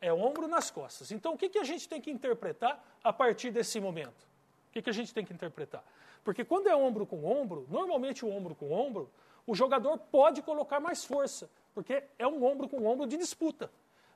É 0.00 0.12
ombro 0.12 0.46
nas 0.46 0.70
costas. 0.70 1.10
Então, 1.12 1.34
o 1.34 1.38
que, 1.38 1.48
que 1.48 1.58
a 1.58 1.64
gente 1.64 1.88
tem 1.88 2.00
que 2.00 2.10
interpretar 2.10 2.84
a 3.02 3.12
partir 3.12 3.50
desse 3.50 3.80
momento? 3.80 4.26
O 4.68 4.72
que, 4.72 4.82
que 4.82 4.90
a 4.90 4.92
gente 4.92 5.14
tem 5.14 5.24
que 5.24 5.32
interpretar? 5.32 5.82
Porque 6.24 6.44
quando 6.44 6.68
é 6.68 6.76
ombro 6.76 7.06
com 7.06 7.24
ombro, 7.24 7.66
normalmente 7.70 8.24
o 8.24 8.30
ombro 8.30 8.54
com 8.54 8.70
ombro, 8.72 9.10
o 9.46 9.54
jogador 9.54 9.98
pode 9.98 10.42
colocar 10.42 10.80
mais 10.80 11.04
força, 11.04 11.48
porque 11.74 12.04
é 12.18 12.26
um 12.26 12.44
ombro 12.44 12.68
com 12.68 12.84
ombro 12.86 13.06
de 13.06 13.16
disputa. 13.16 13.70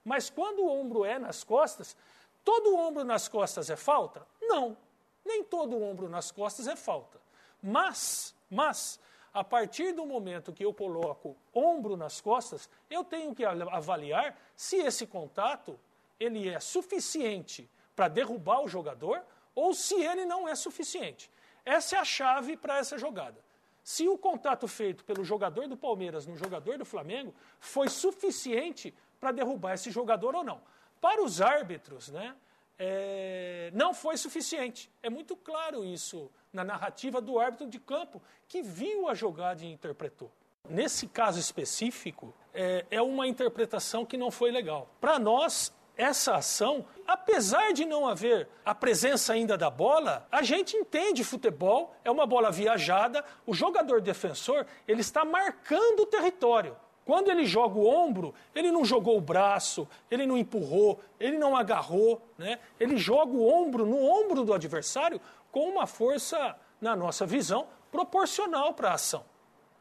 Mas 0.05 0.30
quando 0.30 0.61
o 0.61 0.68
ombro 0.68 1.05
é 1.05 1.18
nas 1.18 1.43
costas, 1.43 1.97
todo 2.45 2.76
ombro 2.76 3.05
nas 3.05 3.28
costas 3.28 3.70
é 3.70 3.76
falta? 3.76 4.26
Não. 4.41 4.76
Nem 5.24 5.43
todo 5.43 5.82
ombro 5.82 6.09
nas 6.09 6.30
costas 6.30 6.68
é 6.68 6.76
falta. 6.76 7.20
Mas, 7.62 8.34
mas, 8.50 9.00
a 9.32 9.44
partir 9.44 9.92
do 9.92 10.07
momento 10.07 10.52
que 10.52 10.64
eu 10.64 10.72
coloco 10.72 11.36
ombro 11.54 11.96
nas 11.96 12.20
costas, 12.20 12.70
eu 12.88 13.04
tenho 13.04 13.34
que 13.34 13.44
avaliar 13.44 14.38
se 14.57 14.76
esse 14.76 15.07
contato 15.07 15.78
ele 16.18 16.48
é 16.48 16.59
suficiente 16.59 17.68
para 17.94 18.09
derrubar 18.09 18.62
o 18.62 18.68
jogador 18.68 19.22
ou 19.54 19.74
se 19.74 19.94
ele 19.94 20.24
não 20.24 20.48
é 20.48 20.54
suficiente. 20.54 21.30
Essa 21.64 21.96
é 21.96 21.98
a 21.98 22.04
chave 22.04 22.57
para 22.57 22.78
essa 22.78 22.96
jogada. 22.96 23.44
Se 23.82 24.09
o 24.09 24.18
contato 24.18 24.66
feito 24.66 25.04
pelo 25.04 25.24
jogador 25.24 25.68
do 25.68 25.76
Palmeiras 25.76 26.26
no 26.26 26.36
jogador 26.36 26.78
do 26.78 26.84
Flamengo 26.84 27.34
foi 27.61 27.88
suficiente 27.88 28.94
para 29.20 29.32
derrubar 29.32 29.74
esse 29.74 29.90
jogador 29.90 30.34
ou 30.34 30.44
não. 30.44 30.61
Para 31.00 31.22
os 31.22 31.40
árbitros, 31.40 32.09
né, 32.09 32.34
é, 32.79 33.70
não 33.74 33.95
foi 33.95 34.16
suficiente. 34.16 34.91
É 35.03 35.11
muito 35.11 35.37
claro 35.37 35.85
isso 35.85 36.31
na 36.53 36.64
narrativa 36.64 37.20
do 37.20 37.39
árbitro 37.39 37.66
de 37.66 37.79
campo, 37.79 38.22
que 38.49 38.62
viu 38.62 39.09
a 39.09 39.14
jogada 39.14 39.62
e 39.62 39.70
interpretou. 39.70 40.33
Nesse 40.68 41.07
caso 41.07 41.39
específico, 41.39 42.35
é, 42.53 42.85
é 42.91 43.03
uma 43.03 43.27
interpretação 43.27 44.05
que 44.05 44.16
não 44.16 44.31
foi 44.31 44.51
legal. 44.51 44.91
Para 45.01 45.18
nós, 45.18 45.72
essa 45.97 46.37
ação, 46.37 46.85
apesar 47.07 47.72
de 47.72 47.85
não 47.85 48.07
haver 48.07 48.49
a 48.64 48.74
presença 48.74 49.33
ainda 49.33 49.57
da 49.57 49.70
bola, 49.70 50.27
a 50.31 50.43
gente 50.43 50.77
entende 50.77 51.24
futebol, 51.24 51.95
é 52.05 52.11
uma 52.11 52.27
bola 52.27 52.51
viajada, 52.51 53.24
o 53.47 53.55
jogador 53.55 54.01
defensor, 54.01 54.66
ele 54.87 55.01
está 55.01 55.24
marcando 55.24 56.01
o 56.01 56.07
território. 56.07 56.77
Quando 57.07 57.30
ele 57.30 57.46
joga 57.46 57.78
o 57.78 57.86
ombro, 57.86 58.34
ele 58.52 58.72
não 58.72 58.84
jogou 58.84 59.16
o 59.16 59.20
braço, 59.20 59.88
ele 60.11 60.26
não 60.26 60.36
empurrou, 60.36 61.00
ele 61.20 61.38
não 61.38 61.57
agarrou, 61.57 62.20
né? 62.36 62.59
ele 62.80 62.96
joga 62.96 63.30
o 63.30 63.48
ombro 63.48 63.86
no 63.86 64.04
ombro 64.04 64.44
do 64.44 64.52
adversário 64.52 65.20
com 65.52 65.68
uma 65.68 65.86
força, 65.86 66.57
na 66.80 66.96
nossa 66.96 67.24
visão, 67.24 67.68
proporcional 67.92 68.74
para 68.74 68.90
a 68.90 68.94
ação. 68.94 69.24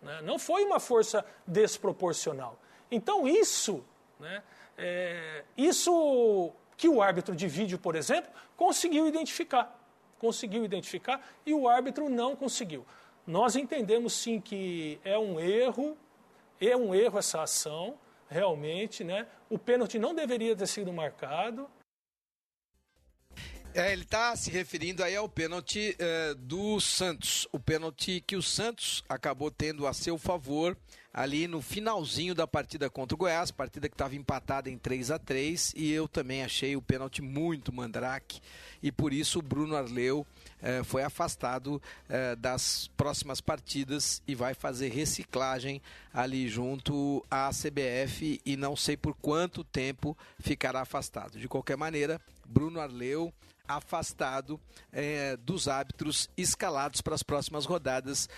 Né? 0.03 0.21
Não 0.21 0.38
foi 0.38 0.63
uma 0.63 0.80
força 0.80 1.26
desproporcional. 1.47 2.59
Então, 2.91 3.28
isso, 3.28 3.84
né, 4.19 4.43
é, 4.78 5.43
isso 5.57 6.51
que 6.78 6.88
o 6.88 7.01
árbitro 7.01 7.36
de 7.36 7.47
vídeo, 7.47 7.80
por 7.80 7.95
exemplo, 7.95 8.30
conseguiu 8.55 9.07
identificar. 9.07 9.76
Conseguiu 10.19 10.63
identificar 10.63 11.28
e 11.43 11.55
o 11.55 11.67
árbitro 11.67 12.07
não 12.07 12.36
conseguiu. 12.36 12.86
Nós 13.26 13.55
entendemos 13.55 14.13
sim 14.13 14.39
que 14.39 14.99
é 15.03 15.17
um 15.17 15.39
erro 15.39 15.97
é 16.60 16.76
um 16.76 16.93
erro 16.93 17.20
essa 17.20 17.41
ação, 17.41 17.99
realmente, 18.30 19.03
né? 19.03 19.28
O 19.49 19.58
pênalti 19.58 19.99
não 19.99 20.14
deveria 20.14 20.56
ter 20.56 20.68
sido 20.68 20.91
marcado. 20.91 21.70
É, 23.74 23.91
ele 23.91 24.03
está 24.03 24.34
se 24.38 24.49
referindo 24.49 25.03
aí 25.03 25.16
ao 25.18 25.28
pênalti 25.28 25.95
é, 25.99 26.34
do 26.34 26.80
Santos. 26.80 27.45
O 27.51 27.60
pênalti 27.60 28.22
que 28.26 28.38
o 28.38 28.41
Santos 28.41 29.03
acabou 29.10 29.51
tendo 29.51 29.86
a 29.86 29.93
seu 29.93 30.18
favor 30.18 30.78
ali 31.16 31.47
no 31.47 31.61
finalzinho 31.61 32.36
da 32.36 32.45
partida 32.45 32.89
contra 32.89 33.16
o 33.16 33.18
Goiás, 33.18 33.49
partida 33.49 33.88
que 33.88 33.93
estava 33.93 34.18
empatada 34.18 34.70
em 34.70 34.78
3 34.78 35.11
a 35.11 35.18
3 35.18 35.74
e 35.78 35.89
eu 35.89 36.09
também 36.09 36.43
achei 36.43 36.76
o 36.76 36.82
pênalti 36.82 37.22
muito 37.22 37.72
mandrake 37.72 38.41
e 38.84 38.91
por 38.91 39.13
isso 39.13 39.39
o 39.39 39.41
Bruno 39.41 39.78
Arleu 39.78 40.28
eh, 40.61 40.84
foi 40.84 41.03
afastado 41.03 41.82
eh, 42.09 42.36
das 42.36 42.91
próximas 42.97 43.39
partidas 43.39 44.22
e 44.28 44.36
vai 44.36 44.53
fazer 44.53 44.89
reciclagem 44.89 45.82
ali 46.13 46.49
junto 46.49 47.26
à 47.32 47.49
CBF 47.49 48.41
e 48.45 48.57
não 48.57 48.76
sei 48.76 48.97
por 48.97 49.16
quanto 49.16 49.63
tempo 49.63 50.18
ficará 50.38 50.82
afastado. 50.82 51.39
De 51.39 51.47
qualquer 51.47 51.78
maneira, 51.78 52.20
Bruno 52.45 52.82
Arleu 52.82 53.34
afastado 53.68 54.59
eh, 54.91 55.38
dos 55.38 55.68
árbitros 55.68 56.30
escalados 56.38 57.01
para 57.01 57.16
as 57.16 57.24
próximas 57.24 57.66
rodadas 57.66 58.30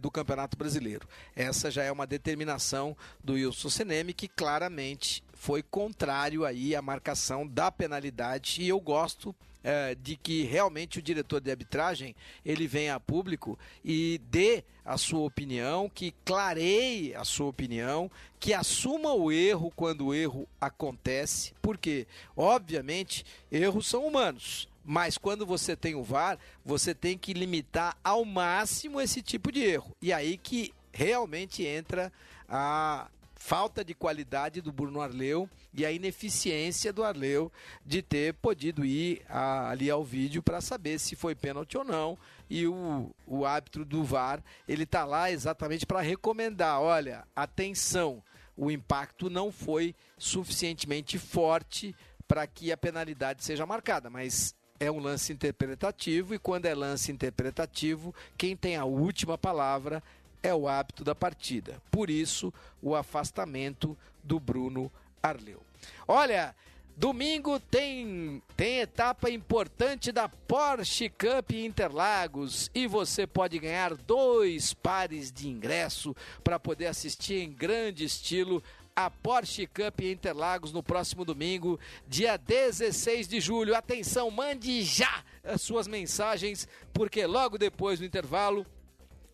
do 0.00 0.10
Campeonato 0.10 0.56
Brasileiro. 0.56 1.06
Essa 1.34 1.70
já 1.70 1.82
é 1.82 1.92
uma 1.92 2.06
determinação 2.06 2.96
do 3.22 3.34
Wilson 3.34 3.68
Seneme 3.68 4.14
que 4.14 4.28
claramente 4.28 5.22
foi 5.34 5.62
contrário 5.62 6.44
aí 6.44 6.74
à 6.74 6.82
marcação 6.82 7.46
da 7.46 7.70
penalidade 7.70 8.62
e 8.62 8.68
eu 8.68 8.80
gosto 8.80 9.34
é, 9.66 9.96
de 9.96 10.16
que 10.16 10.44
realmente 10.44 11.00
o 11.00 11.02
diretor 11.02 11.40
de 11.40 11.50
arbitragem 11.50 12.14
ele 12.44 12.68
venha 12.68 12.94
a 12.94 13.00
público 13.00 13.58
e 13.84 14.20
dê 14.30 14.62
a 14.84 14.96
sua 14.96 15.26
opinião, 15.26 15.90
que 15.92 16.14
clareie 16.24 17.16
a 17.16 17.24
sua 17.24 17.48
opinião, 17.48 18.08
que 18.38 18.54
assuma 18.54 19.12
o 19.12 19.32
erro 19.32 19.72
quando 19.74 20.06
o 20.06 20.14
erro 20.14 20.48
acontece, 20.60 21.52
porque, 21.60 22.06
obviamente, 22.36 23.26
erros 23.50 23.88
são 23.88 24.06
humanos. 24.06 24.68
Mas 24.84 25.18
quando 25.18 25.44
você 25.44 25.74
tem 25.74 25.96
o 25.96 26.04
VAR, 26.04 26.38
você 26.64 26.94
tem 26.94 27.18
que 27.18 27.32
limitar 27.32 27.96
ao 28.04 28.24
máximo 28.24 29.00
esse 29.00 29.20
tipo 29.20 29.50
de 29.50 29.64
erro. 29.64 29.90
E 30.00 30.12
aí 30.12 30.38
que 30.38 30.72
realmente 30.92 31.64
entra 31.64 32.12
a 32.48 33.08
falta 33.46 33.84
de 33.84 33.94
qualidade 33.94 34.60
do 34.60 34.72
Bruno 34.72 35.00
Arleu 35.00 35.48
e 35.72 35.86
a 35.86 35.92
ineficiência 35.92 36.92
do 36.92 37.04
Arleu 37.04 37.52
de 37.84 38.02
ter 38.02 38.34
podido 38.34 38.84
ir 38.84 39.22
a, 39.28 39.70
ali 39.70 39.88
ao 39.88 40.02
vídeo 40.02 40.42
para 40.42 40.60
saber 40.60 40.98
se 40.98 41.14
foi 41.14 41.32
pênalti 41.32 41.78
ou 41.78 41.84
não. 41.84 42.18
E 42.50 42.66
o, 42.66 43.08
o 43.24 43.46
árbitro 43.46 43.84
do 43.84 44.02
VAR, 44.02 44.42
ele 44.66 44.82
está 44.82 45.04
lá 45.04 45.30
exatamente 45.30 45.86
para 45.86 46.00
recomendar, 46.00 46.80
olha, 46.80 47.22
atenção, 47.36 48.20
o 48.56 48.68
impacto 48.68 49.30
não 49.30 49.52
foi 49.52 49.94
suficientemente 50.18 51.16
forte 51.16 51.94
para 52.26 52.48
que 52.48 52.72
a 52.72 52.76
penalidade 52.76 53.44
seja 53.44 53.64
marcada, 53.64 54.10
mas 54.10 54.56
é 54.80 54.90
um 54.90 54.98
lance 54.98 55.32
interpretativo 55.32 56.34
e 56.34 56.38
quando 56.40 56.66
é 56.66 56.74
lance 56.74 57.12
interpretativo, 57.12 58.12
quem 58.36 58.56
tem 58.56 58.74
a 58.74 58.84
última 58.84 59.38
palavra 59.38 60.02
é 60.42 60.54
o 60.54 60.68
hábito 60.68 61.04
da 61.04 61.14
partida. 61.14 61.80
Por 61.90 62.10
isso, 62.10 62.52
o 62.82 62.94
afastamento 62.94 63.96
do 64.22 64.38
Bruno 64.40 64.90
Arleu. 65.22 65.62
Olha, 66.06 66.54
Domingo 66.98 67.60
tem, 67.60 68.42
tem 68.56 68.78
etapa 68.78 69.28
importante 69.28 70.10
da 70.10 70.30
Porsche 70.30 71.10
Cup 71.10 71.50
Interlagos 71.52 72.70
e 72.74 72.86
você 72.86 73.26
pode 73.26 73.58
ganhar 73.58 73.94
dois 73.94 74.72
pares 74.72 75.30
de 75.30 75.46
ingresso 75.46 76.16
para 76.42 76.58
poder 76.58 76.86
assistir 76.86 77.42
em 77.42 77.52
grande 77.52 78.02
estilo 78.06 78.62
a 78.96 79.10
Porsche 79.10 79.66
Cup 79.66 80.00
Interlagos 80.00 80.72
no 80.72 80.82
próximo 80.82 81.22
domingo, 81.22 81.78
dia 82.08 82.38
16 82.38 83.28
de 83.28 83.40
julho. 83.40 83.76
Atenção, 83.76 84.30
mande 84.30 84.80
já 84.80 85.22
as 85.44 85.60
suas 85.60 85.86
mensagens, 85.86 86.66
porque 86.94 87.26
logo 87.26 87.58
depois 87.58 87.98
do 87.98 88.06
intervalo 88.06 88.64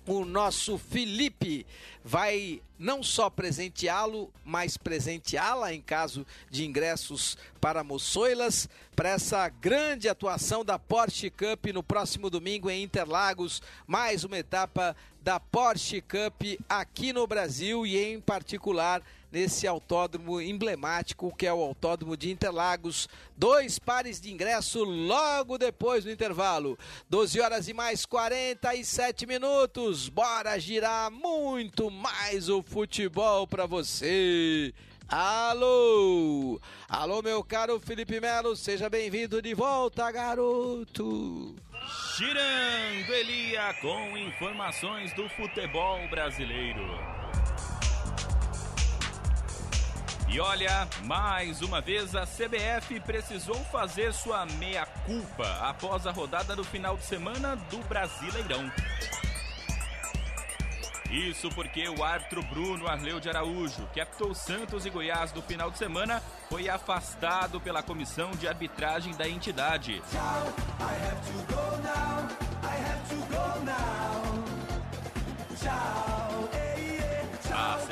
o 0.07 0.25
nosso 0.25 0.79
Felipe 0.79 1.67
vai 2.05 2.61
não 2.79 3.03
só 3.03 3.31
presenteá-lo, 3.31 4.33
mas 4.45 4.77
presenteá-la 4.77 5.73
em 5.73 5.81
caso 5.81 6.27
de 6.51 6.65
ingressos 6.67 7.39
para 7.61 7.85
Moçoilas, 7.85 8.69
para 8.97 9.11
essa 9.11 9.49
grande 9.49 10.09
atuação 10.09 10.65
da 10.65 10.79
Porsche 10.79 11.31
Cup 11.31 11.67
no 11.73 11.83
próximo 11.83 12.29
domingo 12.29 12.69
em 12.69 12.83
Interlagos, 12.83 13.63
mais 13.87 14.25
uma 14.25 14.39
etapa 14.39 14.97
da 15.23 15.39
Porsche 15.39 16.01
Cup 16.01 16.43
aqui 16.69 17.13
no 17.13 17.27
Brasil 17.27 17.87
e 17.87 17.97
em 17.97 18.21
particular 18.21 19.01
nesse 19.33 19.67
autódromo 19.67 20.41
emblemático 20.41 21.35
que 21.35 21.47
é 21.47 21.53
o 21.53 21.63
Autódromo 21.63 22.17
de 22.17 22.31
Interlagos. 22.31 23.09
Dois 23.37 23.79
pares 23.79 24.21
de 24.21 24.31
ingresso 24.31 24.85
logo 24.85 25.57
depois 25.57 26.05
do 26.05 26.11
intervalo. 26.11 26.79
12 27.09 27.41
horas 27.41 27.67
e 27.67 27.73
mais 27.73 28.05
47 28.05 29.27
minutos. 29.27 30.11
Bora 30.11 30.59
girar 30.59 31.11
muito 31.11 31.91
mais 31.91 32.51
o 32.51 32.63
futebol 32.63 33.47
para 33.47 33.65
você. 33.67 34.75
Alô! 35.09 36.61
Alô, 36.89 37.23
meu 37.23 37.43
caro 37.45 37.79
Felipe 37.81 38.21
Melo, 38.21 38.57
seja 38.57 38.89
bem-vindo 38.89 39.43
de 39.43 39.53
volta, 39.53 40.11
garoto! 40.11 41.55
Girando 42.17 43.13
Elia 43.13 43.75
com 43.81 44.17
informações 44.17 45.13
do 45.15 45.29
futebol 45.31 45.99
brasileiro. 46.09 46.83
E 50.33 50.41
olha, 50.41 50.89
mais 51.05 51.61
uma 51.61 51.83
vez 51.83 52.17
a 52.17 52.23
CBF 52.23 52.99
precisou 53.01 53.55
fazer 53.67 54.15
sua 54.15 54.47
meia-culpa 54.47 55.47
após 55.61 56.07
a 56.07 56.11
rodada 56.11 56.57
do 56.57 56.65
final 56.65 56.97
de 56.97 57.05
semana 57.05 57.55
do 57.55 57.77
Brasileirão. 57.87 58.73
Isso 61.11 61.51
porque 61.51 61.87
o 61.87 62.03
árbitro 62.03 62.43
Bruno 62.45 62.89
Arleu 62.89 63.21
de 63.21 63.29
Araújo, 63.29 63.87
que 63.93 64.01
apitou 64.01 64.35
Santos 64.35 64.87
e 64.87 64.91
Goiás 64.91 65.35
no 65.35 65.43
final 65.43 65.71
de 65.71 65.77
semana, 65.77 66.23
foi 66.49 66.67
afastado 66.67 67.61
pela 67.61 67.83
comissão 67.83 68.31
de 68.31 68.49
arbitragem 68.49 69.15
da 69.15 69.29
entidade. 69.29 70.03
A 75.61 76.12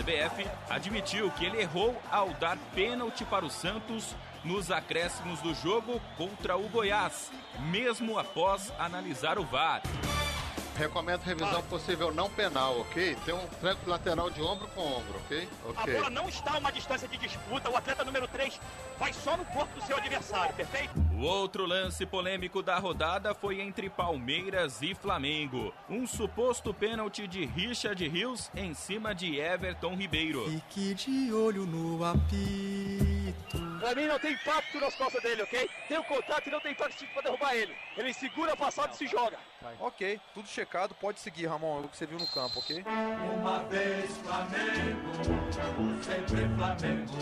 CBF 0.00 0.48
admitiu 0.70 1.30
que 1.32 1.44
ele 1.44 1.60
errou 1.60 1.94
ao 2.10 2.30
dar 2.34 2.56
pênalti 2.74 3.22
para 3.24 3.44
o 3.44 3.50
Santos 3.50 4.16
nos 4.42 4.70
acréscimos 4.70 5.40
do 5.42 5.54
jogo 5.54 6.00
contra 6.16 6.56
o 6.56 6.66
Goiás, 6.70 7.30
mesmo 7.70 8.18
após 8.18 8.72
analisar 8.78 9.38
o 9.38 9.44
VAR. 9.44 9.82
Recomendo 10.76 11.20
revisão 11.22 11.62
possível 11.64 12.12
não 12.14 12.30
penal, 12.30 12.80
ok? 12.80 13.14
Tem 13.24 13.34
um 13.34 13.46
tranco 13.60 13.88
lateral 13.90 14.30
de 14.30 14.40
ombro 14.40 14.66
com 14.68 14.80
ombro, 14.80 15.18
ok? 15.26 15.46
A 15.64 15.68
Ok. 15.82 15.94
bola 15.94 16.10
não 16.10 16.28
está 16.28 16.54
a 16.54 16.58
uma 16.58 16.72
distância 16.72 17.06
de 17.06 17.18
disputa. 17.18 17.68
O 17.68 17.76
atleta 17.76 18.02
número 18.02 18.26
3 18.28 18.58
vai 18.98 19.12
só 19.12 19.36
no 19.36 19.44
corpo 19.46 19.78
do 19.78 19.84
seu 19.84 19.96
adversário, 19.98 20.54
perfeito? 20.54 20.92
O 21.14 21.22
outro 21.22 21.66
lance 21.66 22.06
polêmico 22.06 22.62
da 22.62 22.78
rodada 22.78 23.34
foi 23.34 23.60
entre 23.60 23.90
Palmeiras 23.90 24.80
e 24.80 24.94
Flamengo. 24.94 25.74
Um 25.88 26.06
suposto 26.06 26.72
pênalti 26.72 27.26
de 27.26 27.44
Richard 27.44 28.06
Rios 28.08 28.50
em 28.56 28.72
cima 28.72 29.14
de 29.14 29.38
Everton 29.38 29.94
Ribeiro. 29.94 30.48
Fique 30.48 30.94
de 30.94 31.32
olho 31.32 31.66
no 31.66 32.02
apito. 32.02 33.58
Pra 33.80 33.94
mim 33.94 34.06
não 34.06 34.18
tem 34.18 34.32
impacto 34.32 34.80
nas 34.80 34.94
costas 34.94 35.22
dele, 35.22 35.42
ok? 35.42 35.68
Tem 35.88 35.98
o 35.98 36.04
contato 36.04 36.46
e 36.46 36.50
não 36.50 36.60
tem 36.60 36.72
impacto 36.72 37.04
pra 37.12 37.22
derrubar 37.22 37.54
ele. 37.54 37.74
Ele 37.96 38.14
segura 38.14 38.52
a 38.54 38.56
passada 38.56 38.92
e 38.94 38.96
se 38.96 39.06
joga. 39.06 39.36
Ok, 39.78 40.18
tudo 40.32 40.48
checado, 40.48 40.94
pode 40.94 41.20
seguir, 41.20 41.46
Ramon, 41.46 41.80
o 41.80 41.88
que 41.88 41.96
você 41.96 42.06
viu 42.06 42.18
no 42.18 42.26
campo, 42.26 42.58
ok? 42.60 42.82
Uma 43.38 43.58
vez 43.64 44.16
Flamengo, 44.18 46.02
sempre 46.02 46.48
Flamengo. 46.56 47.12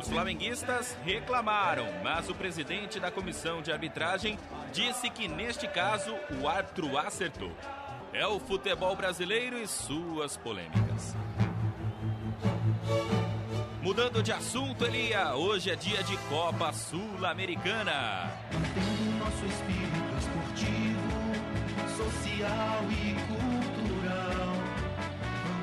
Os 0.00 0.08
flamenguistas 0.08 0.96
reclamaram, 1.04 1.86
mas 2.02 2.28
o 2.28 2.34
presidente 2.34 2.98
da 2.98 3.10
comissão 3.10 3.62
de 3.62 3.70
arbitragem 3.70 4.38
disse 4.72 5.08
que 5.10 5.28
neste 5.28 5.68
caso 5.68 6.16
o 6.40 6.48
árbitro 6.48 6.98
acertou. 6.98 7.52
É 8.12 8.26
o 8.26 8.40
futebol 8.40 8.96
brasileiro 8.96 9.56
e 9.56 9.68
suas 9.68 10.36
polêmicas. 10.36 11.14
Mudando 13.82 14.22
de 14.22 14.32
assunto, 14.32 14.84
Elia, 14.84 15.34
hoje 15.34 15.70
é 15.70 15.76
dia 15.76 16.02
de 16.02 16.16
Copa 16.28 16.72
Sul-Americana. 16.72 18.30
Nosso 19.18 19.46
espírito 19.46 19.90
esportivo, 20.18 20.99
social 22.04 22.84
e 22.90 23.14
cultural. 23.28 24.54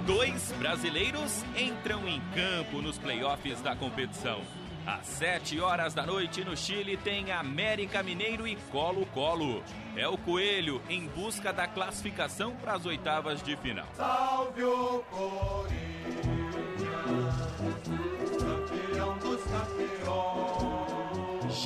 Dois 0.06 0.52
brasileiros 0.54 1.44
entram 1.58 2.08
em 2.08 2.22
campo 2.34 2.82
nos 2.82 2.98
playoffs 2.98 3.62
da 3.62 3.76
competição. 3.76 4.42
Às 4.86 5.06
7 5.08 5.60
horas 5.60 5.94
da 5.94 6.06
noite 6.06 6.46
no 6.46 6.56
Chile 6.56 6.96
tem 6.96 7.32
América 7.32 8.02
Mineiro 8.02 8.48
e 8.48 8.56
Colo-Colo. 8.72 9.62
É 9.98 10.08
o 10.08 10.18
Coelho 10.18 10.82
em 10.88 11.08
busca 11.08 11.52
da 11.52 11.68
classificação 11.68 12.56
para 12.56 12.74
as 12.74 12.86
oitavas 12.86 13.42
de 13.42 13.58
final. 13.58 13.88
Salve 13.96 14.64
o 14.64 15.04
Corinthians, 15.10 16.37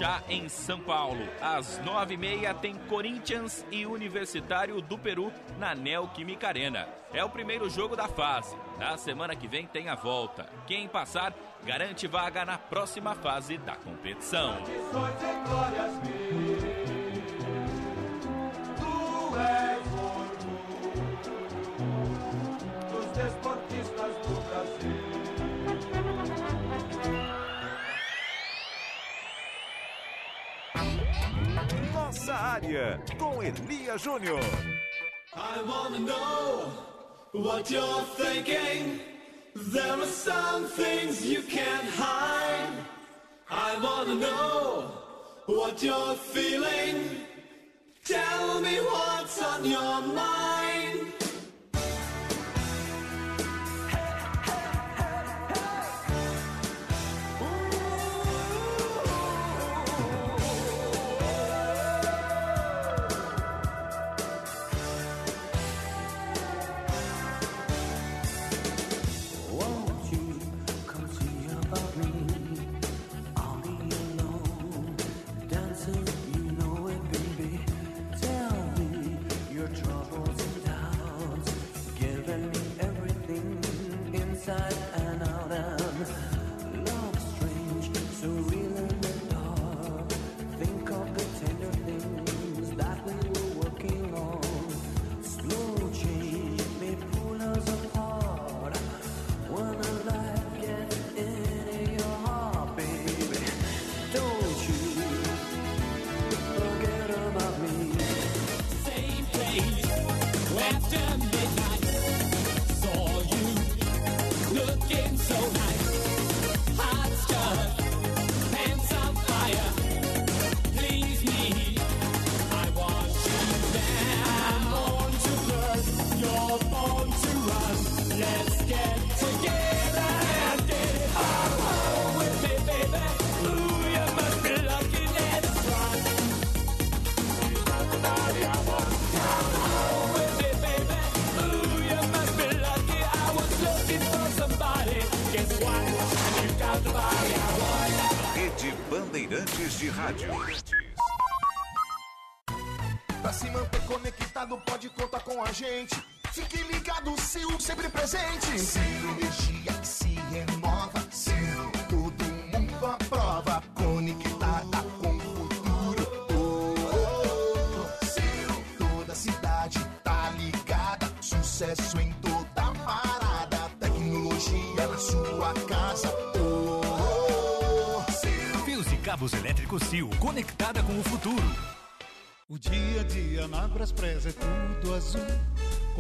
Já 0.02 0.20
em 0.28 0.50
São 0.50 0.80
Paulo, 0.80 1.24
às 1.40 1.80
9h30 1.82 2.56
tem 2.56 2.74
Corinthians 2.90 3.64
e 3.70 3.86
Universitário 3.86 4.82
do 4.82 4.98
Peru 4.98 5.32
na 5.60 5.76
Neoquímica 5.76 6.48
Arena. 6.48 6.90
É 7.14 7.24
o 7.24 7.30
primeiro 7.30 7.70
jogo 7.70 7.96
da 7.96 8.08
fase. 8.08 8.56
Na 8.80 8.98
semana 8.98 9.36
que 9.36 9.48
vem 9.48 9.68
tem 9.68 9.90
a 9.90 9.94
volta. 9.94 10.50
Quem 10.66 10.88
passar 10.88 11.36
garante 11.64 12.08
vaga 12.08 12.44
na 12.44 12.58
próxima 12.58 13.14
fase 13.14 13.60
da 13.60 13.76
competição. 13.76 14.58
Nossa 32.32 32.44
área, 32.44 33.04
com 33.20 33.44
Elia 33.44 33.98
Júnior. 33.98 34.40
I 35.36 35.62
wanna 35.68 36.00
know 36.00 36.72
what 37.34 37.70
you're 37.70 38.06
thinking. 38.16 39.02
There 39.54 40.00
are 40.00 40.06
some 40.06 40.66
things 40.66 41.26
you 41.26 41.44
can't 41.44 41.90
hide. 41.98 42.86
I 43.50 43.78
wanna 43.82 44.16
know 44.16 44.92
what 45.46 45.84
you're 45.84 46.16
feeling. 46.16 47.26
Tell 48.06 48.62
me 48.62 48.80
what's 48.80 49.42
on 49.42 49.66
your 49.66 50.02
mind. 50.02 50.61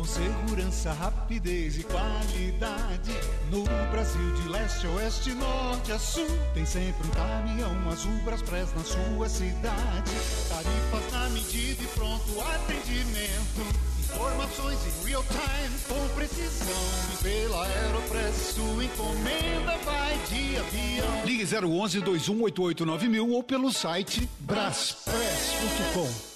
Com 0.01 0.05
segurança, 0.07 0.91
rapidez 0.93 1.77
e 1.77 1.83
qualidade. 1.83 3.11
No 3.51 3.63
Brasil, 3.91 4.33
de 4.33 4.49
leste 4.49 4.87
a 4.87 4.89
oeste, 4.89 5.31
norte 5.35 5.91
a 5.91 5.99
sul. 5.99 6.25
Tem 6.55 6.65
sempre 6.65 7.07
um 7.07 7.11
caminhão 7.11 7.87
azul 7.87 8.11
Braspress 8.23 8.73
na 8.73 8.83
sua 8.83 9.29
cidade. 9.29 10.11
Tarifas 10.49 11.11
na 11.11 11.29
medida 11.29 11.83
e 11.83 11.87
pronto 11.93 12.41
atendimento. 12.41 13.61
Informações 13.99 14.79
em 14.87 15.07
real 15.07 15.23
time 15.23 15.77
com 15.87 16.15
precisão. 16.15 16.83
E 17.13 17.17
pela 17.21 17.63
Aeropress, 17.67 18.55
sua 18.55 18.83
encomenda 18.83 19.77
vai 19.85 20.17
de 20.29 20.57
avião. 20.57 21.25
Ligue 21.25 21.43
011 21.43 22.01
2188 22.01 22.85
9000 22.87 23.29
ou 23.29 23.43
pelo 23.43 23.71
site 23.71 24.27
braspress.com. 24.39 26.30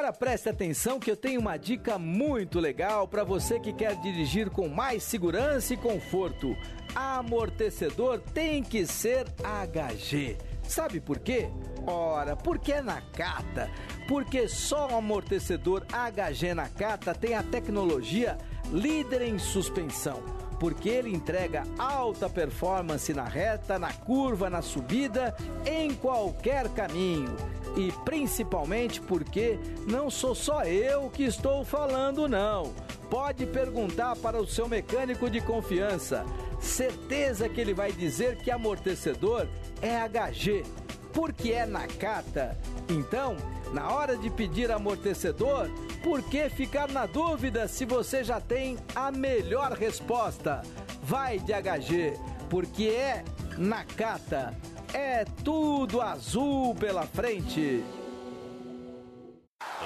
Agora 0.00 0.14
preste 0.14 0.48
atenção 0.48 0.98
que 0.98 1.10
eu 1.10 1.16
tenho 1.16 1.38
uma 1.38 1.58
dica 1.58 1.98
muito 1.98 2.58
legal 2.58 3.06
para 3.06 3.22
você 3.22 3.60
que 3.60 3.70
quer 3.70 3.94
dirigir 3.96 4.48
com 4.48 4.66
mais 4.66 5.02
segurança 5.02 5.74
e 5.74 5.76
conforto. 5.76 6.56
Amortecedor 6.94 8.18
tem 8.18 8.62
que 8.62 8.86
ser 8.86 9.26
HG. 9.42 10.38
Sabe 10.62 11.02
por 11.02 11.18
quê? 11.18 11.50
Ora, 11.86 12.34
porque 12.34 12.72
é 12.72 12.80
Nakata. 12.80 13.70
Porque 14.08 14.48
só 14.48 14.88
o 14.88 14.96
amortecedor 14.96 15.84
HG 15.92 16.54
Nakata 16.54 17.14
tem 17.14 17.34
a 17.34 17.42
tecnologia 17.42 18.38
líder 18.72 19.20
em 19.20 19.38
suspensão. 19.38 20.22
Porque 20.58 20.88
ele 20.88 21.14
entrega 21.14 21.64
alta 21.78 22.26
performance 22.26 23.12
na 23.12 23.24
reta, 23.24 23.78
na 23.78 23.92
curva, 23.92 24.48
na 24.48 24.62
subida, 24.62 25.36
em 25.66 25.94
qualquer 25.94 26.70
caminho. 26.70 27.36
E 27.76 27.92
principalmente 28.04 29.00
porque 29.00 29.58
não 29.86 30.10
sou 30.10 30.34
só 30.34 30.64
eu 30.64 31.08
que 31.10 31.24
estou 31.24 31.64
falando, 31.64 32.28
não. 32.28 32.72
Pode 33.08 33.46
perguntar 33.46 34.16
para 34.16 34.40
o 34.40 34.46
seu 34.46 34.68
mecânico 34.68 35.28
de 35.28 35.40
confiança. 35.40 36.24
Certeza 36.60 37.48
que 37.48 37.60
ele 37.60 37.74
vai 37.74 37.90
dizer 37.90 38.36
que 38.36 38.50
amortecedor 38.50 39.48
é 39.82 39.96
HG, 40.08 40.64
porque 41.12 41.52
é 41.52 41.66
Nakata. 41.66 42.56
Então, 42.88 43.36
na 43.72 43.90
hora 43.90 44.16
de 44.16 44.30
pedir 44.30 44.70
amortecedor, 44.70 45.68
por 46.02 46.22
que 46.22 46.48
ficar 46.48 46.88
na 46.88 47.06
dúvida 47.06 47.66
se 47.68 47.84
você 47.84 48.22
já 48.22 48.40
tem 48.40 48.76
a 48.94 49.10
melhor 49.10 49.72
resposta? 49.72 50.62
Vai 51.02 51.38
de 51.38 51.52
HG, 51.52 52.14
porque 52.48 52.88
é 52.88 53.24
Nakata. 53.56 54.54
É 54.92 55.24
tudo 55.44 56.00
azul 56.00 56.74
pela 56.74 57.06
frente. 57.06 57.84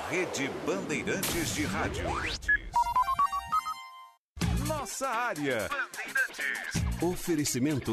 Rede 0.09 0.51
Bandeirantes 0.67 1.55
de 1.55 1.65
Rádio. 1.65 2.05
Nossa 4.67 5.09
área. 5.09 5.69
Oferecimento 7.03 7.93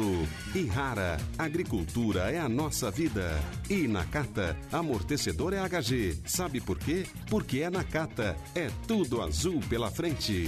Irrara, 0.54 1.18
agricultura 1.36 2.30
é 2.30 2.38
a 2.38 2.48
nossa 2.48 2.90
vida. 2.90 3.38
E 3.68 3.86
Nakata, 3.86 4.56
amortecedor 4.70 5.52
é 5.52 5.58
HG. 5.58 6.22
Sabe 6.24 6.60
por 6.60 6.78
quê? 6.78 7.06
Porque 7.28 7.60
é 7.60 7.70
Nakata, 7.70 8.36
é 8.54 8.68
tudo 8.86 9.20
azul 9.20 9.60
pela 9.68 9.90
frente. 9.90 10.46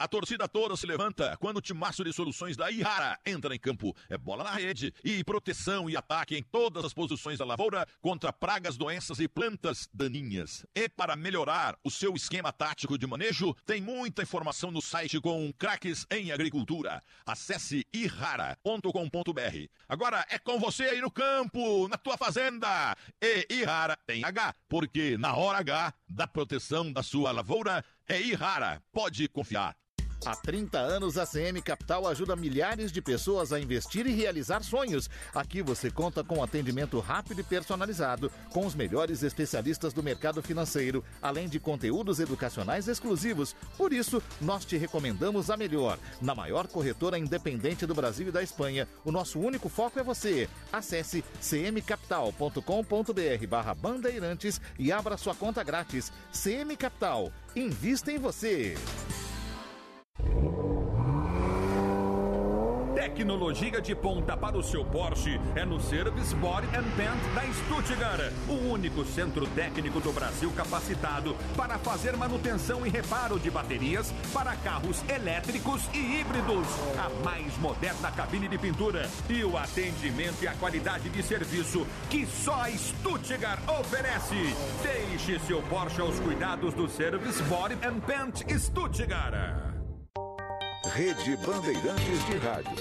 A 0.00 0.08
torcida 0.08 0.48
toda 0.48 0.78
se 0.78 0.86
levanta 0.86 1.36
quando 1.36 1.58
o 1.58 1.60
timaço 1.60 2.02
de 2.02 2.10
soluções 2.10 2.56
da 2.56 2.70
Ihara 2.70 3.20
entra 3.26 3.54
em 3.54 3.58
campo. 3.58 3.94
É 4.08 4.16
bola 4.16 4.42
na 4.42 4.52
rede 4.52 4.94
e 5.04 5.22
proteção 5.22 5.90
e 5.90 5.94
ataque 5.94 6.34
em 6.34 6.42
todas 6.42 6.86
as 6.86 6.94
posições 6.94 7.38
da 7.38 7.44
lavoura 7.44 7.86
contra 8.00 8.32
pragas, 8.32 8.78
doenças 8.78 9.20
e 9.20 9.28
plantas 9.28 9.90
daninhas. 9.92 10.64
E 10.74 10.88
para 10.88 11.16
melhorar 11.16 11.78
o 11.84 11.90
seu 11.90 12.14
esquema 12.14 12.50
tático 12.50 12.96
de 12.96 13.06
manejo, 13.06 13.54
tem 13.66 13.82
muita 13.82 14.22
informação 14.22 14.70
no 14.70 14.80
site 14.80 15.20
com 15.20 15.52
craques 15.52 16.06
em 16.10 16.32
agricultura. 16.32 17.02
Acesse 17.26 17.86
ihara.com.br. 17.92 19.68
Agora 19.86 20.24
é 20.30 20.38
com 20.38 20.58
você 20.58 20.84
aí 20.84 21.02
no 21.02 21.10
campo, 21.10 21.88
na 21.88 21.98
tua 21.98 22.16
fazenda. 22.16 22.96
E 23.20 23.46
Ihara 23.50 23.98
tem 24.06 24.24
H, 24.24 24.54
porque 24.66 25.18
na 25.18 25.36
hora 25.36 25.58
H 25.58 25.92
da 26.08 26.26
proteção 26.26 26.90
da 26.90 27.02
sua 27.02 27.32
lavoura 27.32 27.84
é 28.08 28.18
Ihara. 28.18 28.82
Pode 28.90 29.28
confiar. 29.28 29.76
Há 30.24 30.36
30 30.36 30.78
anos, 30.78 31.16
a 31.16 31.26
CM 31.26 31.62
Capital 31.62 32.06
ajuda 32.06 32.36
milhares 32.36 32.92
de 32.92 33.00
pessoas 33.00 33.54
a 33.54 33.60
investir 33.60 34.06
e 34.06 34.12
realizar 34.12 34.62
sonhos. 34.62 35.08
Aqui 35.34 35.62
você 35.62 35.90
conta 35.90 36.22
com 36.22 36.42
atendimento 36.42 37.00
rápido 37.00 37.40
e 37.40 37.44
personalizado, 37.44 38.30
com 38.50 38.66
os 38.66 38.74
melhores 38.74 39.22
especialistas 39.22 39.94
do 39.94 40.02
mercado 40.02 40.42
financeiro, 40.42 41.02
além 41.22 41.48
de 41.48 41.58
conteúdos 41.58 42.20
educacionais 42.20 42.86
exclusivos. 42.86 43.56
Por 43.78 43.94
isso, 43.94 44.22
nós 44.42 44.66
te 44.66 44.76
recomendamos 44.76 45.48
a 45.48 45.56
melhor. 45.56 45.98
Na 46.20 46.34
maior 46.34 46.68
corretora 46.68 47.18
independente 47.18 47.86
do 47.86 47.94
Brasil 47.94 48.28
e 48.28 48.32
da 48.32 48.42
Espanha, 48.42 48.86
o 49.04 49.10
nosso 49.10 49.40
único 49.40 49.70
foco 49.70 49.98
é 49.98 50.02
você. 50.02 50.50
Acesse 50.70 51.24
cmcapital.com.br 51.40 53.46
barra 53.48 53.74
bandeirantes 53.74 54.60
e 54.78 54.92
abra 54.92 55.16
sua 55.16 55.34
conta 55.34 55.64
grátis. 55.64 56.12
CM 56.30 56.76
Capital. 56.76 57.32
Invista 57.56 58.12
em 58.12 58.18
você. 58.18 58.76
Tecnologia 63.10 63.80
de 63.80 63.92
ponta 63.92 64.36
para 64.36 64.56
o 64.56 64.62
seu 64.62 64.84
Porsche 64.84 65.40
é 65.56 65.64
no 65.64 65.80
Service 65.80 66.32
Body 66.36 66.68
and 66.68 66.84
Paint 66.96 67.20
da 67.34 67.42
Stuttgart, 67.52 68.32
o 68.48 68.70
único 68.70 69.04
centro 69.04 69.48
técnico 69.48 70.00
do 70.00 70.12
Brasil 70.12 70.50
capacitado 70.52 71.36
para 71.56 71.76
fazer 71.76 72.16
manutenção 72.16 72.86
e 72.86 72.88
reparo 72.88 73.38
de 73.40 73.50
baterias 73.50 74.14
para 74.32 74.54
carros 74.56 75.02
elétricos 75.08 75.82
e 75.92 76.20
híbridos. 76.20 76.68
A 76.96 77.10
mais 77.24 77.58
moderna 77.58 78.12
cabine 78.12 78.46
de 78.46 78.56
pintura 78.56 79.10
e 79.28 79.42
o 79.42 79.58
atendimento 79.58 80.42
e 80.42 80.48
a 80.48 80.54
qualidade 80.54 81.10
de 81.10 81.22
serviço 81.22 81.84
que 82.08 82.24
só 82.24 82.62
a 82.62 82.70
Stuttgart 82.70 83.60
oferece. 83.68 84.54
Deixe 84.84 85.40
seu 85.40 85.60
Porsche 85.62 86.00
aos 86.00 86.18
cuidados 86.20 86.72
do 86.74 86.88
Service 86.88 87.42
Body 87.42 87.74
and 87.82 87.98
Paint 88.00 88.44
Stuttgart. 88.56 89.69
Rede 90.94 91.36
Bandeirantes 91.36 92.26
de 92.26 92.36
Rádio. 92.38 92.76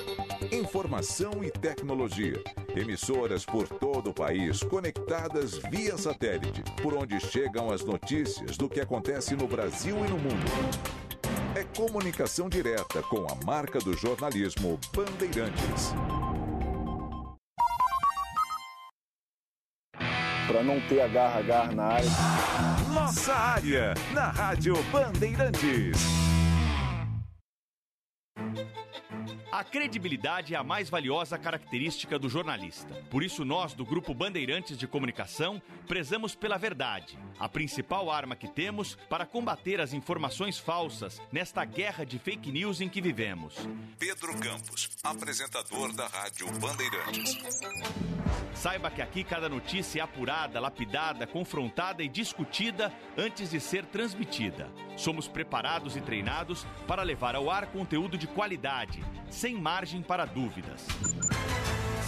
Informação 0.52 1.44
e 1.44 1.52
tecnologia. 1.52 2.42
Emissoras 2.76 3.46
por 3.46 3.68
todo 3.68 4.10
o 4.10 4.14
país 4.14 4.64
conectadas 4.64 5.58
via 5.70 5.96
satélite, 5.98 6.64
por 6.82 6.96
onde 6.96 7.20
chegam 7.20 7.70
as 7.72 7.84
notícias 7.84 8.58
do 8.58 8.68
que 8.68 8.82
acontece 8.82 9.36
no 9.36 9.48
Brasil 9.48 9.96
e 9.98 10.10
no 10.10 10.18
mundo. 10.18 10.52
É 11.56 11.64
comunicação 11.78 12.50
direta 12.50 13.02
com 13.04 13.28
a 13.28 13.36
marca 13.46 13.80
do 13.80 13.94
jornalismo 13.94 14.80
Bandeirantes. 14.94 15.94
Para 20.48 20.64
não 20.64 20.82
ter 20.88 21.02
agarra-agarra 21.02 21.72
na 21.74 21.84
área. 21.86 22.10
Nossa 22.92 23.34
área, 23.34 23.94
na 24.14 24.30
Rádio 24.30 24.76
Bandeirantes. 24.92 26.29
Thank 28.40 28.58
you. 28.60 28.79
A 29.60 29.64
credibilidade 29.66 30.56
é 30.56 30.58
a 30.58 30.64
mais 30.64 30.90
valiosa 30.90 31.38
característica 31.38 32.18
do 32.18 32.30
jornalista. 32.30 32.96
Por 33.10 33.22
isso, 33.22 33.44
nós, 33.44 33.74
do 33.74 33.84
Grupo 33.84 34.14
Bandeirantes 34.14 34.78
de 34.78 34.88
Comunicação, 34.88 35.62
prezamos 35.86 36.34
pela 36.34 36.56
verdade, 36.58 37.20
a 37.38 37.50
principal 37.50 38.10
arma 38.10 38.38
que 38.38 38.48
temos 38.48 38.96
para 39.10 39.26
combater 39.26 39.82
as 39.82 39.92
informações 39.92 40.58
falsas 40.58 41.22
nesta 41.30 41.66
guerra 41.66 42.06
de 42.06 42.18
fake 42.18 42.54
news 42.54 42.80
em 42.80 42.88
que 42.88 43.02
vivemos. 43.02 43.54
Pedro 43.98 44.34
Campos, 44.40 44.92
apresentador 45.04 45.92
da 45.92 46.08
Rádio 46.08 46.48
Bandeirantes. 46.58 47.38
Saiba 48.54 48.90
que 48.90 49.02
aqui 49.02 49.24
cada 49.24 49.50
notícia 49.50 50.00
é 50.00 50.04
apurada, 50.04 50.60
lapidada, 50.60 51.28
confrontada 51.28 52.04
e 52.04 52.08
discutida 52.08 52.94
antes 53.18 53.52
de 53.52 53.60
ser 53.60 53.86
transmitida. 53.86 54.70
Somos 54.98 55.28
preparados 55.28 55.96
e 55.96 56.02
treinados 56.02 56.66
para 56.88 57.04
levar 57.04 57.36
ao 57.36 57.50
ar 57.50 57.68
conteúdo 57.68 58.18
de 58.18 58.28
qualidade, 58.28 59.04
sem 59.30 59.49
margem 59.56 60.02
para 60.02 60.26
dúvidas. 60.26 60.86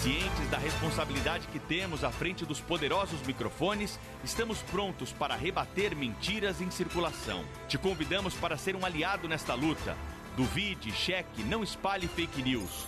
Cientes 0.01 0.49
da 0.49 0.57
responsabilidade 0.57 1.47
que 1.47 1.59
temos 1.59 2.03
à 2.03 2.11
frente 2.11 2.43
dos 2.43 2.59
poderosos 2.59 3.21
microfones, 3.21 3.99
estamos 4.23 4.59
prontos 4.63 5.11
para 5.11 5.35
rebater 5.35 5.95
mentiras 5.95 6.59
em 6.59 6.71
circulação. 6.71 7.45
Te 7.67 7.77
convidamos 7.77 8.33
para 8.33 8.57
ser 8.57 8.75
um 8.75 8.83
aliado 8.83 9.27
nesta 9.27 9.53
luta. 9.53 9.95
Duvide, 10.35 10.91
cheque, 10.91 11.43
não 11.43 11.61
espalhe 11.61 12.07
fake 12.07 12.41
news. 12.41 12.87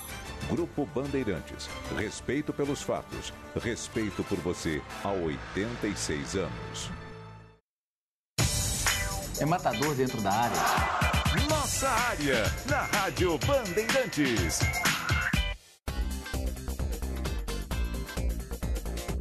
Grupo 0.49 0.87
Bandeirantes. 0.87 1.69
Respeito 1.95 2.51
pelos 2.51 2.81
fatos. 2.81 3.31
Respeito 3.61 4.23
por 4.23 4.39
você 4.39 4.81
há 5.03 5.11
86 5.11 6.35
anos. 6.35 6.89
É 9.39 9.45
matador 9.45 9.93
dentro 9.95 10.21
da 10.21 10.31
área. 10.31 11.02
Nossa 11.83 11.95
área, 11.95 12.43
na 12.69 12.81
Rádio 12.83 13.37
Bandeirantes. 13.39 14.59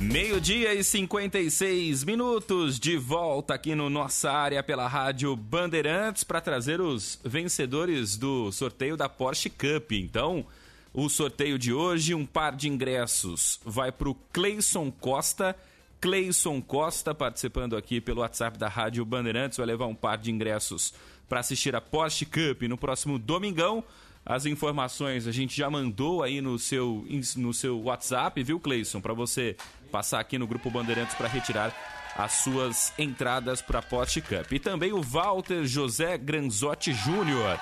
Meio-dia 0.01 0.73
e 0.73 0.85
56 0.85 2.05
minutos 2.05 2.79
de 2.79 2.97
volta 2.97 3.55
aqui 3.55 3.75
no 3.75 3.91
Nossa 3.91 4.31
Área 4.31 4.63
pela 4.63 4.87
Rádio 4.87 5.35
Bandeirantes 5.35 6.23
para 6.23 6.41
trazer 6.41 6.81
os 6.81 7.19
vencedores 7.25 8.17
do 8.17 8.53
sorteio 8.53 8.97
da 8.97 9.09
Porsche 9.09 9.51
Cup. 9.51 9.91
Então, 9.91 10.47
o 10.95 11.09
sorteio 11.09 11.59
de 11.59 11.73
hoje, 11.73 12.15
um 12.15 12.25
par 12.25 12.55
de 12.55 12.69
ingressos 12.69 13.59
vai 13.65 13.91
para 13.91 14.09
o 14.09 14.15
Cleison 14.33 14.89
Costa. 14.89 15.57
Cleison 16.01 16.63
Costa 16.63 17.13
participando 17.13 17.77
aqui 17.77 18.01
pelo 18.01 18.21
WhatsApp 18.21 18.57
da 18.57 18.69
Rádio 18.69 19.05
Bandeirantes 19.05 19.59
vai 19.59 19.67
levar 19.67 19.87
um 19.87 19.97
par 19.97 20.19
de 20.19 20.31
ingressos 20.31 20.95
para 21.33 21.41
assistir 21.41 21.75
a 21.75 21.81
Porsche 21.81 22.27
Cup 22.27 22.61
no 22.69 22.77
próximo 22.77 23.19
domingão. 23.19 23.83
As 24.23 24.45
informações 24.45 25.27
a 25.27 25.33
gente 25.33 25.57
já 25.57 25.71
mandou 25.71 26.23
aí 26.23 26.43
no 26.43 26.59
seu, 26.59 27.07
no 27.39 27.55
seu 27.55 27.81
WhatsApp, 27.81 28.43
viu, 28.43 28.61
Cleison? 28.61 29.01
Para 29.01 29.15
você 29.15 29.57
passar 29.91 30.21
aqui 30.21 30.37
no 30.37 30.47
Grupo 30.47 30.71
Bandeirantes 30.71 31.15
para 31.15 31.29
retirar 31.29 31.75
as 32.15 32.33
suas 32.33 32.93
entradas 32.99 33.63
para 33.63 33.79
a 33.79 33.83
Porsche 33.83 34.21
Cup. 34.21 34.53
E 34.53 34.59
também 34.59 34.93
o 34.93 35.01
Walter 35.01 35.65
José 35.65 36.19
Granzotti 36.19 36.93
Júnior 36.93 37.59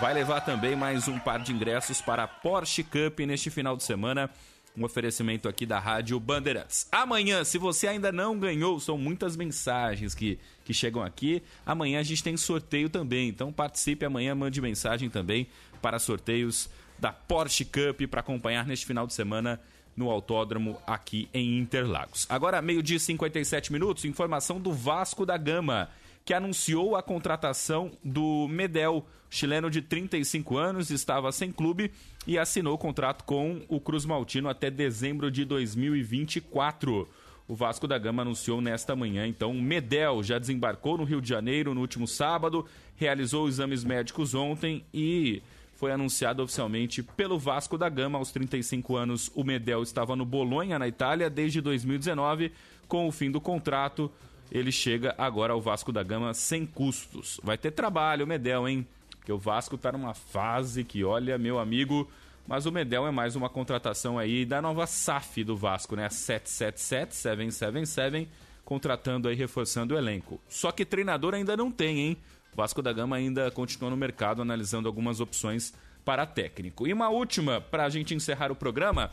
vai 0.00 0.12
levar 0.12 0.40
também 0.40 0.74
mais 0.74 1.06
um 1.06 1.16
par 1.16 1.38
de 1.38 1.52
ingressos 1.52 2.00
para 2.00 2.24
a 2.24 2.26
Porsche 2.26 2.82
Cup 2.82 3.20
neste 3.20 3.48
final 3.48 3.76
de 3.76 3.84
semana. 3.84 4.28
Um 4.76 4.84
oferecimento 4.84 5.48
aqui 5.48 5.64
da 5.64 5.78
Rádio 5.78 6.18
Bandeirantes. 6.18 6.88
Amanhã, 6.90 7.44
se 7.44 7.58
você 7.58 7.86
ainda 7.86 8.10
não 8.10 8.38
ganhou, 8.38 8.80
são 8.80 8.98
muitas 8.98 9.36
mensagens 9.36 10.14
que, 10.14 10.38
que 10.64 10.74
chegam 10.74 11.02
aqui. 11.02 11.42
Amanhã 11.64 12.00
a 12.00 12.02
gente 12.02 12.24
tem 12.24 12.36
sorteio 12.36 12.88
também, 12.88 13.28
então 13.28 13.52
participe 13.52 14.04
amanhã, 14.04 14.34
mande 14.34 14.60
mensagem 14.60 15.08
também 15.08 15.46
para 15.80 16.00
sorteios 16.00 16.68
da 16.98 17.12
Porsche 17.12 17.64
Cup 17.64 18.08
para 18.10 18.20
acompanhar 18.20 18.66
neste 18.66 18.84
final 18.84 19.06
de 19.06 19.14
semana 19.14 19.60
no 19.96 20.10
autódromo 20.10 20.76
aqui 20.86 21.28
em 21.32 21.58
Interlagos. 21.58 22.26
Agora, 22.28 22.60
meio-dia 22.60 22.96
e 22.96 23.00
57 23.00 23.72
minutos, 23.72 24.04
informação 24.04 24.60
do 24.60 24.72
Vasco 24.72 25.24
da 25.24 25.36
Gama, 25.36 25.88
que 26.24 26.32
anunciou 26.32 26.96
a 26.96 27.02
contratação 27.02 27.92
do 28.02 28.48
Medel, 28.48 29.04
chileno 29.28 29.70
de 29.70 29.82
35 29.82 30.56
anos, 30.56 30.90
estava 30.90 31.30
sem 31.30 31.52
clube 31.52 31.90
e 32.26 32.38
assinou 32.38 32.78
contrato 32.78 33.24
com 33.24 33.60
o 33.68 33.78
Cruz 33.78 34.06
Maltino 34.06 34.48
até 34.48 34.70
dezembro 34.70 35.30
de 35.30 35.44
2024. 35.44 37.06
O 37.46 37.54
Vasco 37.54 37.86
da 37.86 37.98
Gama 37.98 38.22
anunciou 38.22 38.62
nesta 38.62 38.96
manhã, 38.96 39.26
então, 39.26 39.52
Medel 39.52 40.22
já 40.22 40.38
desembarcou 40.38 40.96
no 40.96 41.04
Rio 41.04 41.20
de 41.20 41.28
Janeiro 41.28 41.74
no 41.74 41.82
último 41.82 42.08
sábado, 42.08 42.64
realizou 42.96 43.46
exames 43.46 43.84
médicos 43.84 44.34
ontem 44.34 44.82
e 44.94 45.42
foi 45.74 45.92
anunciado 45.92 46.42
oficialmente 46.42 47.02
pelo 47.02 47.38
Vasco 47.38 47.76
da 47.76 47.90
Gama. 47.90 48.16
Aos 48.16 48.32
35 48.32 48.96
anos, 48.96 49.30
o 49.34 49.44
Medel 49.44 49.82
estava 49.82 50.16
no 50.16 50.24
Bolonha, 50.24 50.78
na 50.78 50.88
Itália, 50.88 51.28
desde 51.28 51.60
2019. 51.60 52.50
Com 52.88 53.06
o 53.08 53.12
fim 53.12 53.30
do 53.30 53.40
contrato, 53.40 54.10
ele 54.50 54.70
chega 54.70 55.14
agora 55.18 55.52
ao 55.52 55.60
Vasco 55.60 55.92
da 55.92 56.02
Gama 56.02 56.34
sem 56.34 56.66
custos. 56.66 57.40
Vai 57.42 57.58
ter 57.58 57.70
trabalho, 57.70 58.26
Medel, 58.26 58.68
hein? 58.68 58.86
Porque 59.18 59.32
o 59.32 59.38
Vasco 59.38 59.76
está 59.76 59.90
numa 59.90 60.14
fase 60.14 60.84
que, 60.84 61.02
olha, 61.02 61.38
meu 61.38 61.58
amigo. 61.58 62.08
Mas 62.46 62.66
o 62.66 62.72
Medel 62.72 63.06
é 63.06 63.10
mais 63.10 63.34
uma 63.36 63.48
contratação 63.48 64.18
aí 64.18 64.44
da 64.44 64.60
nova 64.60 64.86
SAF 64.86 65.42
do 65.42 65.56
Vasco, 65.56 65.96
né? 65.96 66.10
777, 66.10 67.14
777, 67.14 68.28
contratando 68.64 69.28
aí, 69.28 69.34
reforçando 69.34 69.94
o 69.94 69.98
elenco. 69.98 70.38
Só 70.46 70.70
que 70.70 70.84
treinador 70.84 71.32
ainda 71.32 71.56
não 71.56 71.70
tem, 71.70 72.00
hein? 72.00 72.16
Vasco 72.54 72.82
da 72.82 72.92
Gama 72.92 73.16
ainda 73.16 73.50
continua 73.50 73.90
no 73.90 73.96
mercado 73.96 74.42
analisando 74.42 74.86
algumas 74.86 75.20
opções 75.20 75.72
para 76.04 76.26
técnico. 76.26 76.86
E 76.86 76.92
uma 76.92 77.08
última, 77.08 77.60
para 77.60 77.84
a 77.84 77.88
gente 77.88 78.14
encerrar 78.14 78.52
o 78.52 78.56
programa: 78.56 79.10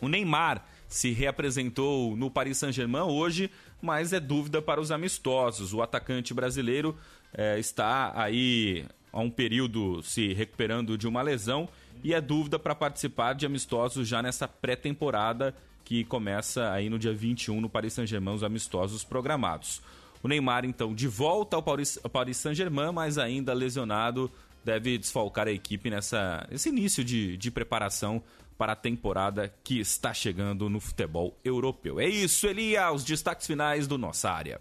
o 0.00 0.08
Neymar 0.08 0.64
se 0.88 1.12
reapresentou 1.12 2.16
no 2.16 2.30
Paris 2.30 2.56
Saint-Germain 2.58 3.02
hoje, 3.02 3.50
mas 3.80 4.12
é 4.12 4.18
dúvida 4.18 4.62
para 4.62 4.80
os 4.80 4.90
amistosos. 4.90 5.74
O 5.74 5.82
atacante 5.82 6.32
brasileiro 6.32 6.96
é, 7.32 7.58
está 7.58 8.12
aí 8.18 8.84
há 9.12 9.20
um 9.20 9.30
período 9.30 10.02
se 10.02 10.32
recuperando 10.32 10.96
de 10.96 11.06
uma 11.06 11.22
lesão 11.22 11.68
e 12.02 12.14
é 12.14 12.20
dúvida 12.20 12.58
para 12.58 12.74
participar 12.74 13.34
de 13.34 13.44
amistosos 13.44 14.08
já 14.08 14.22
nessa 14.22 14.48
pré-temporada 14.48 15.54
que 15.84 16.04
começa 16.04 16.70
aí 16.70 16.90
no 16.90 16.98
dia 16.98 17.14
21 17.14 17.60
no 17.60 17.68
Paris 17.68 17.94
Saint-Germain, 17.94 18.34
os 18.34 18.44
amistosos 18.44 19.04
programados. 19.04 19.80
O 20.22 20.28
Neymar, 20.28 20.64
então, 20.64 20.94
de 20.94 21.08
volta 21.08 21.56
ao 21.56 21.62
Paris, 21.62 21.98
Saint-Germain, 22.34 22.92
mas 22.92 23.18
ainda 23.18 23.52
lesionado, 23.54 24.30
deve 24.64 24.98
desfalcar 24.98 25.46
a 25.48 25.50
equipe 25.52 25.88
nessa, 25.88 26.46
nesse 26.50 26.68
início 26.68 27.02
de, 27.04 27.36
de 27.36 27.50
preparação 27.50 28.22
para 28.58 28.72
a 28.72 28.76
temporada 28.76 29.48
que 29.62 29.78
está 29.78 30.12
chegando 30.12 30.68
no 30.68 30.80
futebol 30.80 31.38
europeu. 31.44 32.00
É 32.00 32.08
isso, 32.08 32.46
Elia, 32.48 32.90
os 32.90 33.04
destaques 33.04 33.46
finais 33.46 33.86
do 33.86 33.96
Nossa 33.96 34.28
Área. 34.28 34.60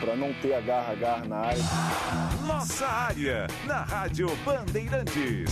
Para 0.00 0.16
não 0.16 0.32
ter 0.40 0.54
agarra-agarra 0.54 1.24
na 1.26 1.36
área. 1.36 1.62
Nossa 2.46 2.86
Área, 2.86 3.46
na 3.66 3.82
Rádio 3.82 4.34
Bandeirantes. 4.44 5.50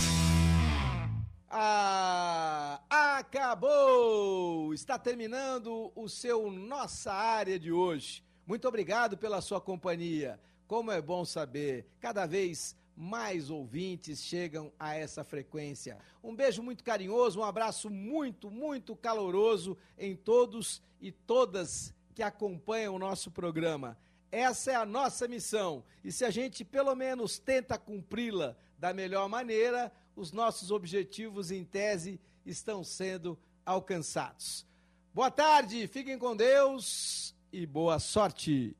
Ah, 1.49 2.81
acabou! 2.89 4.73
Está 4.73 4.97
terminando 4.97 5.91
o 5.95 6.09
seu 6.09 6.51
Nossa 6.51 7.13
Área 7.13 7.59
de 7.59 7.71
hoje. 7.71 8.23
Muito 8.45 8.67
obrigado 8.67 9.17
pela 9.17 9.39
sua 9.39 9.61
companhia. 9.61 10.39
Como 10.67 10.91
é 10.91 10.99
bom 10.99 11.23
saber, 11.23 11.87
cada 11.99 12.25
vez 12.25 12.75
mais 12.95 13.49
ouvintes 13.49 14.23
chegam 14.23 14.71
a 14.79 14.95
essa 14.95 15.23
frequência. 15.23 15.97
Um 16.23 16.35
beijo 16.35 16.63
muito 16.63 16.83
carinhoso, 16.83 17.39
um 17.39 17.43
abraço 17.43 17.89
muito, 17.89 18.49
muito 18.49 18.95
caloroso 18.95 19.77
em 19.97 20.15
todos 20.15 20.81
e 21.01 21.11
todas 21.11 21.93
que 22.13 22.23
acompanham 22.23 22.95
o 22.95 22.99
nosso 22.99 23.29
programa. 23.29 23.97
Essa 24.31 24.71
é 24.71 24.75
a 24.75 24.85
nossa 24.85 25.27
missão 25.27 25.83
e 26.03 26.11
se 26.11 26.23
a 26.25 26.29
gente 26.29 26.63
pelo 26.63 26.95
menos 26.95 27.37
tenta 27.37 27.77
cumpri-la 27.77 28.55
da 28.77 28.93
melhor 28.93 29.27
maneira, 29.27 29.91
os 30.15 30.31
nossos 30.31 30.71
objetivos 30.71 31.51
em 31.51 31.63
tese 31.63 32.19
estão 32.45 32.83
sendo 32.83 33.37
alcançados. 33.65 34.65
Boa 35.13 35.31
tarde, 35.31 35.87
fiquem 35.87 36.17
com 36.17 36.35
Deus 36.35 37.35
e 37.51 37.65
boa 37.65 37.99
sorte. 37.99 38.75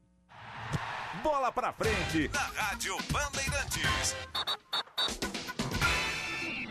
Bola 1.24 1.52
pra 1.52 1.72
frente 1.74 2.30
na 2.34 2.40
Rádio 2.40 2.98
Bandeirantes. 3.12 4.16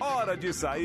Hora 0.01 0.36
de 0.36 0.53
sair. 0.53 0.82